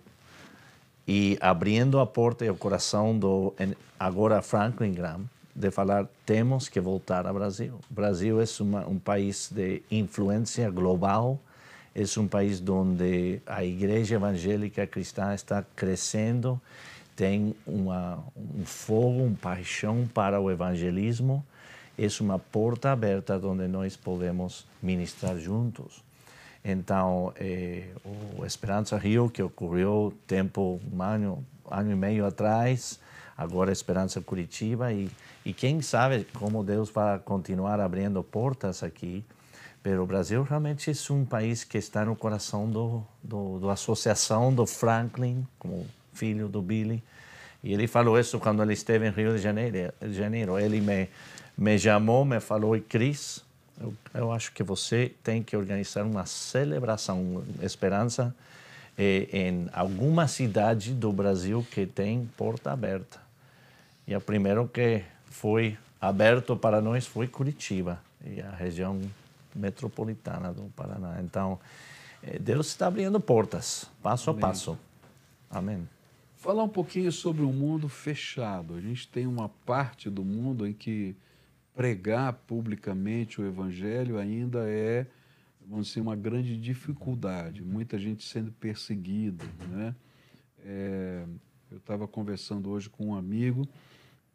e 1.07 1.37
abrindo 1.41 1.99
a 1.99 2.05
porta 2.05 2.45
e 2.45 2.49
o 2.49 2.55
coração 2.55 3.17
do 3.17 3.53
agora 3.99 4.41
Franklin 4.41 4.93
Graham 4.93 5.25
de 5.55 5.69
falar 5.71 6.07
temos 6.25 6.69
que 6.69 6.79
voltar 6.79 7.27
ao 7.27 7.33
Brasil. 7.33 7.73
O 7.91 7.93
Brasil 7.93 8.39
é 8.41 8.45
uma, 8.61 8.87
um 8.87 8.97
país 8.97 9.49
de 9.51 9.81
influência 9.91 10.69
global, 10.69 11.37
é 11.99 12.19
um 12.21 12.27
país 12.27 12.63
onde 12.67 13.41
a 13.45 13.63
igreja 13.63 14.15
evangélica 14.15 14.87
cristã 14.87 15.33
está 15.33 15.61
crescendo, 15.75 16.61
tem 17.13 17.53
uma, 17.67 18.23
um 18.37 18.63
fogo, 18.63 19.23
uma 19.23 19.35
paixão 19.35 20.09
para 20.13 20.39
o 20.39 20.49
evangelismo, 20.49 21.45
é 21.97 22.07
uma 22.21 22.39
porta 22.39 22.93
aberta 22.93 23.37
onde 23.45 23.67
nós 23.67 23.97
podemos 23.97 24.65
ministrar 24.81 25.37
juntos. 25.37 26.01
Então, 26.63 27.33
eh, 27.35 27.89
o 28.37 28.45
Esperança 28.45 28.97
Rio, 28.97 29.29
que 29.29 29.43
ocorreu 29.43 30.13
tempo, 30.25 30.79
um 30.93 31.01
ano, 31.01 31.45
ano 31.69 31.91
e 31.91 31.95
meio 31.95 32.25
atrás, 32.25 32.97
agora 33.37 33.73
Esperança 33.73 34.21
Curitiba, 34.21 34.93
e, 34.93 35.09
e 35.45 35.51
quem 35.53 35.81
sabe 35.81 36.25
como 36.33 36.63
Deus 36.63 36.89
vai 36.89 37.19
continuar 37.19 37.81
abrindo 37.81 38.23
portas 38.23 38.83
aqui. 38.83 39.25
Mas 39.83 39.97
o 39.97 40.05
Brasil 40.05 40.43
realmente 40.43 40.91
é 40.91 41.13
um 41.13 41.25
país 41.25 41.63
que 41.63 41.77
está 41.77 42.03
no 42.03 42.15
coração 42.15 42.69
do, 42.69 43.03
do, 43.23 43.59
do 43.59 43.69
associação 43.69 44.53
do 44.53 44.65
Franklin, 44.65 45.47
como 45.57 45.87
filho 46.13 46.47
do 46.47 46.61
Billy. 46.61 47.01
E 47.63 47.73
ele 47.73 47.87
falou 47.87 48.19
isso 48.19 48.39
quando 48.39 48.61
ele 48.61 48.73
esteve 48.73 49.07
em 49.07 49.11
Rio 49.11 49.35
de 49.35 49.41
Janeiro. 49.41 49.93
Janeiro. 50.11 50.59
Ele 50.59 50.81
me, 50.81 51.09
me 51.57 51.79
chamou, 51.79 52.25
me 52.25 52.39
falou, 52.39 52.79
Cris, 52.87 53.43
eu, 53.79 53.93
eu, 54.13 54.31
acho 54.31 54.51
que 54.51 54.63
você 54.63 55.13
tem 55.23 55.41
que 55.41 55.55
organizar 55.55 56.03
uma 56.03 56.25
celebração, 56.25 57.43
esperança, 57.61 58.35
eh, 58.97 59.27
em 59.31 59.69
alguma 59.71 60.27
cidade 60.27 60.93
do 60.93 61.11
Brasil 61.11 61.65
que 61.71 61.85
tem 61.85 62.29
porta 62.37 62.71
aberta. 62.71 63.19
E 64.05 64.15
o 64.15 64.21
primeiro 64.21 64.67
que 64.67 65.03
foi 65.29 65.77
aberto 66.01 66.55
para 66.55 66.81
nós 66.81 67.05
foi 67.05 67.27
Curitiba, 67.27 67.99
e 68.25 68.41
a 68.41 68.51
região 68.51 68.99
metropolitana 69.59 70.53
do 70.53 70.63
Paraná. 70.75 71.21
Então, 71.21 71.59
eh, 72.23 72.39
Deus 72.39 72.67
está 72.67 72.87
abrindo 72.87 73.19
portas, 73.19 73.89
passo 74.01 74.29
Amém. 74.29 74.43
a 74.43 74.47
passo. 74.47 74.79
Amém. 75.49 75.87
Falar 76.35 76.63
um 76.63 76.69
pouquinho 76.69 77.11
sobre 77.11 77.43
o 77.43 77.51
mundo 77.51 77.89
fechado. 77.89 78.75
A 78.75 78.81
gente 78.81 79.07
tem 79.07 79.27
uma 79.27 79.49
parte 79.49 80.09
do 80.09 80.23
mundo 80.23 80.65
em 80.65 80.73
que 80.73 81.15
pregar 81.75 82.33
publicamente 82.33 83.41
o 83.41 83.45
evangelho 83.45 84.17
ainda 84.17 84.69
é, 84.69 85.05
vamos 85.67 85.87
dizer, 85.87 86.01
uma 86.01 86.15
grande 86.15 86.57
dificuldade. 86.57 87.63
Muita 87.63 87.99
gente 87.99 88.23
sendo 88.23 88.51
perseguida, 88.51 89.45
né? 89.69 89.95
É, 90.65 91.25
eu 91.71 91.77
estava 91.77 92.07
conversando 92.07 92.69
hoje 92.69 92.89
com 92.89 93.07
um 93.07 93.15
amigo 93.15 93.67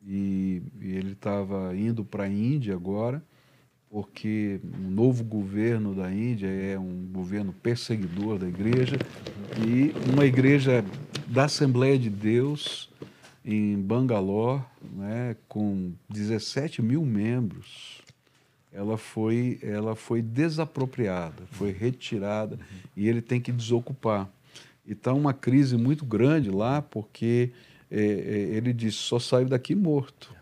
e, 0.06 0.62
e 0.80 0.92
ele 0.92 1.12
estava 1.12 1.76
indo 1.76 2.04
para 2.04 2.24
a 2.24 2.28
Índia 2.28 2.74
agora, 2.74 3.22
porque 3.94 4.58
o 4.64 4.90
novo 4.90 5.22
governo 5.22 5.94
da 5.94 6.12
Índia 6.12 6.48
é 6.48 6.76
um 6.76 7.06
governo 7.12 7.52
perseguidor 7.52 8.40
da 8.40 8.48
igreja 8.48 8.96
e 9.64 9.94
uma 10.12 10.26
igreja 10.26 10.84
da 11.28 11.44
Assembleia 11.44 11.96
de 11.96 12.10
Deus 12.10 12.90
em 13.44 13.80
Bangalore, 13.80 14.64
né, 14.82 15.36
com 15.48 15.92
17 16.08 16.82
mil 16.82 17.04
membros, 17.04 18.02
ela 18.72 18.98
foi, 18.98 19.60
ela 19.62 19.94
foi 19.94 20.20
desapropriada, 20.20 21.44
foi 21.52 21.70
retirada 21.70 22.56
uhum. 22.56 22.78
e 22.96 23.08
ele 23.08 23.22
tem 23.22 23.40
que 23.40 23.52
desocupar. 23.52 24.28
E 24.84 24.90
está 24.90 25.14
uma 25.14 25.32
crise 25.32 25.76
muito 25.76 26.04
grande 26.04 26.50
lá, 26.50 26.82
porque 26.82 27.52
é, 27.88 28.02
é, 28.02 28.06
ele 28.56 28.72
disse: 28.72 28.98
só 28.98 29.20
saio 29.20 29.48
daqui 29.48 29.72
morto. 29.76 30.34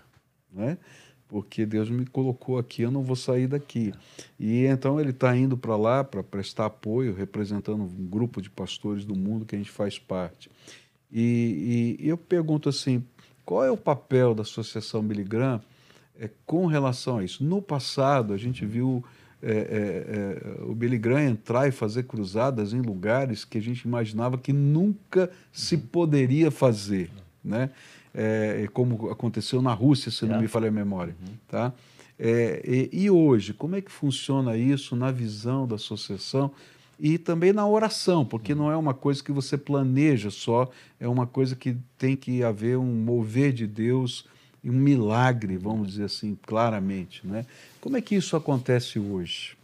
Né? 0.51 0.79
Porque 1.33 1.65
Deus 1.65 1.89
me 1.89 2.05
colocou 2.05 2.59
aqui, 2.59 2.83
eu 2.83 2.91
não 2.91 3.03
vou 3.03 3.17
sair 3.17 3.47
daqui. 3.47 3.91
E 4.39 4.67
então 4.67 5.01
ele 5.01 5.13
está 5.13 5.35
indo 5.35 5.57
para 5.57 5.75
lá 5.77 6.05
para 6.05 6.23
prestar 6.23 6.67
apoio, 6.67 7.15
representando 7.15 7.83
um 7.83 8.07
grupo 8.07 8.43
de 8.43 8.51
pastores 8.51 9.07
do 9.07 9.17
mundo 9.17 9.47
que 9.47 9.55
a 9.55 9.59
gente 9.59 9.71
faz 9.71 9.99
parte. 9.99 10.51
E, 11.11 11.97
e, 11.99 12.07
eu 12.07 12.19
pergunto 12.19 12.69
assim, 12.69 13.03
qual 13.47 13.65
é 13.65 13.71
o 13.71 13.79
papel 13.79 14.35
da 14.35 14.43
Associação 14.43 15.03
Billy 15.03 15.25
Graham 15.25 15.63
é, 16.21 16.29
com 16.45 16.67
relação 16.67 17.17
a 17.17 17.25
isso? 17.25 17.43
No 17.43 17.63
passado, 17.63 18.35
a 18.35 18.37
gente 18.37 18.67
viu 18.67 19.03
é, 19.43 20.37
é, 20.61 20.63
o 20.65 20.75
Billy 20.75 20.99
Graham 20.99 21.31
entrar 21.31 21.67
e 21.67 21.73
fazer 21.73 22.03
cruzadas 22.03 22.75
em 22.75 22.83
lugares 22.83 23.43
que 23.43 23.57
a 23.57 23.63
gente 23.63 23.81
imaginava 23.89 24.37
que 24.37 24.53
nunca 24.53 25.31
se 25.51 25.79
poderia 25.79 26.51
fazer, 26.51 27.11
né? 27.43 27.71
É, 28.15 28.69
como 28.73 29.11
aconteceu 29.11 29.63
na 29.63 29.73
Rússia, 29.73 30.11
se 30.11 30.27
não 30.27 30.41
me 30.41 30.49
falha 30.49 30.69
a 30.69 30.73
memória. 30.73 31.17
Uhum. 31.21 31.35
Tá? 31.49 31.73
É, 32.19 32.63
e, 32.65 33.05
e, 33.05 33.11
hoje, 33.11 33.53
como 33.53 33.75
é 33.75 33.81
que 33.81 33.91
funciona 33.91 34.57
isso 34.57 34.95
na 34.95 35.11
visão 35.11 35.67
da 35.67 35.77
associação? 35.77 36.53
e 37.03 37.19
também 37.19 37.53
na 37.53 37.67
oração, 37.67 38.25
porque 38.25 38.55
não 38.55 38.71
é 38.71 38.77
uma 38.77 38.95
coisa 38.95 39.21
que 39.25 39.33
você 39.33 39.59
planeja 39.59 40.31
só, 40.31 40.71
é 41.01 41.09
uma 41.09 41.27
coisa 41.27 41.57
que 41.57 41.77
tem 41.99 42.15
que 42.15 42.45
haver 42.45 42.79
um 42.79 42.95
mover 42.95 43.53
de 43.53 43.67
Deus 43.67 44.25
e 44.63 44.71
um 44.71 44.75
milagre, 44.75 45.57
vamos 45.57 45.89
dizer 45.89 46.05
assim, 46.05 46.39
claramente. 46.47 47.27
Né? 47.27 47.45
Como 47.81 47.97
é 47.97 48.01
que 48.01 48.15
isso 48.15 48.37
acontece 48.37 49.01
hoje? 49.01 49.57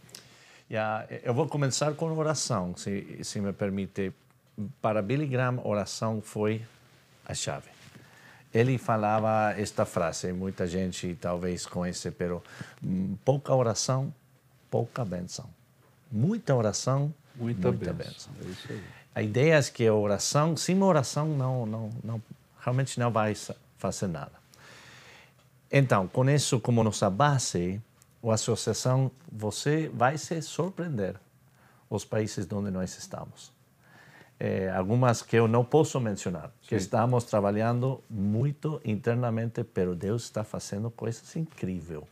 Yeah, 0.69 1.07
eu 1.23 1.33
vou 1.33 1.47
começar 1.47 1.93
com 1.93 2.11
oração, 2.17 2.75
se, 2.75 3.19
se 3.23 3.39
me 3.39 3.53
permite. 3.53 4.11
Para 4.81 5.01
Billy 5.01 5.25
Graham, 5.25 5.61
oração 5.63 6.21
foi 6.21 6.61
a 7.25 7.33
chave. 7.33 7.69
Ele 8.53 8.77
falava 8.77 9.53
esta 9.59 9.85
frase, 9.85 10.33
muita 10.33 10.65
gente 10.65 11.15
talvez 11.21 11.65
conhece, 11.65 12.09
pero 12.09 12.43
hum, 12.83 13.15
pouca 13.23 13.53
oração, 13.53 14.13
pouca 14.71 15.05
benção. 15.05 15.47
Muita 16.11 16.55
oração, 16.55 17.13
Muita, 17.35 17.69
muita 17.69 17.93
bênção. 17.93 18.33
É 18.69 18.79
a 19.15 19.21
ideia 19.21 19.57
é 19.57 19.63
que 19.63 19.87
a 19.87 19.93
oração, 19.93 20.57
sem 20.57 20.81
oração, 20.83 21.27
não, 21.27 21.65
não, 21.65 21.89
não, 22.03 22.21
realmente 22.59 22.99
não 22.99 23.11
vai 23.11 23.33
fazer 23.77 24.07
nada. 24.07 24.33
Então, 25.71 26.07
com 26.07 26.29
isso 26.29 26.59
como 26.59 26.83
nossa 26.83 27.09
base, 27.09 27.81
a 28.23 28.33
associação, 28.33 29.11
você 29.31 29.89
vai 29.93 30.17
se 30.17 30.41
surpreender 30.41 31.15
os 31.89 32.03
países 32.03 32.47
onde 32.51 32.71
nós 32.71 32.97
estamos. 32.97 33.51
É, 34.39 34.71
algumas 34.71 35.21
que 35.21 35.35
eu 35.35 35.49
não 35.49 35.65
posso 35.65 35.99
mencionar, 35.99 36.49
que 36.61 36.73
estamos 36.75 37.25
trabalhando 37.25 38.01
muito 38.09 38.79
internamente, 38.85 39.65
pero 39.65 39.93
Deus 39.93 40.23
está 40.23 40.45
fazendo 40.45 40.89
coisas 40.89 41.35
incríveis. 41.35 42.03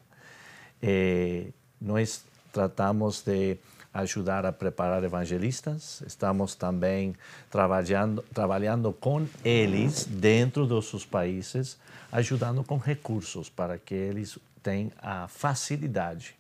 É, 0.81 1.47
nós 1.79 2.25
tratamos 2.51 3.21
de 3.21 3.57
ajudar 3.93 4.45
a 4.45 4.51
preparar 4.51 5.03
evangelistas. 5.03 6.01
Estamos 6.05 6.53
também 6.53 7.15
trabalhando, 7.49 8.23
trabalhando 8.33 8.93
com 8.93 9.25
eles 9.43 10.05
dentro 10.05 10.65
dos 10.65 10.89
seus 10.89 11.05
países, 11.05 11.77
ajudando 12.11 12.63
com 12.63 12.77
recursos 12.77 13.49
para 13.49 13.77
que 13.77 13.95
eles 13.95 14.37
tenham 14.61 14.91
a 15.01 15.27
facilidade 15.27 16.35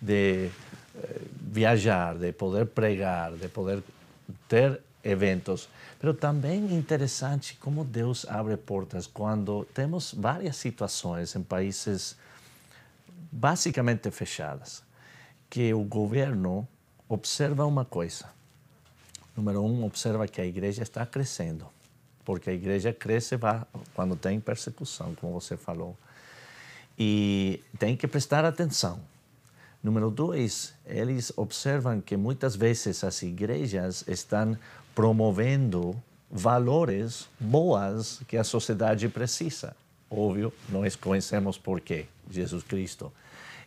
de 0.00 0.48
eh, 0.96 1.20
viajar, 1.40 2.14
de 2.14 2.32
poder 2.32 2.66
pregar, 2.66 3.32
de 3.32 3.48
poder 3.48 3.82
ter 4.48 4.80
eventos. 5.04 5.68
Mas 6.02 6.16
também 6.16 6.74
interessante 6.74 7.56
como 7.60 7.84
Deus 7.84 8.26
abre 8.28 8.56
portas 8.56 9.06
quando 9.06 9.64
temos 9.74 10.12
várias 10.12 10.56
situações 10.56 11.34
em 11.36 11.42
países 11.42 12.16
basicamente 13.30 14.10
fechadas, 14.10 14.82
que 15.50 15.74
o 15.74 15.82
governo 15.82 16.66
observa 17.08 17.66
uma 17.66 17.84
coisa. 17.84 18.26
Número 19.36 19.62
um, 19.62 19.84
observa 19.84 20.28
que 20.28 20.40
a 20.40 20.46
igreja 20.46 20.82
está 20.82 21.04
crescendo, 21.04 21.66
porque 22.24 22.50
a 22.50 22.52
igreja 22.52 22.92
cresce 22.92 23.36
quando 23.94 24.14
tem 24.14 24.38
persecução, 24.38 25.14
como 25.16 25.32
você 25.32 25.56
falou. 25.56 25.96
E 26.96 27.60
tem 27.78 27.96
que 27.96 28.06
prestar 28.06 28.44
atenção. 28.44 29.00
Número 29.82 30.10
dois, 30.10 30.72
eles 30.86 31.32
observam 31.36 32.00
que 32.00 32.16
muitas 32.16 32.54
vezes 32.54 33.02
as 33.02 33.20
igrejas 33.22 34.04
estão 34.06 34.56
promovendo 34.94 36.00
valores 36.30 37.28
boas 37.38 38.20
que 38.26 38.36
a 38.36 38.44
sociedade 38.44 39.08
precisa. 39.08 39.76
Óbvio, 40.10 40.52
nós 40.68 40.96
conhecemos 40.96 41.58
por 41.58 41.80
quê, 41.80 42.06
Jesus 42.30 42.62
Cristo. 42.62 43.12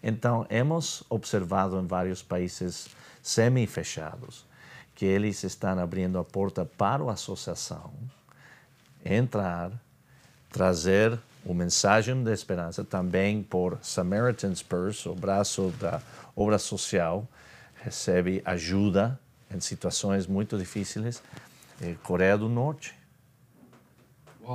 Então, 0.01 0.45
hemos 0.49 1.03
observado 1.09 1.79
em 1.79 1.85
vários 1.85 2.21
países 2.21 2.87
semi-fechados 3.21 4.45
que 4.95 5.05
eles 5.05 5.43
estão 5.43 5.77
abrindo 5.79 6.17
a 6.17 6.23
porta 6.23 6.65
para 6.65 7.03
a 7.03 7.13
associação 7.13 7.91
entrar, 9.03 9.71
trazer 10.51 11.17
o 11.45 11.53
mensagem 11.53 12.23
de 12.23 12.31
esperança 12.31 12.83
também 12.83 13.41
por 13.41 13.77
Samaritan's 13.81 14.61
Purse, 14.61 15.07
o 15.07 15.15
braço 15.15 15.73
da 15.79 16.01
obra 16.35 16.59
social, 16.59 17.27
recebe 17.81 18.41
ajuda 18.43 19.19
em 19.51 19.59
situações 19.59 20.27
muito 20.27 20.57
difíceis. 20.57 21.21
Eh, 21.81 21.95
Coreia 22.03 22.37
do 22.37 22.49
Norte, 22.49 22.93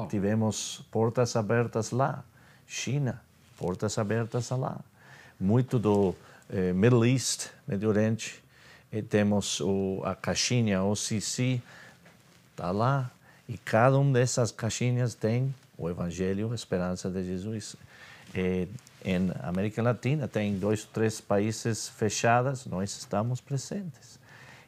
tivemos 0.09 0.85
portas 0.91 1.37
abertas 1.37 1.91
lá. 1.91 2.25
China, 2.67 3.21
portas 3.57 3.99
abertas 3.99 4.51
lá. 4.51 4.81
Muito 5.39 5.79
do 5.79 6.15
eh, 6.51 6.73
Middle 6.73 7.07
East, 7.07 7.49
Médio 7.67 7.89
Oriente, 7.89 8.43
eh, 8.91 9.03
temos 9.03 9.61
o, 9.61 10.03
a 10.05 10.15
caixinha 10.15 10.83
OCC, 10.83 11.61
está 12.51 12.71
lá. 12.71 13.11
E 13.49 13.59
cada 13.59 13.99
uma 13.99 14.13
dessas 14.13 14.51
caixinhas 14.51 15.15
tem 15.15 15.55
o 15.77 15.91
Evangelho, 15.91 16.53
a 16.53 16.55
esperança 16.55 17.11
de 17.11 17.25
Jesus. 17.25 17.77
Eh, 18.35 18.67
em 19.05 19.33
América 19.43 19.83
Latina 19.83 20.29
tem 20.29 20.57
dois, 20.57 20.85
três 20.85 21.21
países 21.21 21.89
fechados, 21.89 22.67
nós 22.67 22.97
estamos 22.97 23.41
presentes. 23.41 24.19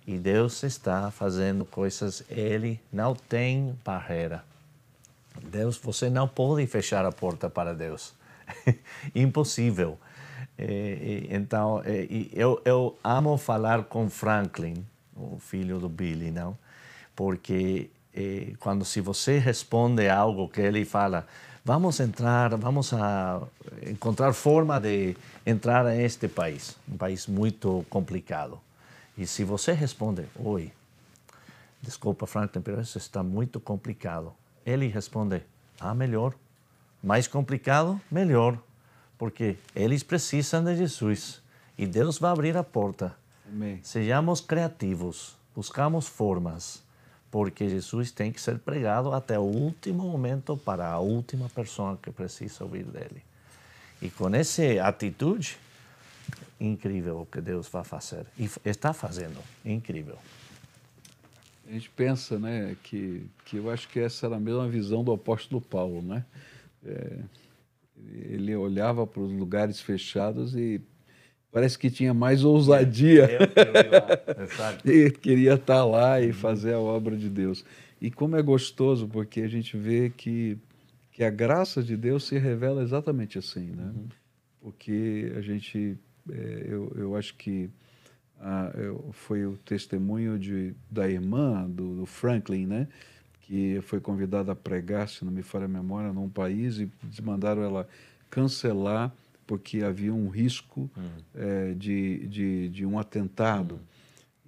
E 0.07 0.18
Deus 0.18 0.62
está 0.62 1.11
fazendo 1.11 1.64
coisas, 1.64 2.22
Ele 2.28 2.80
não 2.92 3.14
tem 3.14 3.78
barreira. 3.84 4.44
Deus, 5.42 5.76
você 5.78 6.11
não 6.11 6.28
pode 6.28 6.66
fechar 6.66 7.05
a 7.07 7.12
porta 7.12 7.48
para 7.48 7.74
Deus. 7.74 8.14
Impossível. 9.14 9.98
Eh, 10.59 11.26
eh, 11.30 11.34
então, 11.36 11.82
e 11.86 12.30
eu, 12.32 12.61
eu 12.64 12.96
amo 13.02 13.36
falar 13.36 13.84
com 13.84 14.09
Franklin, 14.09 14.84
o 15.16 15.38
filho 15.38 15.78
do 15.78 15.88
Billy, 15.88 16.30
não? 16.30 16.57
Porque 17.16 17.90
quando 18.61 18.84
se 18.84 19.00
você 19.00 19.38
responde 19.38 20.09
algo 20.09 20.48
que 20.48 20.61
ele 20.61 20.84
fala, 20.84 21.26
vamos 21.64 21.98
entrar, 21.98 22.57
vamos 22.57 22.92
a 22.92 23.42
encontrar 23.88 24.32
forma 24.32 24.78
de 24.78 25.16
entrar 25.44 25.84
neste 25.84 26.28
país, 26.28 26.76
um 26.88 26.96
país 26.96 27.26
muito 27.26 27.84
complicado. 27.90 28.61
E 29.17 29.27
se 29.27 29.45
você 29.45 29.73
responde, 29.73 30.27
oi, 30.37 30.73
desculpa 31.81 32.27
Franklin, 32.27 32.62
mas 32.67 32.89
isso 32.89 32.99
está 32.99 33.23
muito 33.23 33.61
complicado. 33.61 34.33
Ele 34.67 34.89
responde, 34.89 35.43
ah, 35.79 35.95
melhor. 35.95 36.35
Mais 37.03 37.29
complicado, 37.29 38.01
melhor. 38.11 38.59
Porque 39.19 39.57
eles 39.75 40.03
precisam 40.03 40.65
de 40.65 40.77
Jesus. 40.77 41.43
E 41.77 41.87
Deus 41.87 42.19
vai 42.19 42.33
abrir 42.33 42.57
a 42.57 42.65
porta. 42.65 43.15
Amém. 43.47 43.79
Sejamos 43.83 44.41
criativos, 44.41 45.37
buscamos 45.55 46.07
formas, 46.07 46.83
porque 47.31 47.69
Jesus 47.69 48.11
tem 48.11 48.33
que 48.33 48.41
ser 48.41 48.59
pregado 48.59 49.12
até 49.12 49.39
o 49.39 49.43
último 49.43 50.05
momento 50.05 50.57
para 50.57 50.89
a 50.89 50.99
última 50.99 51.49
pessoa 51.49 51.99
que 52.03 52.11
precisa 52.11 52.65
ouvir 52.65 52.85
dele. 52.85 53.23
E 54.01 54.11
com 54.11 54.29
essa 54.35 54.62
atitude, 54.83 55.59
incrível 56.61 57.20
o 57.20 57.27
que 57.27 57.41
Deus 57.41 57.68
vai 57.68 57.85
fazer. 57.85 58.27
E 58.39 58.49
está 58.64 58.93
fazendo, 58.93 59.39
incrível. 59.64 60.16
A 61.66 61.72
gente 61.72 61.89
pensa, 61.91 62.39
né, 62.39 62.77
que, 62.83 63.27
que 63.45 63.57
eu 63.57 63.70
acho 63.70 63.89
que 63.89 63.99
essa 63.99 64.27
era 64.27 64.37
a 64.37 64.41
mesma 64.41 64.68
visão 64.68 65.03
do 65.03 65.12
apóstolo 65.12 65.61
Paulo, 65.61 66.03
né? 66.03 66.25
É, 66.85 67.18
ele 67.97 68.55
olhava 68.55 69.07
para 69.07 69.22
os 69.22 69.33
lugares 69.33 69.81
fechados 69.81 70.55
e 70.55 70.81
parece 71.51 71.79
que 71.79 71.91
tinha 71.91 72.12
mais 72.12 72.45
ousadia. 72.45 73.29
Exato. 74.43 74.87
E 74.91 75.11
queria 75.11 75.55
estar 75.55 75.85
lá 75.85 76.20
e 76.20 76.33
fazer 76.33 76.75
a 76.75 76.81
obra 76.81 77.16
de 77.16 77.31
Deus. 77.31 77.64
E 78.01 78.11
como 78.11 78.37
é 78.37 78.43
gostoso, 78.43 79.09
porque 79.09 79.41
a 79.41 79.49
gente 79.49 79.77
vê 79.77 80.11
que, 80.11 80.59
que 81.11 81.25
a 81.25 81.31
graça 81.31 81.83
de 81.83 81.97
Deus 81.97 82.25
se 82.25 82.39
revela 82.39 82.83
exatamente 82.83 83.39
assim, 83.39 83.70
né? 83.70 83.93
Porque 84.61 85.33
a 85.37 85.41
gente, 85.41 85.97
é, 85.97 85.97
eu, 86.29 86.93
eu 86.97 87.16
acho 87.16 87.35
que 87.37 87.70
ah, 88.41 88.70
eu- 88.75 89.11
foi 89.12 89.47
o 89.47 89.57
testemunho 89.57 90.39
de, 90.39 90.75
da 90.91 91.09
irmã 91.09 91.68
do, 91.68 91.97
do 91.97 92.07
Franklin, 92.07 92.66
né? 92.66 92.89
Que 93.43 93.81
foi 93.83 94.01
convidada 94.01 94.53
a 94.53 94.57
pregar, 94.57 95.09
se 95.09 95.25
não 95.25 95.33
me 95.33 95.43
falha 95.43 95.66
a 95.66 95.68
memória, 95.68 96.12
num 96.12 96.29
país 96.29 96.79
e 96.79 96.91
mandaram 97.22 97.62
ela 97.62 97.87
cancelar 98.31 99.12
porque 99.47 99.83
havia 99.83 100.12
um 100.12 100.29
risco 100.29 100.91
eh, 101.35 101.75
de, 101.77 102.27
de, 102.27 102.68
de 102.70 102.87
um 102.87 102.99
atentado. 102.99 103.79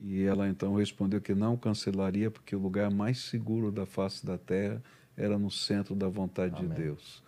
E 0.01 0.22
ela 0.22 0.49
então 0.49 0.74
respondeu 0.74 1.20
que 1.20 1.35
não 1.35 1.57
cancelaria 1.57 2.31
porque 2.31 2.57
o 2.57 2.59
lugar 2.59 2.91
mais 2.91 3.18
seguro 3.18 3.70
da 3.70 3.85
face 3.87 4.24
da 4.24 4.37
terra 4.39 4.83
era 5.16 5.39
no 5.39 5.51
centro 5.51 5.95
da 5.95 6.09
vontade 6.09 6.57
de 6.57 6.66
Deus. 6.74 7.22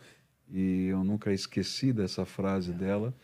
E 0.51 0.87
eu 0.87 1.05
nunca 1.05 1.33
esqueci 1.33 1.93
dessa 1.93 2.25
frase 2.25 2.73
dela, 2.73 3.15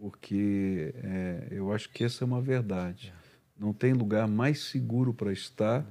porque 0.00 0.94
eh, 0.96 1.48
eu 1.50 1.70
acho 1.70 1.90
que 1.90 2.02
essa 2.02 2.24
é 2.24 2.26
uma 2.26 2.40
verdade. 2.40 3.12
Não 3.58 3.74
tem 3.74 3.92
lugar 3.92 4.26
mais 4.26 4.62
seguro 4.62 5.12
para 5.12 5.30
estar 5.30 5.84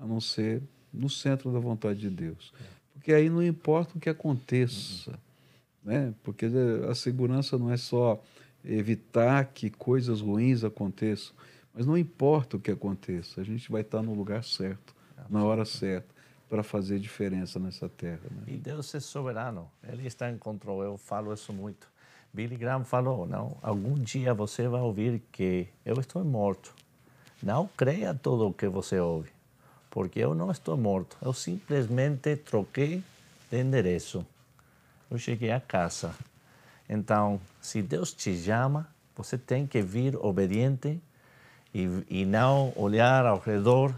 a 0.00 0.06
não 0.06 0.20
ser 0.20 0.62
no 0.94 1.10
centro 1.10 1.52
da 1.52 1.58
vontade 1.58 1.98
de 1.98 2.08
Deus. 2.08 2.54
Porque 2.94 3.12
aí 3.12 3.28
não 3.28 3.42
importa 3.42 3.98
o 3.98 4.00
que 4.00 4.08
aconteça, 4.08 5.18
né? 5.82 6.14
Porque 6.22 6.46
a 6.88 6.94
segurança 6.94 7.58
não 7.58 7.72
é 7.72 7.76
só 7.76 8.22
evitar 8.64 9.44
que 9.46 9.70
coisas 9.70 10.20
ruins 10.20 10.62
aconteçam, 10.62 11.34
mas 11.74 11.84
não 11.84 11.98
importa 11.98 12.56
o 12.56 12.60
que 12.60 12.70
aconteça, 12.70 13.40
a 13.40 13.44
gente 13.44 13.70
vai 13.72 13.80
estar 13.80 14.02
no 14.02 14.14
lugar 14.14 14.44
certo, 14.44 14.94
na 15.28 15.42
hora 15.44 15.64
certa, 15.64 16.14
para 16.48 16.62
fazer 16.62 17.00
diferença 17.00 17.58
nessa 17.58 17.88
terra. 17.88 18.20
Né? 18.30 18.54
E 18.54 18.56
Deus 18.56 18.94
é 18.94 19.00
soberano, 19.00 19.68
Ele 19.82 20.06
está 20.06 20.30
em 20.30 20.38
controle, 20.38 20.86
eu 20.86 20.96
falo 20.96 21.32
isso 21.32 21.52
muito. 21.52 21.88
Billy 22.32 22.56
Graham 22.56 22.84
falou, 22.84 23.26
não, 23.26 23.56
algum 23.62 23.94
dia 23.94 24.34
você 24.34 24.68
vai 24.68 24.80
ouvir 24.80 25.22
que 25.32 25.68
eu 25.84 25.98
estou 25.98 26.24
morto. 26.24 26.74
Não 27.42 27.68
creia 27.76 28.14
tudo 28.14 28.48
o 28.48 28.52
que 28.52 28.68
você 28.68 28.98
ouve, 28.98 29.30
porque 29.90 30.20
eu 30.20 30.34
não 30.34 30.50
estou 30.50 30.76
morto, 30.76 31.16
eu 31.22 31.32
simplesmente 31.32 32.36
troquei 32.36 33.02
de 33.50 33.60
endereço. 33.60 34.26
Eu 35.10 35.18
cheguei 35.18 35.50
a 35.50 35.60
casa. 35.60 36.14
Então, 36.88 37.40
se 37.60 37.80
Deus 37.82 38.12
te 38.12 38.36
chama, 38.36 38.88
você 39.16 39.38
tem 39.38 39.66
que 39.66 39.80
vir 39.82 40.16
obediente 40.16 41.00
e, 41.74 41.88
e 42.08 42.24
não 42.24 42.72
olhar 42.76 43.26
ao 43.26 43.38
redor, 43.38 43.94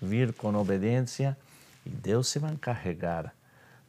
vir 0.00 0.32
com 0.32 0.54
obediência 0.54 1.36
e 1.84 1.90
Deus 1.90 2.28
se 2.28 2.38
vai 2.38 2.52
encarregar 2.52 3.34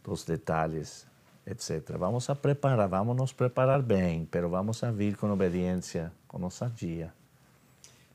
dos 0.04 0.24
detalhes, 0.24 1.06
etc. 1.46 1.98
Vamos 1.98 2.30
a 2.30 2.36
preparar, 2.36 2.88
vamos 2.88 3.16
nos 3.16 3.32
preparar 3.32 3.82
bem, 3.82 4.28
pero 4.30 4.50
vamos 4.50 4.84
a 4.84 4.91
vir 4.91 5.16
com 5.16 5.30
obediência, 5.32 6.12
com 6.28 6.41
ousadia. 6.43 7.14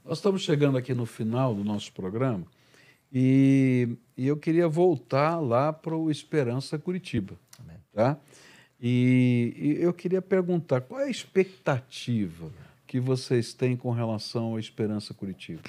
Nós 0.05 0.19
estamos 0.19 0.43
chegando 0.43 0.77
aqui 0.77 0.95
no 0.95 1.07
final 1.07 1.55
do 1.55 1.63
nosso 1.63 1.93
programa 1.93 2.45
e, 3.13 3.97
e 4.17 4.27
eu 4.27 4.37
queria 4.37 4.69
voltar 4.69 5.39
lá 5.39 5.73
para 5.73 5.97
o 5.97 6.11
Esperança 6.11 6.79
Curitiba. 6.79 7.35
Amém. 7.59 7.77
Tá? 7.93 8.17
E, 8.81 9.55
e 9.57 9.83
eu 9.83 9.93
queria 9.93 10.23
perguntar 10.23 10.81
qual 10.81 11.01
é 11.01 11.05
a 11.05 11.11
expectativa 11.11 12.51
que 12.87 12.99
vocês 12.99 13.53
têm 13.53 13.77
com 13.77 13.91
relação 13.91 14.57
à 14.57 14.61
Esperança 14.61 15.13
Curitiba? 15.13 15.63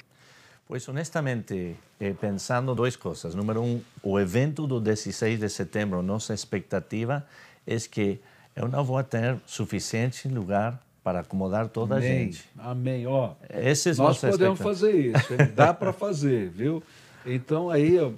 Pois, 0.66 0.88
honestamente, 0.88 1.76
eh, 1.99 2.14
pensando 2.14 2.74
duas 2.74 2.95
coisas. 2.95 3.36
Número 3.36 3.62
um, 3.62 3.82
o 4.01 4.18
evento 4.18 4.66
do 4.66 4.80
16 4.80 5.38
de 5.38 5.49
setembro, 5.49 6.01
nossa 6.01 6.34
expectativa 6.34 7.28
é 7.66 7.78
que 7.78 8.20
eu 8.55 8.68
não 8.68 8.84
vou 8.84 9.03
ter 9.03 9.38
suficiente 9.45 10.28
lugar 10.28 10.82
para 11.03 11.22
acomodar 11.22 11.68
toda 11.68 11.95
a 11.95 11.97
Amém. 11.97 12.09
gente. 12.09 12.49
Amém. 12.57 13.07
Ó, 13.07 13.34
Essa 13.49 13.89
é 13.89 13.93
nós 13.95 14.20
podemos 14.20 14.59
fazer 14.59 14.91
isso, 14.93 15.38
dá 15.55 15.74
para 15.74 15.91
fazer, 15.91 16.49
viu? 16.49 16.84
Então 17.26 17.70
aí 17.70 17.99
ó, 17.99 18.12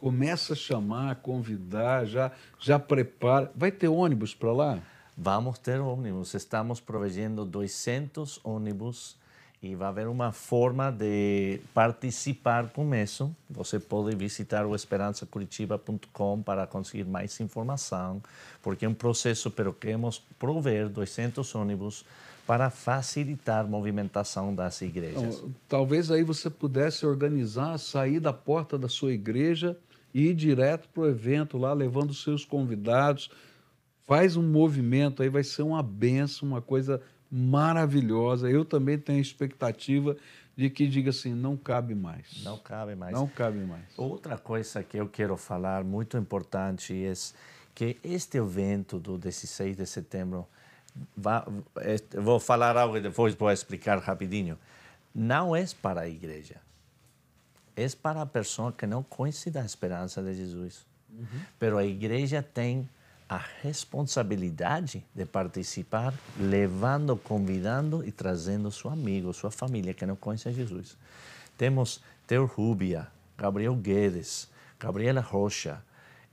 começa 0.00 0.52
a 0.52 0.56
chamar, 0.56 1.16
convidar, 1.16 2.04
já, 2.04 2.30
já 2.58 2.78
prepara. 2.78 3.50
Vai 3.54 3.70
ter 3.70 3.88
ônibus 3.88 4.34
para 4.34 4.52
lá? 4.52 4.78
Vamos 5.16 5.58
ter 5.58 5.80
ônibus, 5.80 6.34
estamos 6.34 6.80
provendo 6.80 7.44
200 7.44 8.40
ônibus 8.42 9.16
e 9.64 9.74
vai 9.74 9.88
haver 9.88 10.06
uma 10.06 10.30
forma 10.30 10.90
de 10.90 11.58
participar 11.72 12.68
com 12.68 12.94
isso. 12.94 13.34
Você 13.48 13.80
pode 13.80 14.14
visitar 14.14 14.66
o 14.66 14.74
esperançacuritiba.com 14.74 16.42
para 16.42 16.66
conseguir 16.66 17.04
mais 17.04 17.40
informação, 17.40 18.22
porque 18.62 18.84
é 18.84 18.88
um 18.88 18.94
processo, 18.94 19.50
pero 19.50 19.72
queremos 19.72 20.22
prover 20.38 20.88
200 20.88 21.54
ônibus 21.54 22.04
para 22.46 22.68
facilitar 22.68 23.64
a 23.64 23.68
movimentação 23.68 24.54
das 24.54 24.82
igrejas. 24.82 25.36
Então, 25.38 25.54
talvez 25.66 26.10
aí 26.10 26.22
você 26.22 26.50
pudesse 26.50 27.06
organizar, 27.06 27.78
sair 27.78 28.20
da 28.20 28.34
porta 28.34 28.78
da 28.78 28.88
sua 28.88 29.12
igreja 29.12 29.76
e 30.12 30.28
ir 30.28 30.34
direto 30.34 30.88
para 30.90 31.02
o 31.04 31.08
evento 31.08 31.56
lá, 31.56 31.72
levando 31.72 32.10
os 32.10 32.22
seus 32.22 32.44
convidados. 32.44 33.30
Faz 34.06 34.36
um 34.36 34.42
movimento 34.42 35.22
aí, 35.22 35.30
vai 35.30 35.42
ser 35.42 35.62
uma 35.62 35.82
benção, 35.82 36.46
uma 36.46 36.60
coisa 36.60 37.00
maravilhosa. 37.36 38.48
Eu 38.48 38.64
também 38.64 38.96
tenho 38.96 39.20
expectativa 39.20 40.16
de 40.56 40.70
que 40.70 40.86
diga 40.86 41.10
assim, 41.10 41.34
não 41.34 41.56
cabe 41.56 41.92
mais. 41.92 42.44
Não 42.44 42.56
cabe 42.56 42.94
mais. 42.94 43.12
Não 43.12 43.26
cabe 43.26 43.58
mais. 43.58 43.82
Outra 43.96 44.38
coisa 44.38 44.84
que 44.84 44.96
eu 44.96 45.08
quero 45.08 45.36
falar, 45.36 45.82
muito 45.82 46.16
importante, 46.16 46.94
é 47.04 47.12
que 47.74 47.98
este 48.04 48.38
evento 48.38 49.00
do 49.00 49.18
16 49.18 49.76
de 49.76 49.84
setembro, 49.84 50.46
vou 52.22 52.38
falar 52.38 52.76
algo 52.76 52.96
e 52.96 53.00
depois 53.00 53.34
vou 53.34 53.50
explicar 53.50 53.98
rapidinho, 53.98 54.56
não 55.12 55.56
é 55.56 55.64
para 55.82 56.02
a 56.02 56.08
igreja. 56.08 56.60
É 57.74 57.88
para 58.00 58.22
a 58.22 58.26
pessoa 58.26 58.70
que 58.72 58.86
não 58.86 59.02
conhece 59.02 59.50
da 59.50 59.64
esperança 59.64 60.22
de 60.22 60.34
Jesus. 60.34 60.86
Uhum. 61.10 61.26
Pero 61.58 61.78
a 61.78 61.84
igreja 61.84 62.40
tem 62.40 62.88
a 63.28 63.40
responsabilidade 63.62 65.04
de 65.14 65.24
participar, 65.24 66.14
levando, 66.38 67.16
convidando 67.16 68.06
e 68.06 68.12
trazendo 68.12 68.70
seu 68.70 68.90
amigo, 68.90 69.32
sua 69.32 69.50
família 69.50 69.94
que 69.94 70.04
não 70.04 70.16
conhece 70.16 70.52
Jesus. 70.52 70.96
Temos 71.56 72.00
Teo 72.26 72.44
Rubia, 72.46 73.08
Gabriel 73.36 73.74
Guedes, 73.74 74.48
Gabriela 74.78 75.20
Rocha, 75.20 75.82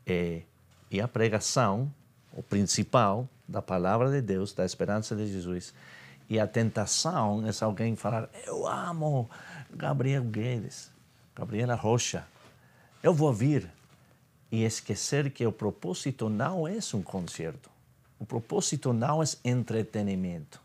eh, 0.05 0.41
e 0.89 0.99
a 0.99 1.07
pregação, 1.07 1.91
o 2.33 2.43
principal 2.43 3.27
da 3.47 3.61
palavra 3.61 4.11
de 4.11 4.21
Deus, 4.21 4.53
da 4.53 4.65
esperança 4.65 5.15
de 5.15 5.27
Jesus. 5.27 5.73
E 6.29 6.39
a 6.39 6.47
tentação 6.47 7.43
é 7.47 7.63
alguém 7.63 7.95
falar: 7.95 8.29
Eu 8.45 8.67
amo 8.67 9.29
Gabriel 9.73 10.23
Guedes, 10.23 10.91
Gabriela 11.35 11.75
Rocha, 11.75 12.25
eu 13.01 13.13
vou 13.13 13.33
vir 13.33 13.69
e 14.51 14.63
esquecer 14.63 15.31
que 15.31 15.45
o 15.45 15.51
propósito 15.51 16.29
não 16.29 16.67
é 16.67 16.77
um 16.93 17.01
concerto. 17.01 17.69
O 18.19 18.25
propósito 18.25 18.91
não 18.91 19.23
é 19.23 19.25
entretenimento. 19.45 20.59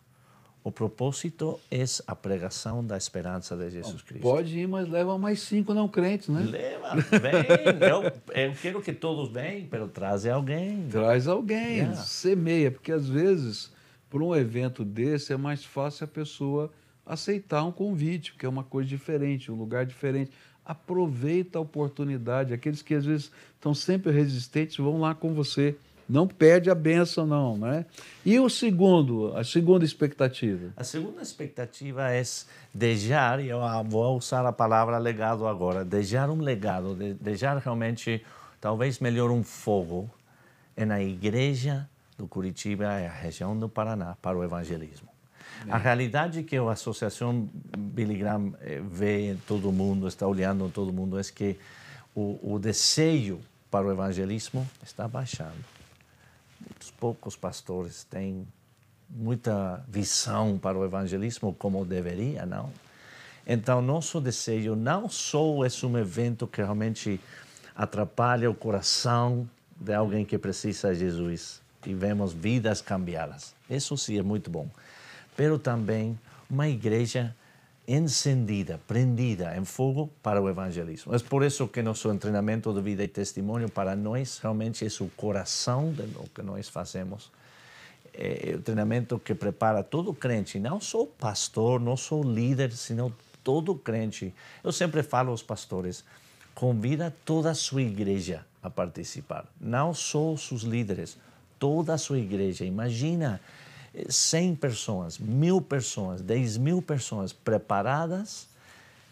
O 0.65 0.73
propósito 0.73 1.61
é 1.71 1.85
a 2.09 2.17
pregação 2.17 2.85
da 2.85 2.97
esperança 2.97 3.57
de 3.57 3.71
Jesus 3.71 4.03
Cristo. 4.03 4.23
Pode 4.23 4.59
ir, 4.59 4.67
mas 4.67 4.89
leva 4.89 5.17
mais 5.17 5.41
cinco 5.41 5.73
não 5.73 5.87
crentes, 5.87 6.29
né? 6.29 6.41
Leva, 6.41 6.97
vem. 6.97 7.89
eu, 7.89 8.49
eu 8.49 8.53
quero 8.61 8.83
que 8.83 8.93
todos 8.93 9.31
venham, 9.31 9.69
mas 9.71 9.93
traz 9.93 10.27
alguém. 10.27 10.89
Traz 10.91 11.29
alguém, 11.29 11.77
yeah. 11.77 11.95
semeia, 11.95 12.73
porque 12.73 12.91
às 12.91 13.09
vezes, 13.09 13.73
para 14.11 14.19
um 14.19 14.35
evento 14.35 14.85
desse, 14.85 15.33
é 15.33 15.37
mais 15.37 15.65
fácil 15.65 16.05
a 16.05 16.09
pessoa 16.09 16.73
aceitar 17.07 17.63
um 17.63 17.71
convite, 17.71 18.33
porque 18.33 18.45
é 18.45 18.49
uma 18.49 18.65
coisa 18.65 18.89
diferente, 18.89 19.53
um 19.53 19.55
lugar 19.55 19.87
diferente 19.87 20.33
aproveita 20.67 21.59
a 21.59 21.63
oportunidade. 21.63 22.53
Aqueles 22.53 22.83
que 22.83 22.95
às 22.95 23.05
vezes 23.05 23.31
estão 23.55 23.73
sempre 23.75 24.11
resistentes 24.13 24.77
vão 24.77 25.01
lá 25.01 25.15
com 25.15 25.33
você. 25.33 25.77
Não 26.09 26.27
perde 26.27 26.71
a 26.71 26.75
benção, 26.75 27.27
não, 27.27 27.57
né? 27.57 27.85
E 28.25 28.39
o 28.39 28.49
segundo, 28.49 29.37
a 29.37 29.43
segunda 29.43 29.85
expectativa? 29.85 30.73
A 30.77 30.85
segunda 30.85 31.21
expectativa 31.21 32.13
é 32.13 32.23
deixar, 32.73 33.45
eu 33.45 33.59
vou 33.85 34.17
usar 34.17 34.47
a 34.47 34.53
palavra 34.53 34.99
legado 34.99 35.49
agora, 35.49 35.85
deixar 35.85 36.31
um 36.31 36.41
legado, 36.41 36.95
deixar 37.21 37.57
realmente, 37.59 38.25
talvez 38.61 39.01
melhor 39.01 39.33
um 39.33 39.43
fogo 39.43 40.09
na 40.77 41.03
igreja 41.03 41.89
do 42.17 42.29
Curitiba 42.29 42.85
e 42.85 43.07
a 43.07 43.11
região 43.11 43.59
do 43.59 43.69
Paraná 43.69 44.17
para 44.23 44.39
o 44.39 44.45
evangelismo. 44.45 45.16
A 45.69 45.79
realidade 45.79 46.43
que 46.45 46.57
a 46.57 46.71
Associação 46.71 47.49
Billy 47.77 48.17
Graham 48.17 48.55
eh, 48.61 48.81
vê 48.89 49.33
em 49.33 49.37
todo 49.37 49.73
mundo, 49.73 50.07
está 50.07 50.27
olhando 50.27 50.67
em 50.67 50.71
todo 50.71 50.93
mundo, 50.93 51.19
é 51.19 51.23
que 51.25 51.59
o, 52.15 52.55
o 52.55 52.59
desejo 52.59 53.41
para 53.71 53.87
o 53.87 53.91
evangelismo 53.91 54.67
está 54.85 55.09
baixando. 55.09 55.65
Muitos 56.61 56.91
poucos 56.93 57.37
pastores 57.37 58.05
têm 58.05 58.47
muita 59.11 59.85
visão 59.89 60.59
para 60.59 60.79
o 60.79 60.85
evangelismo 60.85 61.55
como 61.55 61.85
deveria, 61.85 62.47
não? 62.47 62.71
Então, 63.47 63.81
nosso 63.81 64.21
desejo 64.21 64.75
não 64.75 65.09
só 65.09 65.65
é 65.65 65.87
um 65.87 65.99
evento 65.99 66.47
que 66.47 66.61
realmente 66.61 67.21
atrapalha 67.75 68.51
o 68.51 68.55
coração 68.55 69.49
de 69.79 69.95
alguém 69.95 70.25
que 70.25 70.39
precisa 70.39 70.93
de 70.93 71.01
Jesus 71.01 71.61
e 71.85 71.95
vemos 71.95 72.33
vidas 72.33 72.81
cambiadas. 72.81 73.55
Isso 73.69 73.97
sim 73.97 74.19
é 74.19 74.23
muito 74.23 74.51
bom 74.51 74.69
pero 75.37 75.59
também 75.59 76.19
uma 76.49 76.69
igreja 76.69 77.35
encendida, 77.87 78.81
prendida 78.89 79.57
em 79.57 79.65
fogo 79.65 80.11
para 80.23 80.43
o 80.43 80.49
evangelismo. 80.49 81.15
É 81.15 81.19
por 81.21 81.45
isso 81.45 81.69
que 81.69 81.83
nosso 81.83 82.13
treinamento 82.17 82.73
de 82.73 82.81
vida 82.81 83.05
e 83.05 83.09
testemunho 83.09 83.69
para 83.69 83.95
nós 83.95 84.39
realmente 84.39 84.85
é 84.85 84.89
o 85.01 85.09
coração 85.11 85.93
do 85.93 86.29
que 86.31 86.43
nós 86.43 86.69
fazemos. 86.69 87.31
É 88.13 88.55
o 88.57 88.61
treinamento 88.61 89.19
que 89.19 89.35
prepara 89.35 89.83
todo 89.85 90.13
crente, 90.13 90.59
não 90.59 90.81
só 90.81 91.05
pastor, 91.05 91.79
não 91.79 91.97
só 91.97 92.21
líder, 92.23 92.73
sino 92.73 93.15
todo 93.45 93.75
crente. 93.75 94.35
Eu 94.65 94.73
sempre 94.73 95.03
falo 95.03 95.31
aos 95.31 95.43
pastores, 95.43 96.03
convida 96.55 97.15
toda 97.25 97.51
a 97.51 97.55
sua 97.55 97.83
igreja 97.83 98.45
a 98.63 98.71
participar, 98.71 99.45
não 99.61 99.95
só 99.95 100.33
os 100.33 100.63
líderes, 100.63 101.17
toda 101.59 101.95
a 101.95 101.99
sua 101.99 102.19
igreja. 102.19 102.65
Imagina 102.65 103.41
100 104.09 104.55
pessoas, 104.57 105.19
mil 105.19 105.61
pessoas, 105.61 106.21
10 106.21 106.59
mil 106.59 106.83
pessoas 106.83 107.33
preparadas, 107.33 108.49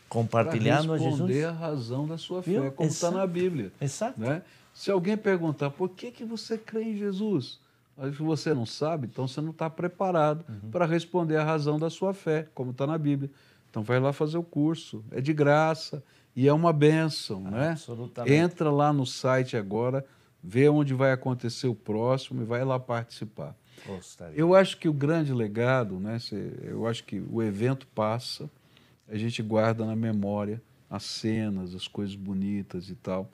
compartilhando 0.09 0.93
a 0.93 0.99
Jesus. 0.99 1.18
responder 1.18 1.45
a 1.45 1.53
razão 1.53 2.07
da 2.07 2.18
sua 2.18 2.43
fé, 2.43 2.70
como 2.70 2.89
está 2.89 3.11
na 3.11 3.26
Bíblia. 3.26 3.72
Exato. 3.80 4.20
Né? 4.20 4.43
Se 4.74 4.91
alguém 4.91 5.16
perguntar 5.16 5.70
por 5.70 5.89
que, 5.91 6.11
que 6.11 6.24
você 6.24 6.59
crê 6.59 6.82
em 6.82 6.97
Jesus, 6.97 7.59
se 7.97 8.22
você 8.22 8.53
não 8.53 8.66
sabe, 8.66 9.07
então 9.07 9.26
você 9.26 9.41
não 9.41 9.51
está 9.51 9.70
preparado 9.70 10.45
uhum. 10.49 10.70
para 10.70 10.85
responder 10.85 11.37
a 11.37 11.45
razão 11.45 11.78
da 11.78 11.89
sua 11.89 12.12
fé, 12.12 12.49
como 12.55 12.72
está 12.72 12.87
na 12.87 12.99
Bíblia. 12.99 13.30
Então 13.70 13.82
vai 13.82 13.99
lá 13.99 14.12
fazer 14.12 14.37
o 14.39 14.43
curso, 14.43 15.05
é 15.11 15.20
de 15.20 15.32
graça 15.32 16.03
e 16.35 16.49
é 16.49 16.53
uma 16.53 16.72
bênção, 16.72 17.45
ah, 17.47 17.51
né? 17.51 17.70
Absolutamente. 17.70 18.35
Entra 18.35 18.70
lá 18.70 18.93
no 18.93 19.07
site 19.07 19.57
agora, 19.57 20.05
vê 20.43 20.68
onde 20.68 20.93
vai 20.93 21.12
acontecer 21.12 21.68
o 21.68 21.74
próximo 21.74 22.43
e 22.43 22.45
vai 22.45 22.64
lá 22.64 22.78
participar. 22.78 23.57
Gostaria. 23.86 24.38
Eu 24.38 24.54
acho 24.54 24.78
que 24.78 24.88
o 24.88 24.92
grande 24.92 25.32
legado, 25.32 25.98
né, 25.98 26.18
eu 26.62 26.86
acho 26.86 27.04
que 27.04 27.22
o 27.30 27.42
evento 27.42 27.86
passa, 27.88 28.50
a 29.08 29.16
gente 29.16 29.42
guarda 29.42 29.84
na 29.84 29.94
memória 29.94 30.62
as 30.88 31.04
cenas, 31.04 31.74
as 31.74 31.88
coisas 31.88 32.14
bonitas 32.14 32.88
e 32.88 32.94
tal, 32.94 33.30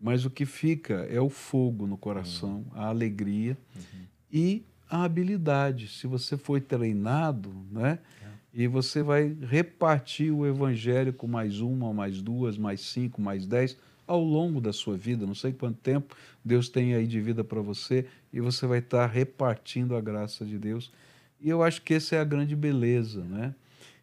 mas 0.00 0.24
o 0.24 0.30
que 0.30 0.46
fica 0.46 1.06
é 1.10 1.20
o 1.20 1.28
fogo 1.28 1.86
no 1.86 1.96
coração, 1.96 2.64
uhum. 2.72 2.80
a 2.80 2.86
alegria 2.86 3.56
uhum. 3.74 4.00
e 4.32 4.64
a 4.88 5.04
habilidade. 5.04 5.88
Se 5.88 6.06
você 6.06 6.36
foi 6.36 6.60
treinado, 6.60 7.54
né, 7.70 7.98
é. 8.22 8.26
e 8.52 8.66
você 8.66 9.02
vai 9.02 9.36
repartir 9.42 10.32
o 10.32 10.46
evangelho 10.46 11.12
com 11.12 11.26
mais 11.26 11.60
uma, 11.60 11.92
mais 11.92 12.20
duas, 12.20 12.58
mais 12.58 12.80
cinco, 12.80 13.20
mais 13.20 13.46
dez 13.46 13.76
ao 14.06 14.22
longo 14.22 14.60
da 14.60 14.72
sua 14.72 14.96
vida, 14.96 15.26
não 15.26 15.34
sei 15.34 15.52
quanto 15.52 15.78
tempo 15.78 16.16
Deus 16.44 16.68
tem 16.68 16.94
aí 16.94 17.06
de 17.06 17.20
vida 17.20 17.44
para 17.44 17.60
você, 17.60 18.06
e 18.32 18.40
você 18.40 18.66
vai 18.66 18.78
estar 18.78 19.06
repartindo 19.06 19.96
a 19.96 20.00
graça 20.00 20.44
de 20.44 20.58
Deus. 20.58 20.92
E 21.40 21.48
eu 21.48 21.62
acho 21.62 21.82
que 21.82 21.94
essa 21.94 22.16
é 22.16 22.20
a 22.20 22.24
grande 22.24 22.54
beleza, 22.54 23.22
né? 23.24 23.54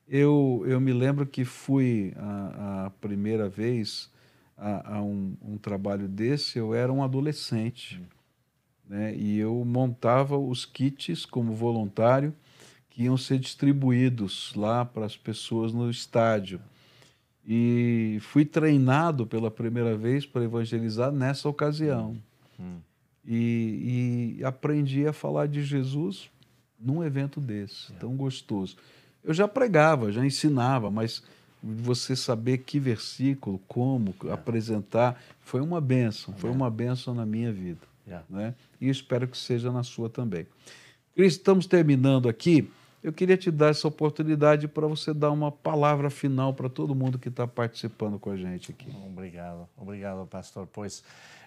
Eu, 0.08 0.64
eu 0.66 0.80
me 0.82 0.92
lembro 0.92 1.26
que 1.26 1.46
fui 1.46 2.14
a, 2.18 2.86
a 2.86 2.90
primeira 2.90 3.48
vez 3.48 4.10
a, 4.58 4.96
a 4.96 5.02
um, 5.02 5.36
um, 5.42 5.58
trabalho 5.58 6.08
desse, 6.08 6.58
eu 6.58 6.74
era 6.74 6.92
um 6.92 7.04
adolescente, 7.04 8.02
né? 8.88 9.16
E 9.16 9.38
eu 9.38 9.64
montava 9.64 10.38
os 10.38 10.66
kits 10.66 11.26
como 11.26 11.54
voluntário 11.54 12.34
que 12.90 13.04
iam 13.04 13.16
ser 13.16 13.40
distribuídos 13.40 14.54
lá 14.56 14.84
para 14.84 15.06
as 15.06 15.16
pessoas 15.16 15.72
no 15.72 15.90
estádio. 15.90 16.60
E 17.52 18.20
fui 18.22 18.46
treinado 18.46 19.26
pela 19.26 19.50
primeira 19.50 19.98
vez 19.98 20.24
para 20.24 20.44
evangelizar 20.44 21.12
nessa 21.12 21.50
ocasião. 21.50 22.16
Hum. 22.60 22.78
E, 23.26 24.36
e, 24.38 24.46
aprendi 24.46 25.08
a 25.08 25.14
falar 25.14 25.48
de 25.48 25.64
Jesus 25.64 26.30
num 26.80 27.04
evento 27.04 27.42
desse, 27.42 27.92
é. 27.92 27.96
tão 27.96 28.16
gostoso. 28.16 28.78
Eu 29.24 29.34
já 29.34 29.48
pregava, 29.48 30.12
já 30.12 30.24
ensinava, 30.24 30.92
mas 30.92 31.24
você 31.62 32.16
saber 32.16 32.60
que 32.60 32.80
versículo, 32.80 33.60
como 33.68 34.14
é. 34.26 34.32
apresentar, 34.32 35.20
foi 35.42 35.60
uma 35.60 35.82
bênção, 35.82 36.36
foi 36.36 36.52
uma 36.52 36.70
bênção 36.70 37.16
na 37.16 37.26
minha 37.26 37.52
vida. 37.52 37.82
É. 38.08 38.20
Né? 38.30 38.54
E 38.80 38.90
espero 38.90 39.28
que 39.28 39.38
seja 39.38 39.72
na 39.72 39.82
sua 39.82 40.08
também. 40.08 40.46
Cris, 41.16 41.34
estamos 41.34 41.66
terminando 41.66 42.30
aqui. 42.30 42.70
Eu 43.02 43.14
queria 43.14 43.38
te 43.38 43.50
dar 43.50 43.70
essa 43.70 43.88
oportunidade 43.88 44.68
para 44.68 44.86
você 44.86 45.14
dar 45.14 45.32
uma 45.32 45.52
palavra 45.52 46.10
final 46.10 46.54
para 46.54 46.68
todo 46.68 46.94
mundo 46.94 47.18
que 47.18 47.30
está 47.30 47.48
participando 47.48 48.20
com 48.20 48.30
a 48.30 48.36
gente 48.36 48.72
aqui. 48.72 48.94
Obrigado, 49.06 49.70
obrigado, 49.78 50.28
pastor. 50.28 50.68
Pois 50.68 51.02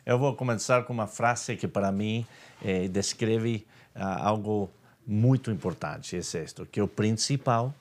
eu 0.07 0.19
vou 0.19 0.35
começar 0.35 0.85
com 0.85 0.95
uma 0.95 1.07
frase 1.07 1.55
que 1.57 1.69
para 1.69 1.93
mim 1.93 2.27
eh, 2.65 2.89
descreve 2.89 3.67
ah, 3.95 4.27
algo 4.29 4.71
muito 5.07 5.51
importante. 5.51 6.17
É 6.17 6.19
isto, 6.21 6.65
que 6.65 6.81
o 6.81 6.89
principal 6.89 7.75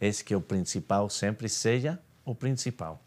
é 0.00 0.10
que 0.10 0.34
o 0.34 0.40
principal 0.40 1.10
sempre 1.10 1.50
seja 1.50 1.98
o 2.24 2.34
principal. 2.34 2.98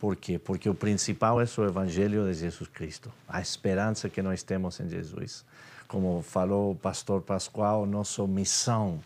Por 0.00 0.16
quê? 0.16 0.38
Porque 0.38 0.68
o 0.68 0.74
principal 0.74 1.40
é 1.42 1.44
o 1.44 1.64
Evangelho 1.64 2.24
de 2.24 2.32
Jesus 2.32 2.68
Cristo, 2.68 3.12
a 3.28 3.40
esperança 3.40 4.08
que 4.08 4.22
nós 4.22 4.42
temos 4.42 4.80
em 4.80 4.88
Jesus 4.88 5.44
como 5.94 6.22
falou 6.22 6.72
o 6.72 6.74
pastor 6.74 7.22
Pascoal, 7.22 7.86
nossa 7.86 8.26
missão 8.26 8.98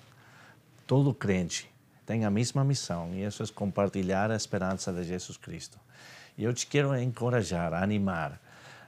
todo 0.87 1.13
crente 1.13 1.71
tem 2.07 2.25
a 2.25 2.31
mesma 2.31 2.65
missão 2.65 3.11
e 3.13 3.25
isso 3.25 3.43
é 3.43 3.47
compartilhar 3.49 4.31
a 4.31 4.35
esperança 4.35 4.91
de 4.91 5.05
Jesus 5.05 5.37
Cristo. 5.37 5.79
E 6.39 6.45
eu 6.45 6.55
te 6.55 6.67
quero 6.67 6.99
encorajar, 6.99 7.75
animar 7.75 8.41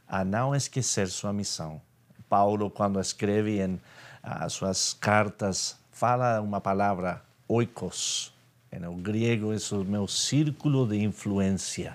a 0.09 0.25
não 0.25 0.55
esquecer 0.55 1.09
sua 1.09 1.31
missão. 1.31 1.79
Paulo, 2.27 2.71
quando 2.71 2.99
escreve 2.99 3.61
em 3.61 3.79
as 4.23 4.55
suas 4.55 4.95
cartas, 4.95 5.77
fala 5.93 6.41
uma 6.41 6.59
palavra 6.59 7.23
oikos. 7.47 8.33
No 8.81 8.95
grego, 8.95 9.53
é 9.53 9.75
o 9.75 9.85
meu 9.85 10.09
círculo 10.09 10.89
de 10.89 11.03
influência. 11.03 11.95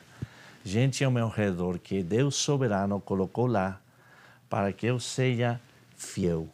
Gente 0.64 1.03
ao 1.03 1.10
meu 1.10 1.30
redor 1.30 1.80
que 1.80 2.03
Deus 2.03 2.36
soberano 2.36 3.01
colocou 3.01 3.47
lá 3.47 3.82
para 4.47 4.72
que 4.72 4.86
eu 4.86 4.99
seja 4.99 5.60
fiel 5.95 6.49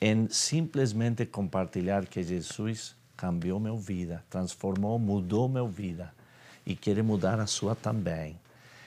em 0.00 0.28
simplesmente 0.28 1.24
compartilhar 1.24 2.06
que 2.06 2.22
Jesus 2.22 2.96
cambiou 3.16 3.60
minha 3.60 3.76
vida, 3.76 4.24
transformou, 4.28 4.98
mudou 4.98 5.48
minha 5.48 5.64
vida 5.64 6.12
e 6.66 6.74
quer 6.74 7.00
mudar 7.02 7.38
a 7.38 7.46
sua 7.46 7.76
também. 7.76 8.36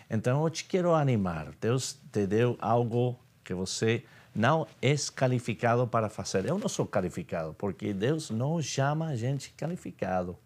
Então 0.10 0.44
eu 0.44 0.50
te 0.50 0.66
quero 0.66 0.94
animar. 0.94 1.54
Deus 1.60 1.98
te 2.12 2.28
deu 2.28 2.58
algo 2.60 3.18
que 3.44 3.54
você 3.54 4.04
não 4.36 4.68
é 4.82 4.94
qualificado 5.16 5.88
para 5.88 6.10
fazer. 6.10 6.46
Eu 6.46 6.60
não 6.60 6.68
sou 6.68 6.86
qualificado, 6.86 7.54
porque 7.54 7.94
Deus 7.94 8.30
não 8.30 8.62
chama 8.62 9.08
a 9.08 9.16
gente 9.16 9.54
qualificado. 9.58 10.38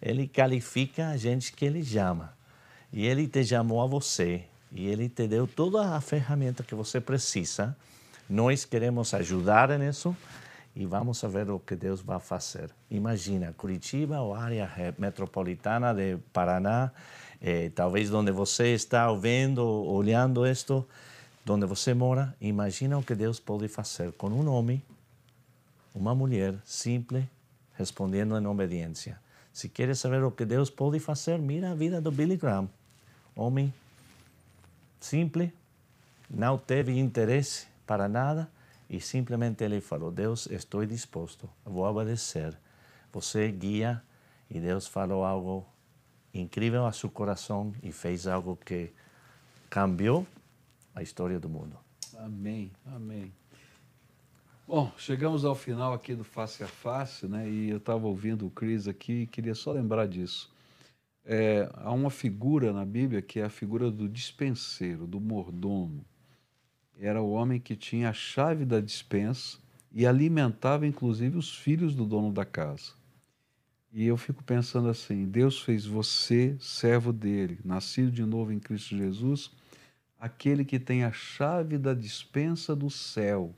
Ele 0.00 0.28
qualifica 0.28 1.08
a 1.08 1.16
gente 1.16 1.52
que 1.52 1.64
Ele 1.64 1.84
chama. 1.84 2.36
E 2.92 3.04
Ele 3.06 3.26
te 3.26 3.44
chamou 3.44 3.82
a 3.82 3.86
você. 3.86 4.44
E 4.70 4.86
Ele 4.86 5.08
te 5.08 5.26
deu 5.26 5.48
toda 5.48 5.96
a 5.96 6.00
ferramenta 6.00 6.62
que 6.62 6.74
você 6.74 7.00
precisa. 7.00 7.76
Nós 8.28 8.64
queremos 8.64 9.12
ajudar 9.12 9.78
nisso 9.78 10.16
e 10.74 10.86
vamos 10.86 11.20
ver 11.22 11.50
o 11.50 11.58
que 11.60 11.76
Deus 11.76 12.00
vai 12.00 12.18
fazer. 12.18 12.70
Imagina, 12.90 13.52
Curitiba 13.52 14.20
ou 14.20 14.34
área 14.34 14.70
metropolitana 14.98 15.92
de 15.92 16.16
Paraná, 16.32 16.90
eh, 17.40 17.70
talvez 17.74 18.12
onde 18.12 18.32
você 18.32 18.74
está 18.74 19.10
ouvindo, 19.10 19.62
olhando 19.62 20.46
isto, 20.46 20.86
onde 21.46 21.66
você 21.66 21.92
mora, 21.92 22.34
imagina 22.40 22.96
o 22.96 23.02
que 23.02 23.14
Deus 23.14 23.38
pode 23.38 23.68
fazer 23.68 24.12
com 24.12 24.28
um 24.28 24.48
homem, 24.48 24.82
uma 25.94 26.14
mulher 26.14 26.54
simples, 26.64 27.24
respondendo 27.74 28.38
em 28.38 28.46
obediência. 28.46 29.18
Se 29.52 29.68
queres 29.68 29.98
saber 29.98 30.24
o 30.24 30.30
que 30.30 30.46
Deus 30.46 30.70
pode 30.70 30.98
fazer, 30.98 31.38
mira 31.38 31.72
a 31.72 31.74
vida 31.74 32.00
do 32.00 32.10
Billy 32.10 32.38
Graham. 32.38 32.68
Homem 33.36 33.72
simples, 34.98 35.50
não 36.30 36.56
teve 36.56 36.98
interesse 36.98 37.73
para 37.86 38.08
nada 38.08 38.50
e 38.88 39.00
simplesmente 39.00 39.64
ele 39.64 39.80
falou: 39.80 40.10
Deus, 40.10 40.46
estou 40.46 40.84
disposto, 40.84 41.48
vou 41.64 41.84
obedecer. 41.84 42.58
Você 43.12 43.50
guia 43.50 44.02
e 44.50 44.60
Deus 44.60 44.86
falou 44.86 45.24
algo 45.24 45.66
incrível 46.32 46.86
a 46.86 46.92
seu 46.92 47.08
coração 47.08 47.72
e 47.82 47.92
fez 47.92 48.26
algo 48.26 48.56
que 48.56 48.92
cambiou 49.70 50.26
a 50.94 51.02
história 51.02 51.38
do 51.38 51.48
mundo. 51.48 51.76
Amém, 52.18 52.72
amém. 52.86 53.32
Bom, 54.66 54.90
chegamos 54.96 55.44
ao 55.44 55.54
final 55.54 55.92
aqui 55.92 56.14
do 56.14 56.24
Face 56.24 56.64
a 56.64 56.66
Face, 56.66 57.26
né? 57.26 57.48
E 57.48 57.68
eu 57.68 57.76
estava 57.76 58.06
ouvindo 58.06 58.46
o 58.46 58.50
Cris 58.50 58.88
aqui 58.88 59.22
e 59.22 59.26
queria 59.26 59.54
só 59.54 59.72
lembrar 59.72 60.08
disso. 60.08 60.50
É, 61.24 61.70
há 61.74 61.92
uma 61.92 62.10
figura 62.10 62.72
na 62.72 62.84
Bíblia 62.84 63.20
que 63.20 63.40
é 63.40 63.44
a 63.44 63.50
figura 63.50 63.90
do 63.90 64.08
dispenseiro, 64.08 65.06
do 65.06 65.20
mordomo. 65.20 66.04
Era 66.98 67.20
o 67.22 67.30
homem 67.30 67.60
que 67.60 67.76
tinha 67.76 68.10
a 68.10 68.12
chave 68.12 68.64
da 68.64 68.80
dispensa 68.80 69.58
e 69.92 70.06
alimentava 70.06 70.86
inclusive 70.86 71.36
os 71.36 71.54
filhos 71.54 71.94
do 71.94 72.04
dono 72.04 72.32
da 72.32 72.44
casa. 72.44 72.92
E 73.92 74.06
eu 74.06 74.16
fico 74.16 74.42
pensando 74.42 74.88
assim: 74.88 75.24
Deus 75.26 75.60
fez 75.60 75.86
você 75.86 76.56
servo 76.58 77.12
dele, 77.12 77.58
nascido 77.64 78.10
de 78.10 78.24
novo 78.24 78.52
em 78.52 78.58
Cristo 78.58 78.96
Jesus 78.96 79.50
aquele 80.24 80.64
que 80.64 80.78
tem 80.78 81.04
a 81.04 81.12
chave 81.12 81.76
da 81.76 81.92
dispensa 81.92 82.74
do 82.74 82.88
céu 82.88 83.54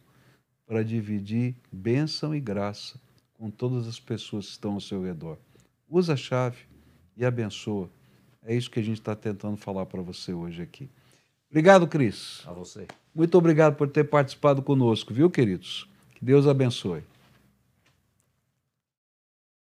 para 0.67 0.83
dividir 0.83 1.55
bênção 1.71 2.35
e 2.35 2.41
graça 2.41 3.01
com 3.35 3.49
todas 3.49 3.87
as 3.87 4.01
pessoas 4.01 4.47
que 4.47 4.51
estão 4.51 4.73
ao 4.73 4.81
seu 4.81 5.01
redor. 5.01 5.39
Usa 5.89 6.15
a 6.15 6.17
chave 6.17 6.59
e 7.17 7.25
abençoa. 7.25 7.89
É 8.43 8.53
isso 8.53 8.69
que 8.69 8.81
a 8.81 8.83
gente 8.83 8.99
está 8.99 9.15
tentando 9.15 9.57
falar 9.57 9.87
para 9.87 10.03
você 10.03 10.33
hoje 10.33 10.61
aqui. 10.61 10.91
Obrigado, 11.57 11.87
Cris. 11.87 12.43
A 12.47 12.53
você. 12.53 12.87
Muito 13.15 13.39
obrigado 13.39 13.77
por 13.77 13.89
ter 13.89 14.05
participado 14.05 14.61
conosco, 14.61 15.15
viu, 15.15 15.31
queridos? 15.31 15.89
Que 16.15 16.23
Deus 16.23 16.47
abençoe. 16.47 17.03